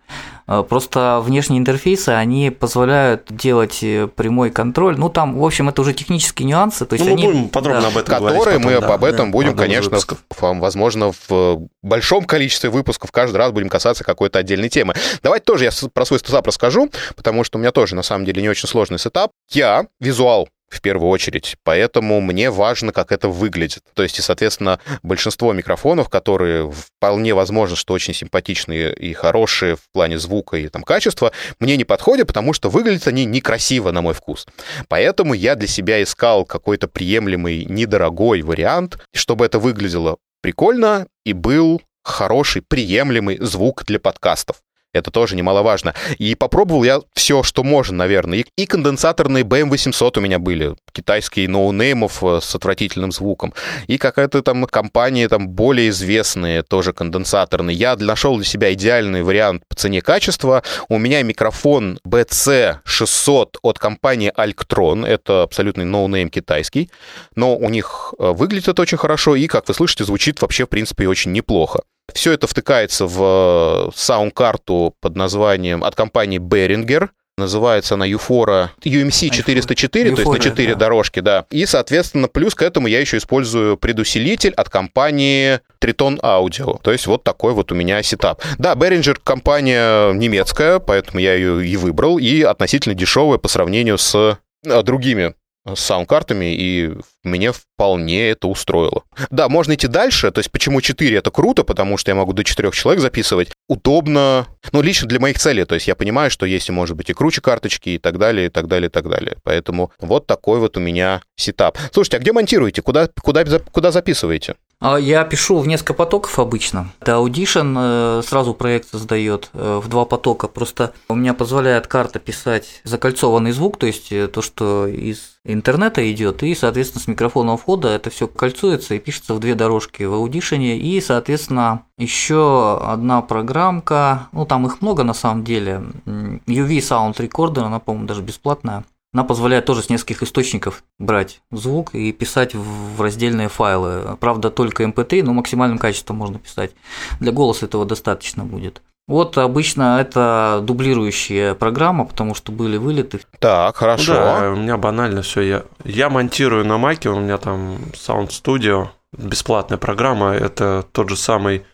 Э, 0.49 0.63
просто 0.69 1.21
внешние 1.23 1.59
интерфейсы, 1.59 2.11
они 2.11 2.51
позволяют 2.51 3.27
делать 3.31 3.83
э, 3.83 4.07
прямой 4.07 4.51
контроль. 4.51 4.97
Ну, 4.97 5.09
там, 5.09 5.39
в 5.39 5.45
общем, 5.45 5.69
это 5.69 5.81
уже 5.83 5.93
технические 5.93 6.47
нюансы. 6.47 6.87
То 6.87 6.95
есть 6.95 7.05
ну, 7.05 7.13
они... 7.13 7.27
мы 7.27 7.33
будем 7.33 7.49
подробно 7.49 7.83
да. 7.83 7.89
об 7.89 7.97
этом 7.97 8.05
Которые 8.05 8.21
говорить. 8.21 8.45
Которые 8.45 8.65
мы 8.65 8.81
да, 8.81 8.95
об 8.95 9.05
этом 9.05 9.27
да, 9.27 9.33
будем, 9.33 9.57
конечно, 9.57 9.99
в, 9.99 10.19
возможно, 10.41 11.13
в 11.29 11.69
большом 11.83 12.25
количестве 12.25 12.71
выпусков 12.71 13.11
каждый 13.11 13.37
раз 13.37 13.51
будем 13.53 13.69
касаться 13.69 14.05
какой-то 14.05 14.39
отдельной 14.39 14.69
темы. 14.69 14.95
Давайте 15.23 15.45
тоже 15.45 15.65
я 15.65 15.71
про 15.93 16.05
свой 16.05 16.21
setup 16.21 16.47
расскажу, 16.47 16.91
потому 17.17 17.43
что 17.45 17.59
у 17.59 17.61
меня 17.61 17.73
тоже, 17.73 17.97
на 17.97 18.03
самом 18.03 18.25
деле, 18.25 18.43
не 18.43 18.49
очень 18.49 18.69
сложный 18.69 18.99
setup. 18.99 19.31
Я 19.51 19.87
визуал 20.01 20.49
в 20.69 20.81
первую 20.81 21.11
очередь. 21.11 21.57
Поэтому 21.63 22.21
мне 22.21 22.51
важно, 22.51 22.93
как 22.93 23.13
это 23.13 23.29
выглядит. 23.29 23.83
То 23.95 24.03
есть, 24.03 24.19
и, 24.19 24.23
соответственно, 24.23 24.81
большинство 25.03 25.53
микрофонов, 25.53 26.09
которые 26.09 26.71
вполне 26.71 27.35
возможно, 27.35 27.77
что 27.77 27.95
очень 27.95 28.15
симпатичные 28.15 28.93
и 28.95 29.13
хорошие 29.13 29.77
в 29.77 29.91
плане 29.93 30.19
звука 30.19 30.57
и 30.57 30.69
там 30.69 30.83
качества, 30.83 31.33
мне 31.61 31.77
не 31.77 31.85
подходят, 31.85 32.27
потому 32.27 32.53
что 32.53 32.69
выглядят 32.69 33.07
они 33.07 33.25
некрасиво, 33.25 33.93
на 33.93 34.03
мой 34.03 34.15
вкус. 34.15 34.47
Поэтому 34.89 35.35
я 35.35 35.55
для 35.55 35.69
себя 35.69 36.03
искал 36.03 36.45
какой-то 36.45 36.89
приемлемый, 36.89 37.65
недорогой 37.65 38.43
вариант, 38.43 38.99
чтобы 39.15 39.47
это 39.47 39.59
выглядело 39.59 40.19
прикольно 40.41 41.07
и 41.25 41.33
был 41.33 41.81
хороший, 42.03 42.63
приемлемый 42.63 43.39
звук 43.41 43.85
для 43.85 43.99
подкастов. 43.99 44.63
Это 44.97 45.11
тоже 45.11 45.37
немаловажно. 45.37 45.95
И 46.19 46.35
попробовал 46.35 46.85
я 46.85 47.01
все, 47.15 47.43
что 47.43 47.63
можно, 47.63 47.97
наверное. 47.97 48.39
И, 48.39 48.45
и 48.57 48.67
конденсаторные 48.67 49.45
BM800 49.45 50.19
у 50.19 50.21
меня 50.21 50.39
были, 50.39 50.75
китайские 50.93 51.49
ноунеймов 51.49 52.23
э, 52.23 52.41
с 52.43 52.55
отвратительным 52.55 53.13
звуком. 53.13 53.53
И 53.87 53.99
какая-то 53.99 54.43
там 54.43 54.65
компания, 54.67 55.29
там 55.29 55.49
более 55.49 55.91
известные, 55.91 56.63
тоже 56.63 56.93
конденсаторные. 56.93 57.77
Я 57.77 57.97
нашел 57.97 58.37
для 58.37 58.45
себя 58.45 58.73
идеальный 58.73 59.23
вариант 59.23 59.63
по 59.69 59.75
цене 59.75 60.01
качества. 60.01 60.63
У 60.89 60.99
меня 60.99 61.23
микрофон 61.23 61.99
BC600 62.07 63.57
от 63.63 63.79
компании 63.79 64.33
Alctron. 64.37 65.07
Это 65.07 65.43
абсолютный 65.43 65.85
ноунейм 65.85 66.29
китайский. 66.31 66.91
Но 67.35 67.57
у 67.57 67.69
них 67.69 68.15
э, 68.19 68.31
выглядит 68.31 68.69
это 68.69 68.83
очень 68.83 68.99
хорошо 68.99 69.37
и, 69.37 69.47
как 69.47 69.69
вы 69.69 69.75
слышите, 69.75 70.05
звучит 70.05 70.41
вообще, 70.41 70.65
в 70.65 70.69
принципе, 70.69 71.09
очень 71.09 71.33
неплохо. 71.33 71.81
Все 72.17 72.33
это 72.33 72.47
втыкается 72.47 73.07
в 73.07 73.89
э, 73.89 73.91
саунд-карту 73.95 74.95
под 75.01 75.17
названием 75.17 75.85
от 75.85 75.95
компании 75.95 76.41
Behringer. 76.41 77.11
Называется 77.37 77.95
она 77.95 78.07
Юфора 78.07 78.73
UMC 78.83 79.29
404, 79.29 80.11
Euphoria, 80.11 80.15
то 80.15 80.21
есть 80.23 80.33
на 80.33 80.39
4 80.39 80.73
да. 80.73 80.79
дорожки, 80.79 81.21
да. 81.21 81.45
И, 81.51 81.67
соответственно, 81.67 82.29
плюс 82.29 82.55
к 82.55 82.63
этому 82.63 82.87
я 82.87 83.01
еще 83.01 83.19
использую 83.19 83.77
предусилитель 83.77 84.55
от 84.55 84.71
компании 84.71 85.61
Triton 85.79 86.19
Audio. 86.23 86.81
То 86.83 86.91
есть 86.91 87.07
вот 87.07 87.23
такой 87.23 87.53
вот 87.53 87.71
у 87.71 87.75
меня 87.75 88.03
сетап. 88.03 88.43
Да, 88.57 88.73
Behringer 88.73 89.19
компания 89.23 90.15
немецкая, 90.15 90.79
поэтому 90.79 91.21
я 91.21 91.35
ее 91.35 91.67
и 91.67 91.77
выбрал, 91.77 92.17
и 92.17 92.41
относительно 92.41 92.95
дешевая 92.95 93.37
по 93.37 93.49
сравнению 93.49 93.99
с 93.99 94.39
э, 94.65 94.83
другими 94.83 95.35
с 95.75 95.81
саунд-картами, 95.81 96.55
и 96.55 96.93
мне 97.25 97.53
вполне 97.53 98.31
это 98.31 98.47
устроило. 98.49 99.03
Да, 99.31 99.49
можно 99.49 99.75
идти 99.75 99.89
дальше, 99.89 100.31
то 100.31 100.39
есть 100.39 100.51
почему 100.51 100.81
4 100.81 101.17
это 101.17 101.31
круто, 101.31 101.65
потому 101.65 101.97
что 101.97 102.11
я 102.11 102.15
могу 102.15 102.33
до 102.33 102.45
4 102.45 102.71
человек 102.73 103.03
записывать, 103.03 103.51
удобно, 103.69 104.47
ну, 104.73 104.83
лично 104.83 105.09
для 105.09 105.19
моих 105.19 105.39
целей, 105.39 105.65
то 105.65 105.75
есть 105.75 105.89
я 105.89 105.95
понимаю, 105.95 106.31
что 106.31 106.47
есть, 106.47 106.71
может 106.71 106.97
быть, 106.97 107.11
и 107.11 107.15
круче 107.15 107.41
карточки, 107.41 107.91
и 107.91 107.99
так 107.99 108.19
далее, 108.19 108.47
и 108.47 108.51
так 108.51 108.69
далее, 108.69 108.89
и 108.89 108.91
так 108.91 109.09
далее. 109.09 109.37
Поэтому 109.43 109.91
вот 109.99 110.27
такой 110.27 110.61
вот 110.61 110.77
у 110.77 110.81
меня 110.81 111.23
сетап. 111.37 111.79
Слушайте, 111.93 112.19
а 112.19 112.21
где 112.21 112.33
монтируете? 112.33 112.83
Куда, 112.83 113.09
куда, 113.23 113.45
куда 113.59 113.91
записываете? 113.91 114.55
А 114.79 114.99
я 114.99 115.25
пишу 115.25 115.59
в 115.59 115.67
несколько 115.67 115.95
потоков 115.95 116.39
обычно. 116.39 116.93
Это 117.01 117.13
Audition 117.13 117.75
э, 117.79 118.23
сразу 118.23 118.53
проект 118.53 118.91
создает 118.91 119.49
э, 119.55 119.81
в 119.83 119.89
два 119.89 120.05
потока. 120.05 120.49
Просто 120.49 120.93
у 121.09 121.15
меня 121.15 121.33
позволяет 121.33 121.87
карта 121.87 122.19
писать 122.19 122.83
закольцованный 122.85 123.53
звук, 123.53 123.79
то 123.79 123.87
есть 123.87 124.13
э, 124.13 124.29
то, 124.29 124.43
что 124.43 124.87
из 124.87 125.39
интернета 125.45 126.13
идет, 126.13 126.43
и, 126.43 126.55
соответственно, 126.55 127.03
с 127.03 127.09
микрофона 127.09 127.57
входа 127.57 127.89
это 127.89 128.11
все 128.11 128.29
кольцуется 128.29 128.95
и 128.95 128.99
пишется 128.99 129.33
в 129.33 129.41
две 129.41 129.55
дорожки 129.55 130.03
в 130.03 130.13
Audition. 130.13 130.77
И, 130.77 131.01
соответственно, 131.01 131.85
еще 131.97 132.79
одна 132.83 133.23
программка, 133.23 134.29
ну 134.33 134.45
там 134.45 134.67
их 134.67 134.83
много 134.83 135.05
на 135.05 135.15
самом 135.15 135.43
деле, 135.43 135.85
UV 136.05 136.79
Sound 136.79 137.17
Recorder, 137.17 137.63
она, 137.63 137.81
по-моему, 137.81 138.07
даже 138.07 138.21
бесплатная. 138.21 138.85
Она 139.17 139.25
позволяет 139.25 139.65
тоже 139.65 139.83
с 139.83 139.89
нескольких 139.89 140.23
источников 140.23 140.85
брать 140.99 141.41
звук 141.51 141.95
и 141.95 142.13
писать 142.13 142.55
в 142.55 143.01
раздельные 143.01 143.49
файлы. 143.49 144.15
Правда, 144.21 144.51
только 144.51 144.85
MP3, 144.85 145.23
но 145.23 145.33
максимальным 145.33 145.79
качеством 145.79 146.19
можно 146.19 146.39
писать. 146.39 146.73
Для 147.19 147.33
голоса 147.33 147.65
этого 147.65 147.87
достаточно 147.87 148.45
будет. 148.45 148.83
Вот 149.09 149.39
обычно 149.39 149.99
это 150.03 150.61
дублирующая 150.63 151.55
программа, 151.55 152.05
потому 152.05 152.35
что 152.35 152.53
были 152.53 152.77
вылеты. 152.77 153.21
Так, 153.39 153.77
хорошо. 153.77 154.13
Да, 154.13 154.51
у 154.51 154.57
меня 154.57 154.77
банально 154.77 155.23
все. 155.23 155.41
Я, 155.41 155.63
я 155.87 156.11
монтирую 156.11 156.67
на 156.67 156.77
Маке, 156.77 157.09
у 157.09 157.19
меня 157.19 157.39
там 157.39 157.77
Sound 157.95 158.29
Studio, 158.29 158.89
бесплатная 159.17 159.79
программа. 159.79 160.33
Это 160.33 160.85
тот 160.93 161.09
же 161.09 161.17
самый 161.17 161.65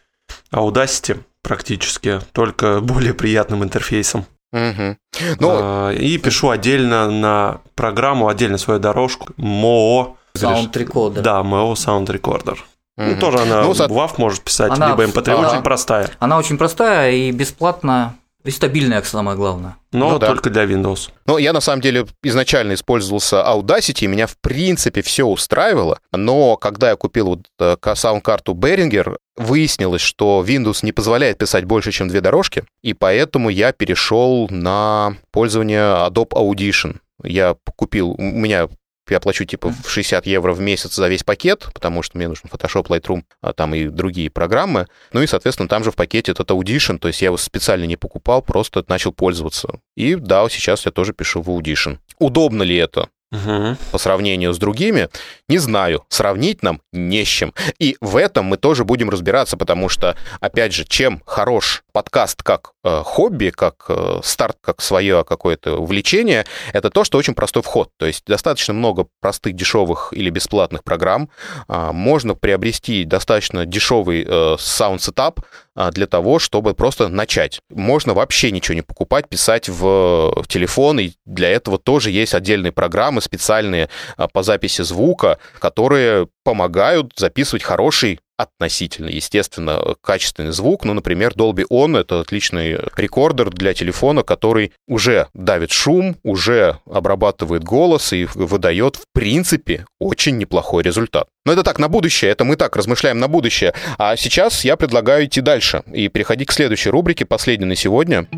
Audacity 0.53 1.19
практически, 1.43 2.21
только 2.31 2.81
более 2.83 3.15
приятным 3.15 3.65
интерфейсом. 3.65 4.27
Угу. 4.53 4.97
Ну, 5.41 5.49
а, 5.51 5.91
и 5.91 6.19
пишу 6.19 6.51
отдельно 6.51 7.11
на 7.11 7.61
программу, 7.75 8.29
отдельно 8.29 8.59
свою 8.59 8.81
дорожку 8.81 9.29
МОО. 9.37 10.17
Sound 10.37 10.73
Recorder. 10.73 11.21
Да, 11.21 11.43
МОО 11.43 11.75
Sound 11.75 12.07
Recorder. 12.07 12.59
Угу. 12.99 13.07
Ну, 13.11 13.17
тоже 13.19 13.39
она 13.39 13.63
ну, 13.63 13.73
WAV 13.73 14.13
может 14.19 14.43
писать, 14.43 14.73
она, 14.73 14.91
либо 14.91 15.05
MP3, 15.05 15.33
она, 15.33 15.51
очень 15.51 15.63
простая. 15.63 16.11
Она 16.19 16.37
очень 16.37 16.59
простая 16.59 17.13
и 17.13 17.31
бесплатно 17.31 18.15
и 18.45 18.51
стабильная, 18.51 19.03
самое 19.03 19.37
главное. 19.37 19.77
Но 19.93 20.13
ну, 20.13 20.19
только 20.19 20.51
да. 20.51 20.65
для 20.65 20.77
Windows. 20.77 21.11
Ну, 21.27 21.39
я 21.39 21.53
на 21.53 21.61
самом 21.61 21.81
деле 21.81 22.07
изначально 22.23 22.75
использовался 22.75 23.37
Audacity, 23.37 24.05
и 24.05 24.07
меня 24.09 24.27
в 24.27 24.37
принципе 24.41 25.03
все 25.03 25.25
устраивало, 25.25 26.01
но 26.13 26.57
когда 26.57 26.91
я 26.91 26.97
купил 26.97 27.27
вот 27.27 27.47
э, 27.61 27.77
саунд-карту 27.95 28.55
Behringer, 28.55 29.17
выяснилось, 29.37 30.03
что 30.03 30.45
Windows 30.47 30.81
не 30.83 30.93
позволяет 30.93 31.39
писать 31.39 31.65
больше, 31.65 31.93
чем 31.93 32.09
две 32.09 32.21
дорожки, 32.21 32.65
и 32.83 32.95
поэтому 32.95 33.49
я 33.49 33.73
перешел 33.73 34.49
на 34.51 35.17
пользование 35.31 36.09
Adobe 36.09 36.31
Audition. 36.31 36.97
Я 37.23 37.57
купил, 37.77 38.11
у 38.11 38.23
меня 38.23 38.69
я 39.13 39.21
плачу 39.21 39.45
типа 39.45 39.73
в 39.85 39.89
60 39.89 40.27
евро 40.27 40.53
в 40.53 40.61
месяц 40.61 40.95
за 40.95 41.09
весь 41.09 41.23
пакет, 41.23 41.69
потому 41.75 42.03
что 42.03 42.19
мне 42.19 42.29
нужен 42.29 42.45
Photoshop, 42.53 42.87
Lightroom, 42.89 43.23
а 43.41 43.53
там 43.53 43.75
и 43.75 43.89
другие 43.89 44.31
программы. 44.31 44.87
Ну 45.13 45.23
и, 45.23 45.27
соответственно, 45.27 45.69
там 45.69 45.85
же 45.85 45.91
в 45.91 45.97
пакете 45.97 46.33
этот 46.33 46.51
Audition, 46.51 46.99
то 46.99 47.09
есть 47.09 47.23
я 47.23 47.27
его 47.27 47.37
специально 47.37 47.85
не 47.85 47.97
покупал, 47.97 48.43
просто 48.43 48.85
начал 48.89 49.13
пользоваться. 49.13 49.81
И 49.97 50.15
да, 50.15 50.49
сейчас 50.49 50.87
я 50.87 50.93
тоже 50.93 51.13
пишу 51.13 51.43
в 51.43 51.49
Audition. 51.51 51.99
Удобно 52.19 52.63
ли 52.63 52.77
это? 52.77 53.09
Угу. 53.33 53.77
по 53.91 53.99
сравнению 53.99 54.53
с 54.53 54.59
другими, 54.59 55.09
не 55.49 55.59
знаю. 55.59 56.05
Сравнить 56.09 56.63
нам 56.63 56.81
не 56.93 57.25
с 57.25 57.29
чем. 57.29 57.53
И 57.79 57.97
в 58.01 58.17
этом 58.17 58.47
мы 58.47 58.57
тоже 58.57 58.85
будем 58.85 59.11
разбираться, 59.11 59.57
потому 59.57 59.89
что, 59.89 60.17
опять 60.41 60.73
же, 60.73 60.85
чем 60.85 61.23
хорош 61.27 61.83
подкаст 61.93 62.43
как 62.43 62.73
э, 62.85 63.03
хобби, 63.05 63.51
как 63.51 63.87
э, 63.89 64.21
старт, 64.23 64.59
как 64.61 64.81
свое 64.81 65.25
какое-то 65.25 65.77
увлечение, 65.77 66.45
это 66.73 66.91
то, 66.91 67.05
что 67.05 67.19
очень 67.19 67.35
простой 67.35 67.63
вход. 67.63 67.91
То 67.99 68.07
есть 68.07 68.25
достаточно 68.27 68.75
много 68.75 69.07
простых, 69.21 69.55
дешевых 69.55 70.13
или 70.13 70.31
бесплатных 70.31 70.85
программ. 70.85 71.29
Э, 71.69 71.91
можно 71.93 72.35
приобрести 72.35 73.05
достаточно 73.05 73.67
дешевый 73.67 74.25
э, 74.27 74.57
sound 74.59 74.96
setup, 74.96 75.41
для 75.75 76.07
того, 76.07 76.39
чтобы 76.39 76.75
просто 76.75 77.09
начать. 77.09 77.61
Можно 77.71 78.15
вообще 78.15 78.51
ничего 78.51 78.75
не 78.75 78.83
покупать, 78.83 79.29
писать 79.29 79.69
в, 79.69 80.43
в 80.43 80.47
телефон, 80.49 81.01
и 81.01 81.13
для 81.25 81.49
этого 81.49 81.79
тоже 81.79 82.11
есть 82.11 82.35
отдельные 82.35 82.73
программы 82.73 83.21
специальные 83.21 83.89
а, 84.17 84.29
по 84.29 84.43
записи 84.43 84.83
звука, 84.83 85.39
которые 85.59 86.29
помогают 86.45 87.13
записывать 87.17 87.63
хороший 87.63 88.21
относительно, 88.43 89.09
естественно, 89.09 89.81
качественный 90.03 90.53
звук. 90.53 90.85
Ну, 90.85 90.95
например, 90.95 91.33
Dolby 91.33 91.65
On— 91.71 91.99
это 92.01 92.21
отличный 92.21 92.79
рекордер 92.97 93.51
для 93.51 93.75
телефона, 93.75 94.23
который 94.23 94.73
уже 94.87 95.29
давит 95.35 95.71
шум, 95.71 96.17
уже 96.23 96.79
обрабатывает 96.91 97.65
голос 97.65 98.13
и 98.13 98.27
выдает, 98.35 98.97
в 98.97 99.05
принципе, 99.13 99.87
очень 99.99 100.39
неплохой 100.39 100.83
результат. 100.83 101.29
Но 101.45 101.53
это 101.53 101.63
так, 101.63 101.79
на 101.79 101.89
будущее, 101.89 102.31
это 102.31 102.45
мы 102.45 102.57
так 102.57 102.77
размышляем 102.77 103.19
на 103.19 103.29
будущее. 103.29 103.75
А 103.99 104.17
сейчас 104.17 104.65
я 104.65 104.77
предлагаю 104.77 105.27
идти 105.27 105.41
дальше 105.41 105.83
и 105.93 106.09
переходить 106.09 106.49
к 106.49 106.53
следующей 106.53 106.91
рубрике, 106.91 107.25
последней 107.25 107.67
на 107.67 107.77
сегодня. 107.77 108.29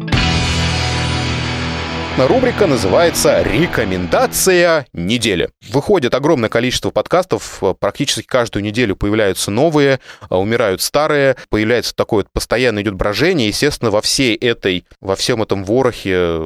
Рубрика 2.16 2.68
называется 2.68 3.42
«Рекомендация 3.42 4.86
недели». 4.92 5.50
Выходит 5.70 6.14
огромное 6.14 6.48
количество 6.48 6.90
подкастов, 6.90 7.60
практически 7.80 8.24
каждую 8.24 8.62
неделю 8.62 8.94
появляются 8.94 9.50
новые, 9.50 9.98
а 10.28 10.38
умирают 10.38 10.80
старые, 10.80 11.34
появляется 11.48 11.92
такое 11.94 12.22
вот 12.22 12.32
постоянно 12.32 12.82
идет 12.82 12.94
брожение. 12.94 13.48
Естественно, 13.48 13.90
во 13.90 14.00
всей 14.00 14.36
этой, 14.36 14.86
во 15.00 15.16
всем 15.16 15.42
этом 15.42 15.64
ворохе 15.64 16.42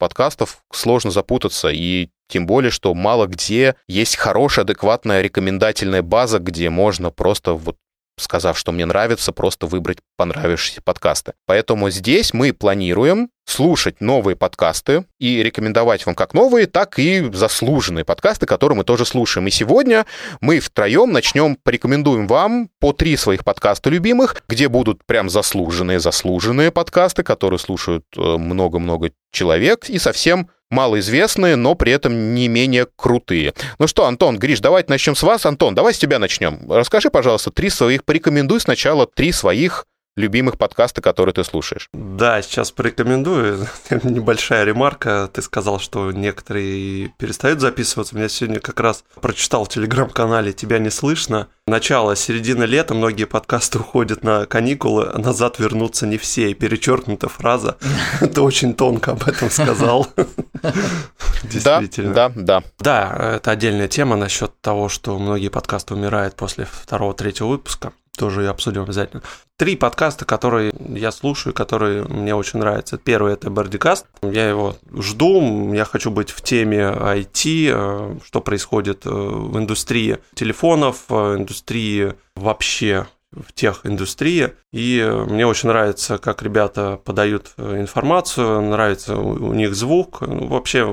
подкастов 0.00 0.58
сложно 0.72 1.12
запутаться, 1.12 1.68
и 1.68 2.08
тем 2.28 2.46
более, 2.46 2.72
что 2.72 2.92
мало 2.92 3.26
где 3.26 3.76
есть 3.86 4.16
хорошая, 4.16 4.64
адекватная 4.64 5.22
рекомендательная 5.22 6.02
база, 6.02 6.40
где 6.40 6.70
можно 6.70 7.10
просто 7.10 7.52
вот 7.52 7.76
сказав, 8.16 8.58
что 8.58 8.72
мне 8.72 8.86
нравится, 8.86 9.32
просто 9.32 9.66
выбрать 9.66 9.98
понравившиеся 10.16 10.82
подкасты. 10.82 11.34
Поэтому 11.46 11.90
здесь 11.90 12.32
мы 12.32 12.52
планируем 12.52 13.30
слушать 13.46 14.00
новые 14.00 14.36
подкасты 14.36 15.04
и 15.18 15.42
рекомендовать 15.42 16.06
вам 16.06 16.14
как 16.14 16.32
новые, 16.34 16.66
так 16.66 16.98
и 16.98 17.30
заслуженные 17.32 18.04
подкасты, 18.04 18.46
которые 18.46 18.78
мы 18.78 18.84
тоже 18.84 19.04
слушаем. 19.04 19.46
И 19.46 19.50
сегодня 19.50 20.06
мы 20.40 20.60
втроем 20.60 21.12
начнем, 21.12 21.56
порекомендуем 21.62 22.26
вам 22.26 22.70
по 22.80 22.92
три 22.92 23.16
своих 23.16 23.44
подкаста 23.44 23.90
любимых, 23.90 24.42
где 24.48 24.68
будут 24.68 25.04
прям 25.04 25.28
заслуженные-заслуженные 25.28 26.70
подкасты, 26.70 27.22
которые 27.22 27.58
слушают 27.58 28.04
э, 28.16 28.20
много-много 28.20 29.10
человек, 29.30 29.90
и 29.90 29.98
совсем 29.98 30.48
малоизвестные, 30.70 31.56
но 31.56 31.74
при 31.74 31.92
этом 31.92 32.34
не 32.34 32.48
менее 32.48 32.86
крутые. 32.96 33.54
Ну 33.78 33.86
что, 33.86 34.06
Антон, 34.06 34.38
Гриш, 34.38 34.60
давайте 34.60 34.90
начнем 34.90 35.14
с 35.14 35.22
вас. 35.22 35.46
Антон, 35.46 35.74
давай 35.74 35.94
с 35.94 35.98
тебя 35.98 36.18
начнем. 36.18 36.60
Расскажи, 36.70 37.10
пожалуйста, 37.10 37.50
три 37.50 37.70
своих, 37.70 38.04
порекомендуй 38.04 38.60
сначала 38.60 39.06
три 39.06 39.32
своих 39.32 39.86
любимых 40.16 40.58
подкаста, 40.58 41.02
которые 41.02 41.34
ты 41.34 41.44
слушаешь. 41.44 41.88
Да, 41.92 42.40
сейчас 42.42 42.70
порекомендую. 42.70 43.66
Небольшая 43.90 44.64
ремарка. 44.64 45.28
Ты 45.32 45.42
сказал, 45.42 45.80
что 45.80 46.12
некоторые 46.12 47.08
перестают 47.18 47.60
записываться. 47.60 48.16
Меня 48.16 48.28
сегодня 48.28 48.60
как 48.60 48.78
раз 48.80 49.04
прочитал 49.20 49.64
в 49.64 49.68
телеграм-канале 49.68 50.52
«Тебя 50.52 50.78
не 50.78 50.90
слышно». 50.90 51.48
Начало, 51.66 52.14
середина 52.14 52.64
лета, 52.64 52.94
многие 52.94 53.24
подкасты 53.24 53.78
уходят 53.78 54.22
на 54.22 54.46
каникулы, 54.46 55.10
а 55.12 55.18
назад 55.18 55.58
вернутся 55.58 56.06
не 56.06 56.18
все. 56.18 56.50
И 56.50 56.54
перечеркнута 56.54 57.28
фраза. 57.28 57.76
Ты 58.20 58.40
очень 58.40 58.74
тонко 58.74 59.12
об 59.12 59.26
этом 59.26 59.50
сказал. 59.50 60.06
Действительно. 61.42 62.14
Да, 62.14 62.28
да, 62.28 62.34
да. 62.36 62.62
Да, 62.78 63.34
это 63.36 63.50
отдельная 63.50 63.88
тема 63.88 64.16
насчет 64.16 64.52
того, 64.60 64.88
что 64.88 65.18
многие 65.18 65.48
подкасты 65.48 65.94
умирают 65.94 66.36
после 66.36 66.66
второго-третьего 66.66 67.48
выпуска 67.48 67.92
тоже 68.16 68.46
обсудим 68.48 68.82
обязательно. 68.82 69.22
Три 69.56 69.76
подкаста, 69.76 70.24
которые 70.24 70.72
я 70.88 71.12
слушаю, 71.12 71.52
которые 71.52 72.04
мне 72.04 72.34
очень 72.34 72.58
нравятся. 72.58 72.98
Первый 72.98 73.32
это 73.32 73.50
Бардикаст. 73.50 74.06
Я 74.22 74.48
его 74.48 74.76
жду, 74.92 75.72
я 75.72 75.84
хочу 75.84 76.10
быть 76.10 76.30
в 76.30 76.42
теме 76.42 76.82
IT, 76.82 77.70
э, 77.72 78.18
что 78.24 78.40
происходит 78.40 79.06
э, 79.06 79.10
в 79.10 79.58
индустрии 79.58 80.18
телефонов, 80.34 81.04
в 81.08 81.36
индустрии 81.36 82.14
вообще 82.36 83.06
в 83.32 83.52
тех 83.52 83.80
индустрии. 83.84 84.52
И 84.72 85.04
мне 85.28 85.46
очень 85.46 85.68
нравится, 85.68 86.18
как 86.18 86.42
ребята 86.42 87.00
подают 87.04 87.52
информацию, 87.58 88.62
нравится 88.62 89.16
у 89.16 89.52
них 89.52 89.74
звук. 89.74 90.20
Ну, 90.20 90.46
вообще 90.46 90.86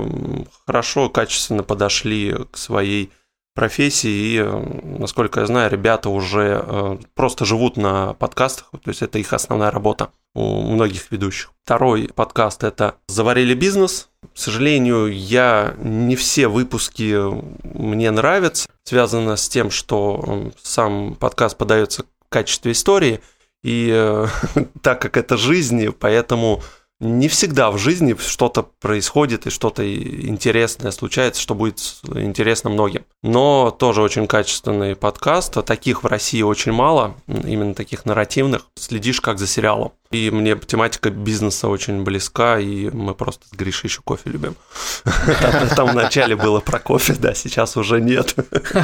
хорошо, 0.66 1.08
качественно 1.08 1.62
подошли 1.62 2.34
к 2.50 2.56
своей 2.56 3.10
профессии, 3.54 4.08
и, 4.08 4.38
э, 4.38 4.98
насколько 4.98 5.40
я 5.40 5.46
знаю, 5.46 5.70
ребята 5.70 6.08
уже 6.08 6.64
э, 6.64 6.98
просто 7.14 7.44
живут 7.44 7.76
на 7.76 8.14
подкастах, 8.14 8.70
то 8.70 8.88
есть 8.88 9.02
это 9.02 9.18
их 9.18 9.32
основная 9.32 9.70
работа 9.70 10.10
у 10.34 10.62
многих 10.62 11.10
ведущих. 11.10 11.52
Второй 11.64 12.08
подкаст– 12.14 12.64
это 12.64 12.96
«Заварили 13.08 13.54
бизнес». 13.54 14.08
К 14.34 14.38
сожалению, 14.38 15.12
я 15.12 15.74
не 15.78 16.16
все 16.16 16.48
выпуски 16.48 17.16
мне 17.76 18.10
нравятся, 18.10 18.68
связано 18.84 19.36
с 19.36 19.48
тем, 19.48 19.70
что 19.70 20.22
э, 20.26 20.50
сам 20.62 21.14
подкаст 21.14 21.58
подается 21.58 22.04
в 22.04 22.28
качестве 22.30 22.72
истории, 22.72 23.20
и 23.62 24.26
так 24.82 25.00
как 25.02 25.16
это 25.16 25.36
жизнь, 25.36 25.90
поэтому 25.90 26.62
не 27.02 27.26
всегда 27.26 27.72
в 27.72 27.78
жизни 27.78 28.16
что-то 28.18 28.62
происходит 28.62 29.46
и 29.46 29.50
что-то 29.50 29.82
интересное 29.84 30.92
случается, 30.92 31.42
что 31.42 31.54
будет 31.54 31.80
интересно 32.14 32.70
многим. 32.70 33.04
Но 33.22 33.72
тоже 33.76 34.02
очень 34.02 34.28
качественный 34.28 34.94
подкаст. 34.94 35.64
Таких 35.64 36.04
в 36.04 36.06
России 36.06 36.42
очень 36.42 36.70
мало, 36.70 37.16
именно 37.26 37.74
таких 37.74 38.04
нарративных. 38.04 38.66
Следишь 38.76 39.20
как 39.20 39.40
за 39.40 39.48
сериалом. 39.48 39.92
И 40.12 40.30
мне 40.30 40.54
тематика 40.56 41.10
бизнеса 41.10 41.68
очень 41.68 42.04
близка, 42.04 42.58
и 42.60 42.88
мы 42.90 43.14
просто 43.14 43.48
с 43.48 43.52
Гришей 43.52 43.88
еще 43.88 44.02
кофе 44.02 44.30
любим. 44.30 44.54
Там 45.74 45.88
в 45.88 45.94
начале 45.94 46.36
было 46.36 46.60
про 46.60 46.78
кофе, 46.78 47.14
да, 47.18 47.34
сейчас 47.34 47.76
уже 47.76 48.00
нет. 48.00 48.36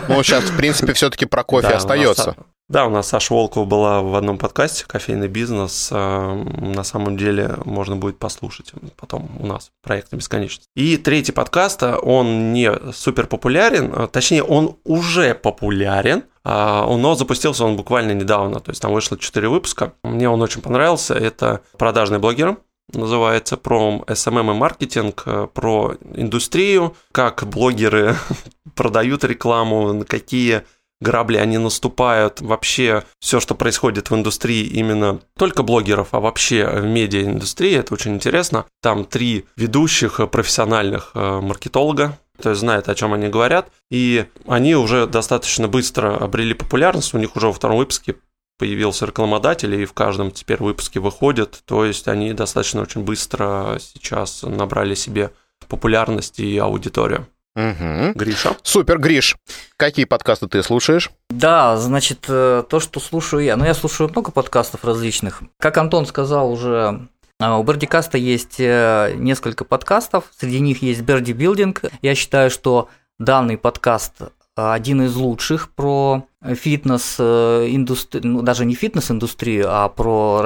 Ну, 0.08 0.22
сейчас, 0.24 0.44
в 0.44 0.56
принципе, 0.56 0.92
все-таки 0.92 1.24
про 1.24 1.44
кофе 1.44 1.68
остается. 1.68 2.36
Да, 2.68 2.84
у 2.86 2.90
нас 2.90 3.08
Саша 3.08 3.32
Волкова 3.32 3.64
была 3.64 4.02
в 4.02 4.14
одном 4.14 4.36
подкасте 4.36 4.84
«Кофейный 4.86 5.28
бизнес». 5.28 5.88
Э, 5.90 6.34
на 6.34 6.84
самом 6.84 7.16
деле 7.16 7.54
можно 7.64 7.96
будет 7.96 8.18
послушать 8.18 8.72
потом 8.94 9.30
у 9.40 9.46
нас 9.46 9.70
проект 9.82 10.12
«Бесконечность». 10.12 10.68
И 10.76 10.98
третий 10.98 11.32
подкаст, 11.32 11.82
э, 11.82 11.96
он 11.96 12.52
не 12.52 12.70
супер 12.92 13.26
популярен, 13.26 13.90
э, 13.94 14.06
точнее, 14.08 14.42
он 14.42 14.76
уже 14.84 15.34
популярен, 15.34 16.24
но 16.44 17.14
запустился 17.14 17.64
он 17.64 17.76
буквально 17.76 18.12
недавно, 18.12 18.60
то 18.60 18.70
есть 18.70 18.80
там 18.80 18.92
вышло 18.92 19.18
4 19.18 19.48
выпуска. 19.48 19.92
Мне 20.02 20.30
он 20.30 20.40
очень 20.40 20.62
понравился. 20.62 21.14
Это 21.14 21.62
«Продажный 21.76 22.18
блогер», 22.18 22.56
называется 22.92 23.56
про 23.56 24.02
SMM 24.06 24.40
эм 24.40 24.50
эм 24.50 24.56
и 24.56 24.58
маркетинг, 24.58 25.24
про 25.52 25.94
индустрию, 26.14 26.96
как 27.12 27.46
блогеры 27.46 28.16
продают 28.74 29.24
рекламу, 29.24 30.04
какие 30.06 30.64
грабли, 31.00 31.36
они 31.36 31.58
наступают. 31.58 32.40
Вообще 32.40 33.04
все, 33.20 33.40
что 33.40 33.54
происходит 33.54 34.10
в 34.10 34.14
индустрии 34.14 34.64
именно 34.64 35.20
только 35.36 35.62
блогеров, 35.62 36.08
а 36.12 36.20
вообще 36.20 36.66
в 36.66 36.84
медиаиндустрии, 36.84 37.76
это 37.76 37.94
очень 37.94 38.14
интересно. 38.14 38.66
Там 38.82 39.04
три 39.04 39.46
ведущих 39.56 40.20
профессиональных 40.30 41.12
э, 41.14 41.40
маркетолога, 41.40 42.18
то 42.40 42.50
есть 42.50 42.60
знают, 42.60 42.88
о 42.88 42.94
чем 42.94 43.12
они 43.12 43.28
говорят, 43.28 43.70
и 43.90 44.26
они 44.46 44.74
уже 44.76 45.06
достаточно 45.06 45.68
быстро 45.68 46.16
обрели 46.16 46.54
популярность, 46.54 47.14
у 47.14 47.18
них 47.18 47.36
уже 47.36 47.48
во 47.48 47.52
втором 47.52 47.78
выпуске 47.78 48.16
появился 48.58 49.06
рекламодатель, 49.06 49.74
и 49.74 49.84
в 49.84 49.92
каждом 49.92 50.30
теперь 50.32 50.58
выпуске 50.60 51.00
выходят, 51.00 51.62
то 51.64 51.84
есть 51.84 52.08
они 52.08 52.32
достаточно 52.32 52.82
очень 52.82 53.02
быстро 53.02 53.78
сейчас 53.80 54.42
набрали 54.42 54.94
себе 54.94 55.32
популярность 55.68 56.40
и 56.40 56.58
аудиторию. 56.58 57.26
Угу. 57.58 58.12
Гриша. 58.14 58.56
Супер, 58.62 58.98
Гриш. 59.00 59.36
Какие 59.76 60.04
подкасты 60.04 60.46
ты 60.46 60.62
слушаешь? 60.62 61.10
Да, 61.28 61.76
значит, 61.76 62.26
э, 62.28 62.62
то, 62.68 62.78
что 62.78 63.00
слушаю 63.00 63.42
я. 63.42 63.56
Ну, 63.56 63.64
я 63.64 63.74
слушаю 63.74 64.08
много 64.08 64.30
подкастов 64.30 64.84
различных. 64.84 65.42
Как 65.58 65.76
Антон 65.76 66.06
сказал 66.06 66.52
уже, 66.52 67.08
э, 67.40 67.50
у 67.50 67.62
Бердикаста 67.64 68.16
есть 68.16 68.60
э, 68.60 69.12
несколько 69.16 69.64
подкастов, 69.64 70.26
среди 70.38 70.60
них 70.60 70.82
есть 70.82 71.00
Берди 71.00 71.32
Билдинг. 71.32 71.82
Я 72.00 72.14
считаю, 72.14 72.48
что 72.48 72.88
данный 73.18 73.58
подкаст 73.58 74.14
один 74.58 75.02
из 75.02 75.14
лучших 75.14 75.70
про 75.74 76.24
фитнес-индустрию, 76.44 78.26
ну, 78.26 78.42
даже 78.42 78.64
не 78.64 78.74
фитнес-индустрию, 78.74 79.66
а 79.68 79.88
про 79.88 80.40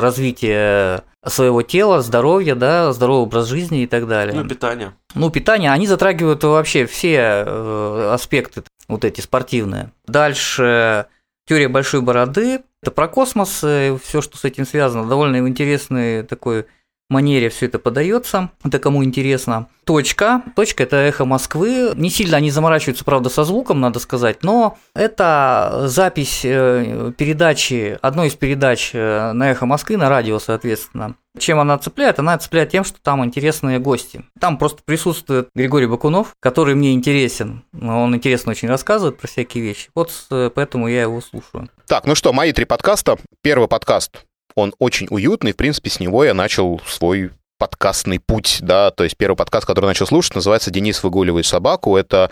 развитие 0.00 1.02
своего 1.24 1.62
тела, 1.62 2.02
здоровья, 2.02 2.54
да, 2.54 2.92
здоровый 2.92 3.22
образ 3.22 3.46
жизни 3.46 3.82
и 3.82 3.86
так 3.86 4.06
далее. 4.06 4.40
Ну, 4.40 4.48
питание. 4.48 4.92
Ну, 5.14 5.30
питание, 5.30 5.72
они 5.72 5.86
затрагивают 5.86 6.44
вообще 6.44 6.86
все 6.86 7.44
э, 7.46 8.10
аспекты 8.12 8.62
вот 8.88 9.04
эти 9.04 9.20
спортивные. 9.20 9.90
Дальше 10.06 11.06
теория 11.48 11.68
большой 11.68 12.02
бороды. 12.02 12.62
Это 12.82 12.90
про 12.92 13.08
космос, 13.08 13.56
все, 13.58 14.20
что 14.20 14.36
с 14.36 14.44
этим 14.44 14.64
связано. 14.66 15.08
Довольно 15.08 15.38
интересный 15.48 16.22
такой 16.22 16.66
манере 17.08 17.48
все 17.48 17.66
это 17.66 17.78
подается, 17.78 18.50
это 18.64 18.78
кому 18.78 19.04
интересно. 19.04 19.68
Точка. 19.84 20.42
Точка– 20.56 20.82
это 20.84 20.96
эхо 20.96 21.24
Москвы. 21.24 21.92
Не 21.94 22.10
сильно 22.10 22.38
они 22.38 22.50
заморачиваются, 22.50 23.04
правда, 23.04 23.28
со 23.28 23.44
звуком, 23.44 23.80
надо 23.80 24.00
сказать, 24.00 24.42
но 24.42 24.78
это 24.94 25.84
запись 25.84 26.40
э, 26.44 27.12
передачи, 27.16 27.96
одной 28.02 28.28
из 28.28 28.34
передач 28.34 28.90
э, 28.94 29.32
на 29.32 29.50
эхо 29.52 29.64
Москвы, 29.66 29.96
на 29.96 30.08
радио, 30.08 30.40
соответственно. 30.40 31.14
Чем 31.38 31.60
она 31.60 31.78
цепляет? 31.78 32.18
Она 32.18 32.36
цепляет 32.38 32.70
тем, 32.70 32.82
что 32.82 32.98
там 33.00 33.24
интересные 33.24 33.78
гости. 33.78 34.24
Там 34.40 34.58
просто 34.58 34.82
присутствует 34.84 35.50
Григорий 35.54 35.86
Бакунов, 35.86 36.34
который 36.40 36.74
мне 36.74 36.92
интересен. 36.92 37.62
Он 37.80 38.16
интересно 38.16 38.52
очень 38.52 38.68
рассказывает 38.68 39.18
про 39.18 39.28
всякие 39.28 39.62
вещи. 39.62 39.90
Вот 39.94 40.10
э, 40.30 40.50
поэтому 40.52 40.88
я 40.88 41.02
его 41.02 41.20
слушаю. 41.20 41.68
Так, 41.86 42.06
ну 42.06 42.16
что, 42.16 42.32
мои 42.32 42.52
три 42.52 42.64
подкаста. 42.64 43.18
Первый 43.42 43.68
подкаст 43.68 44.24
он 44.56 44.74
очень 44.78 45.06
уютный, 45.10 45.52
в 45.52 45.56
принципе, 45.56 45.90
с 45.90 46.00
него 46.00 46.24
я 46.24 46.34
начал 46.34 46.80
свой 46.86 47.30
подкастный 47.58 48.18
путь, 48.18 48.58
да, 48.60 48.90
то 48.90 49.04
есть 49.04 49.16
первый 49.16 49.36
подкаст, 49.36 49.66
который 49.66 49.86
начал 49.86 50.06
слушать, 50.06 50.34
называется 50.34 50.70
«Денис 50.70 51.02
выгуливает 51.02 51.46
собаку», 51.46 51.96
это 51.96 52.30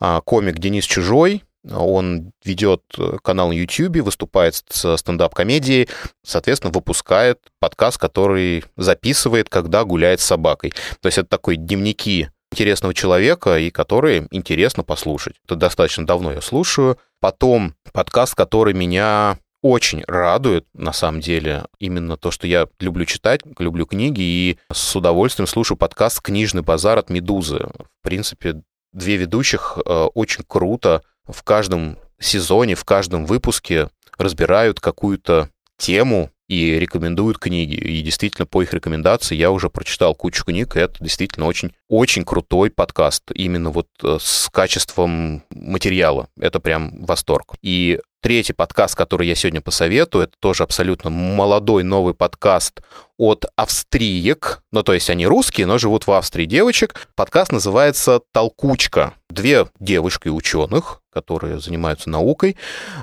а, 0.00 0.20
комик 0.22 0.58
Денис 0.58 0.84
Чужой, 0.84 1.42
он 1.70 2.32
ведет 2.44 2.82
канал 3.22 3.48
на 3.48 3.52
YouTube, 3.52 4.02
выступает 4.02 4.62
с 4.68 4.96
стендап-комедией, 4.96 5.88
соответственно, 6.22 6.72
выпускает 6.72 7.38
подкаст, 7.58 7.98
который 7.98 8.64
записывает, 8.76 9.48
когда 9.48 9.84
гуляет 9.84 10.20
с 10.20 10.24
собакой. 10.24 10.74
То 11.00 11.06
есть 11.06 11.18
это 11.18 11.28
такой 11.28 11.56
дневники 11.56 12.28
интересного 12.52 12.94
человека, 12.94 13.58
и 13.58 13.70
которые 13.70 14.28
интересно 14.30 14.84
послушать. 14.84 15.36
Это 15.46 15.56
достаточно 15.56 16.06
давно 16.06 16.32
я 16.32 16.40
слушаю. 16.40 16.98
Потом 17.20 17.74
подкаст, 17.92 18.34
который 18.34 18.74
меня 18.74 19.38
очень 19.64 20.04
радует, 20.06 20.66
на 20.74 20.92
самом 20.92 21.22
деле, 21.22 21.64
именно 21.78 22.18
то, 22.18 22.30
что 22.30 22.46
я 22.46 22.68
люблю 22.80 23.06
читать, 23.06 23.40
люблю 23.58 23.86
книги 23.86 24.20
и 24.20 24.58
с 24.70 24.94
удовольствием 24.94 25.46
слушаю 25.46 25.78
подкаст 25.78 26.20
«Книжный 26.20 26.60
базар» 26.60 26.98
от 26.98 27.08
«Медузы». 27.08 27.70
В 27.78 28.02
принципе, 28.02 28.60
две 28.92 29.16
ведущих 29.16 29.78
э, 29.78 29.90
очень 30.12 30.44
круто 30.46 31.00
в 31.26 31.42
каждом 31.42 31.96
сезоне, 32.18 32.74
в 32.74 32.84
каждом 32.84 33.24
выпуске 33.24 33.88
разбирают 34.18 34.80
какую-то 34.80 35.48
тему 35.78 36.30
и 36.48 36.78
рекомендуют 36.78 37.38
книги. 37.38 37.74
И 37.74 38.02
действительно, 38.02 38.46
по 38.46 38.62
их 38.62 38.72
рекомендации 38.74 39.34
я 39.34 39.50
уже 39.50 39.70
прочитал 39.70 40.14
кучу 40.14 40.44
книг, 40.44 40.76
и 40.76 40.80
это 40.80 41.02
действительно 41.02 41.46
очень, 41.46 41.72
очень 41.88 42.24
крутой 42.24 42.70
подкаст. 42.70 43.30
Именно 43.34 43.70
вот 43.70 43.88
э, 44.02 44.18
с 44.20 44.48
качеством 44.52 45.42
материала. 45.50 46.28
Это 46.38 46.60
прям 46.60 47.04
восторг. 47.04 47.54
И 47.62 48.00
третий 48.24 48.52
подкаст, 48.52 48.94
который 48.94 49.26
я 49.26 49.34
сегодня 49.34 49.60
посоветую, 49.60 50.24
это 50.24 50.32
тоже 50.40 50.62
абсолютно 50.62 51.10
молодой 51.10 51.82
новый 51.82 52.14
подкаст 52.14 52.80
от 53.18 53.44
австриек, 53.54 54.62
ну 54.72 54.82
то 54.82 54.94
есть 54.94 55.10
они 55.10 55.26
русские, 55.26 55.66
но 55.66 55.76
живут 55.78 56.06
в 56.06 56.12
Австрии 56.12 56.46
девочек. 56.46 57.06
Подкаст 57.14 57.52
называется 57.52 58.20
«Толкучка». 58.32 59.12
Две 59.28 59.66
девушки 59.78 60.28
ученых, 60.28 61.00
которые 61.12 61.60
занимаются 61.60 62.08
наукой, 62.08 62.56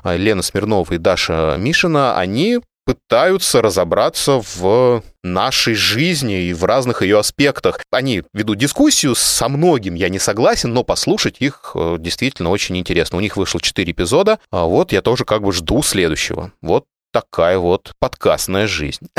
Лена 0.03 0.41
Смирнова 0.41 0.91
и 0.91 0.97
Даша 0.97 1.55
Мишина, 1.57 2.17
они 2.17 2.59
пытаются 2.93 3.61
разобраться 3.61 4.41
в 4.55 5.01
нашей 5.23 5.75
жизни 5.75 6.43
и 6.43 6.53
в 6.53 6.65
разных 6.65 7.01
ее 7.01 7.19
аспектах. 7.19 7.79
Они 7.89 8.23
ведут 8.33 8.57
дискуссию, 8.57 9.15
со 9.15 9.47
многим 9.47 9.95
я 9.95 10.09
не 10.09 10.19
согласен, 10.19 10.73
но 10.73 10.83
послушать 10.83 11.37
их 11.39 11.71
э, 11.75 11.95
действительно 11.99 12.49
очень 12.49 12.77
интересно. 12.77 13.17
У 13.17 13.21
них 13.21 13.37
вышло 13.37 13.61
4 13.61 13.91
эпизода, 13.91 14.39
а 14.51 14.65
вот 14.65 14.91
я 14.91 15.01
тоже 15.01 15.23
как 15.23 15.41
бы 15.41 15.53
жду 15.53 15.81
следующего. 15.83 16.51
Вот 16.61 16.83
такая 17.13 17.57
вот 17.57 17.93
подкастная 17.99 18.67
жизнь. 18.67 19.07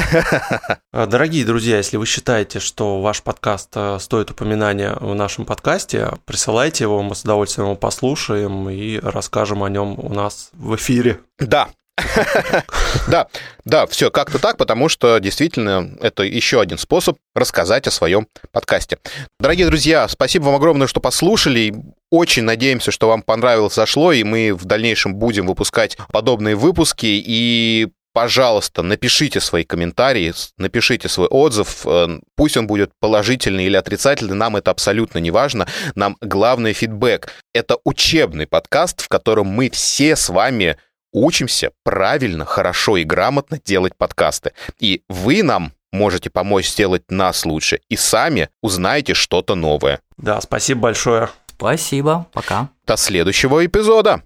А, 0.94 1.06
дорогие 1.06 1.46
друзья, 1.46 1.78
если 1.78 1.96
вы 1.96 2.04
считаете, 2.04 2.60
что 2.60 3.00
ваш 3.00 3.22
подкаст 3.22 3.70
э, 3.74 3.98
стоит 3.98 4.30
упоминания 4.30 4.94
в 5.00 5.14
нашем 5.14 5.46
подкасте, 5.46 6.10
присылайте 6.26 6.84
его, 6.84 7.02
мы 7.02 7.14
с 7.14 7.22
удовольствием 7.22 7.68
его 7.68 7.76
послушаем 7.76 8.68
и 8.68 8.98
расскажем 8.98 9.62
о 9.62 9.70
нем 9.70 9.98
у 9.98 10.10
нас 10.10 10.50
в 10.52 10.76
эфире. 10.76 11.20
Да, 11.38 11.70
да, 13.08 13.26
да, 13.64 13.86
все 13.86 14.10
как-то 14.10 14.38
так, 14.38 14.56
потому 14.56 14.88
что 14.88 15.18
действительно 15.18 15.90
это 16.00 16.22
еще 16.22 16.60
один 16.60 16.78
способ 16.78 17.18
рассказать 17.34 17.86
о 17.86 17.90
своем 17.90 18.26
подкасте. 18.50 18.98
Дорогие 19.38 19.66
друзья, 19.66 20.08
спасибо 20.08 20.44
вам 20.44 20.54
огромное, 20.56 20.86
что 20.86 21.00
послушали. 21.00 21.74
Очень 22.10 22.44
надеемся, 22.44 22.90
что 22.90 23.08
вам 23.08 23.22
понравилось, 23.22 23.74
зашло, 23.74 24.12
и 24.12 24.24
мы 24.24 24.54
в 24.54 24.64
дальнейшем 24.64 25.14
будем 25.14 25.46
выпускать 25.46 25.96
подобные 26.10 26.56
выпуски. 26.56 27.06
И 27.06 27.88
пожалуйста, 28.12 28.82
напишите 28.82 29.40
свои 29.40 29.64
комментарии, 29.64 30.32
напишите 30.58 31.08
свой 31.08 31.28
отзыв, 31.28 31.86
э, 31.86 32.20
пусть 32.36 32.56
он 32.56 32.66
будет 32.66 32.90
положительный 33.00 33.64
или 33.64 33.76
отрицательный, 33.76 34.34
нам 34.34 34.56
это 34.56 34.70
абсолютно 34.70 35.18
не 35.18 35.30
важно, 35.30 35.66
нам 35.94 36.16
главный 36.20 36.72
фидбэк. 36.72 37.32
Это 37.54 37.76
учебный 37.84 38.46
подкаст, 38.46 39.00
в 39.02 39.08
котором 39.08 39.46
мы 39.46 39.70
все 39.70 40.16
с 40.16 40.28
вами 40.28 40.76
учимся 41.12 41.72
правильно, 41.84 42.44
хорошо 42.44 42.96
и 42.96 43.04
грамотно 43.04 43.58
делать 43.64 43.96
подкасты. 43.96 44.52
И 44.78 45.02
вы 45.08 45.42
нам 45.42 45.72
можете 45.92 46.30
помочь 46.30 46.68
сделать 46.68 47.10
нас 47.10 47.44
лучше 47.44 47.80
и 47.88 47.96
сами 47.96 48.48
узнаете 48.62 49.14
что-то 49.14 49.54
новое. 49.54 50.00
Да, 50.16 50.40
спасибо 50.40 50.80
большое. 50.80 51.28
Спасибо, 51.48 52.26
пока. 52.32 52.70
До 52.86 52.96
следующего 52.96 53.64
эпизода. 53.64 54.22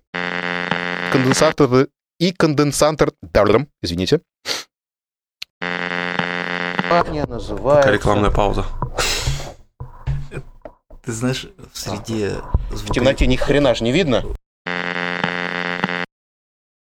Конденсатор 1.12 1.88
и 2.18 2.32
конденсатор... 2.32 3.12
Извините. 3.82 4.20
Я 6.90 7.26
называю... 7.26 7.92
Рекламная 7.92 8.30
пауза. 8.30 8.64
Ты 11.04 11.12
знаешь, 11.12 11.46
в 11.72 11.78
среде... 11.78 12.36
В 12.70 12.92
темноте 12.92 13.26
ни 13.26 13.36
хрена 13.36 13.74
же 13.74 13.84
не 13.84 13.92
видно. 13.92 14.24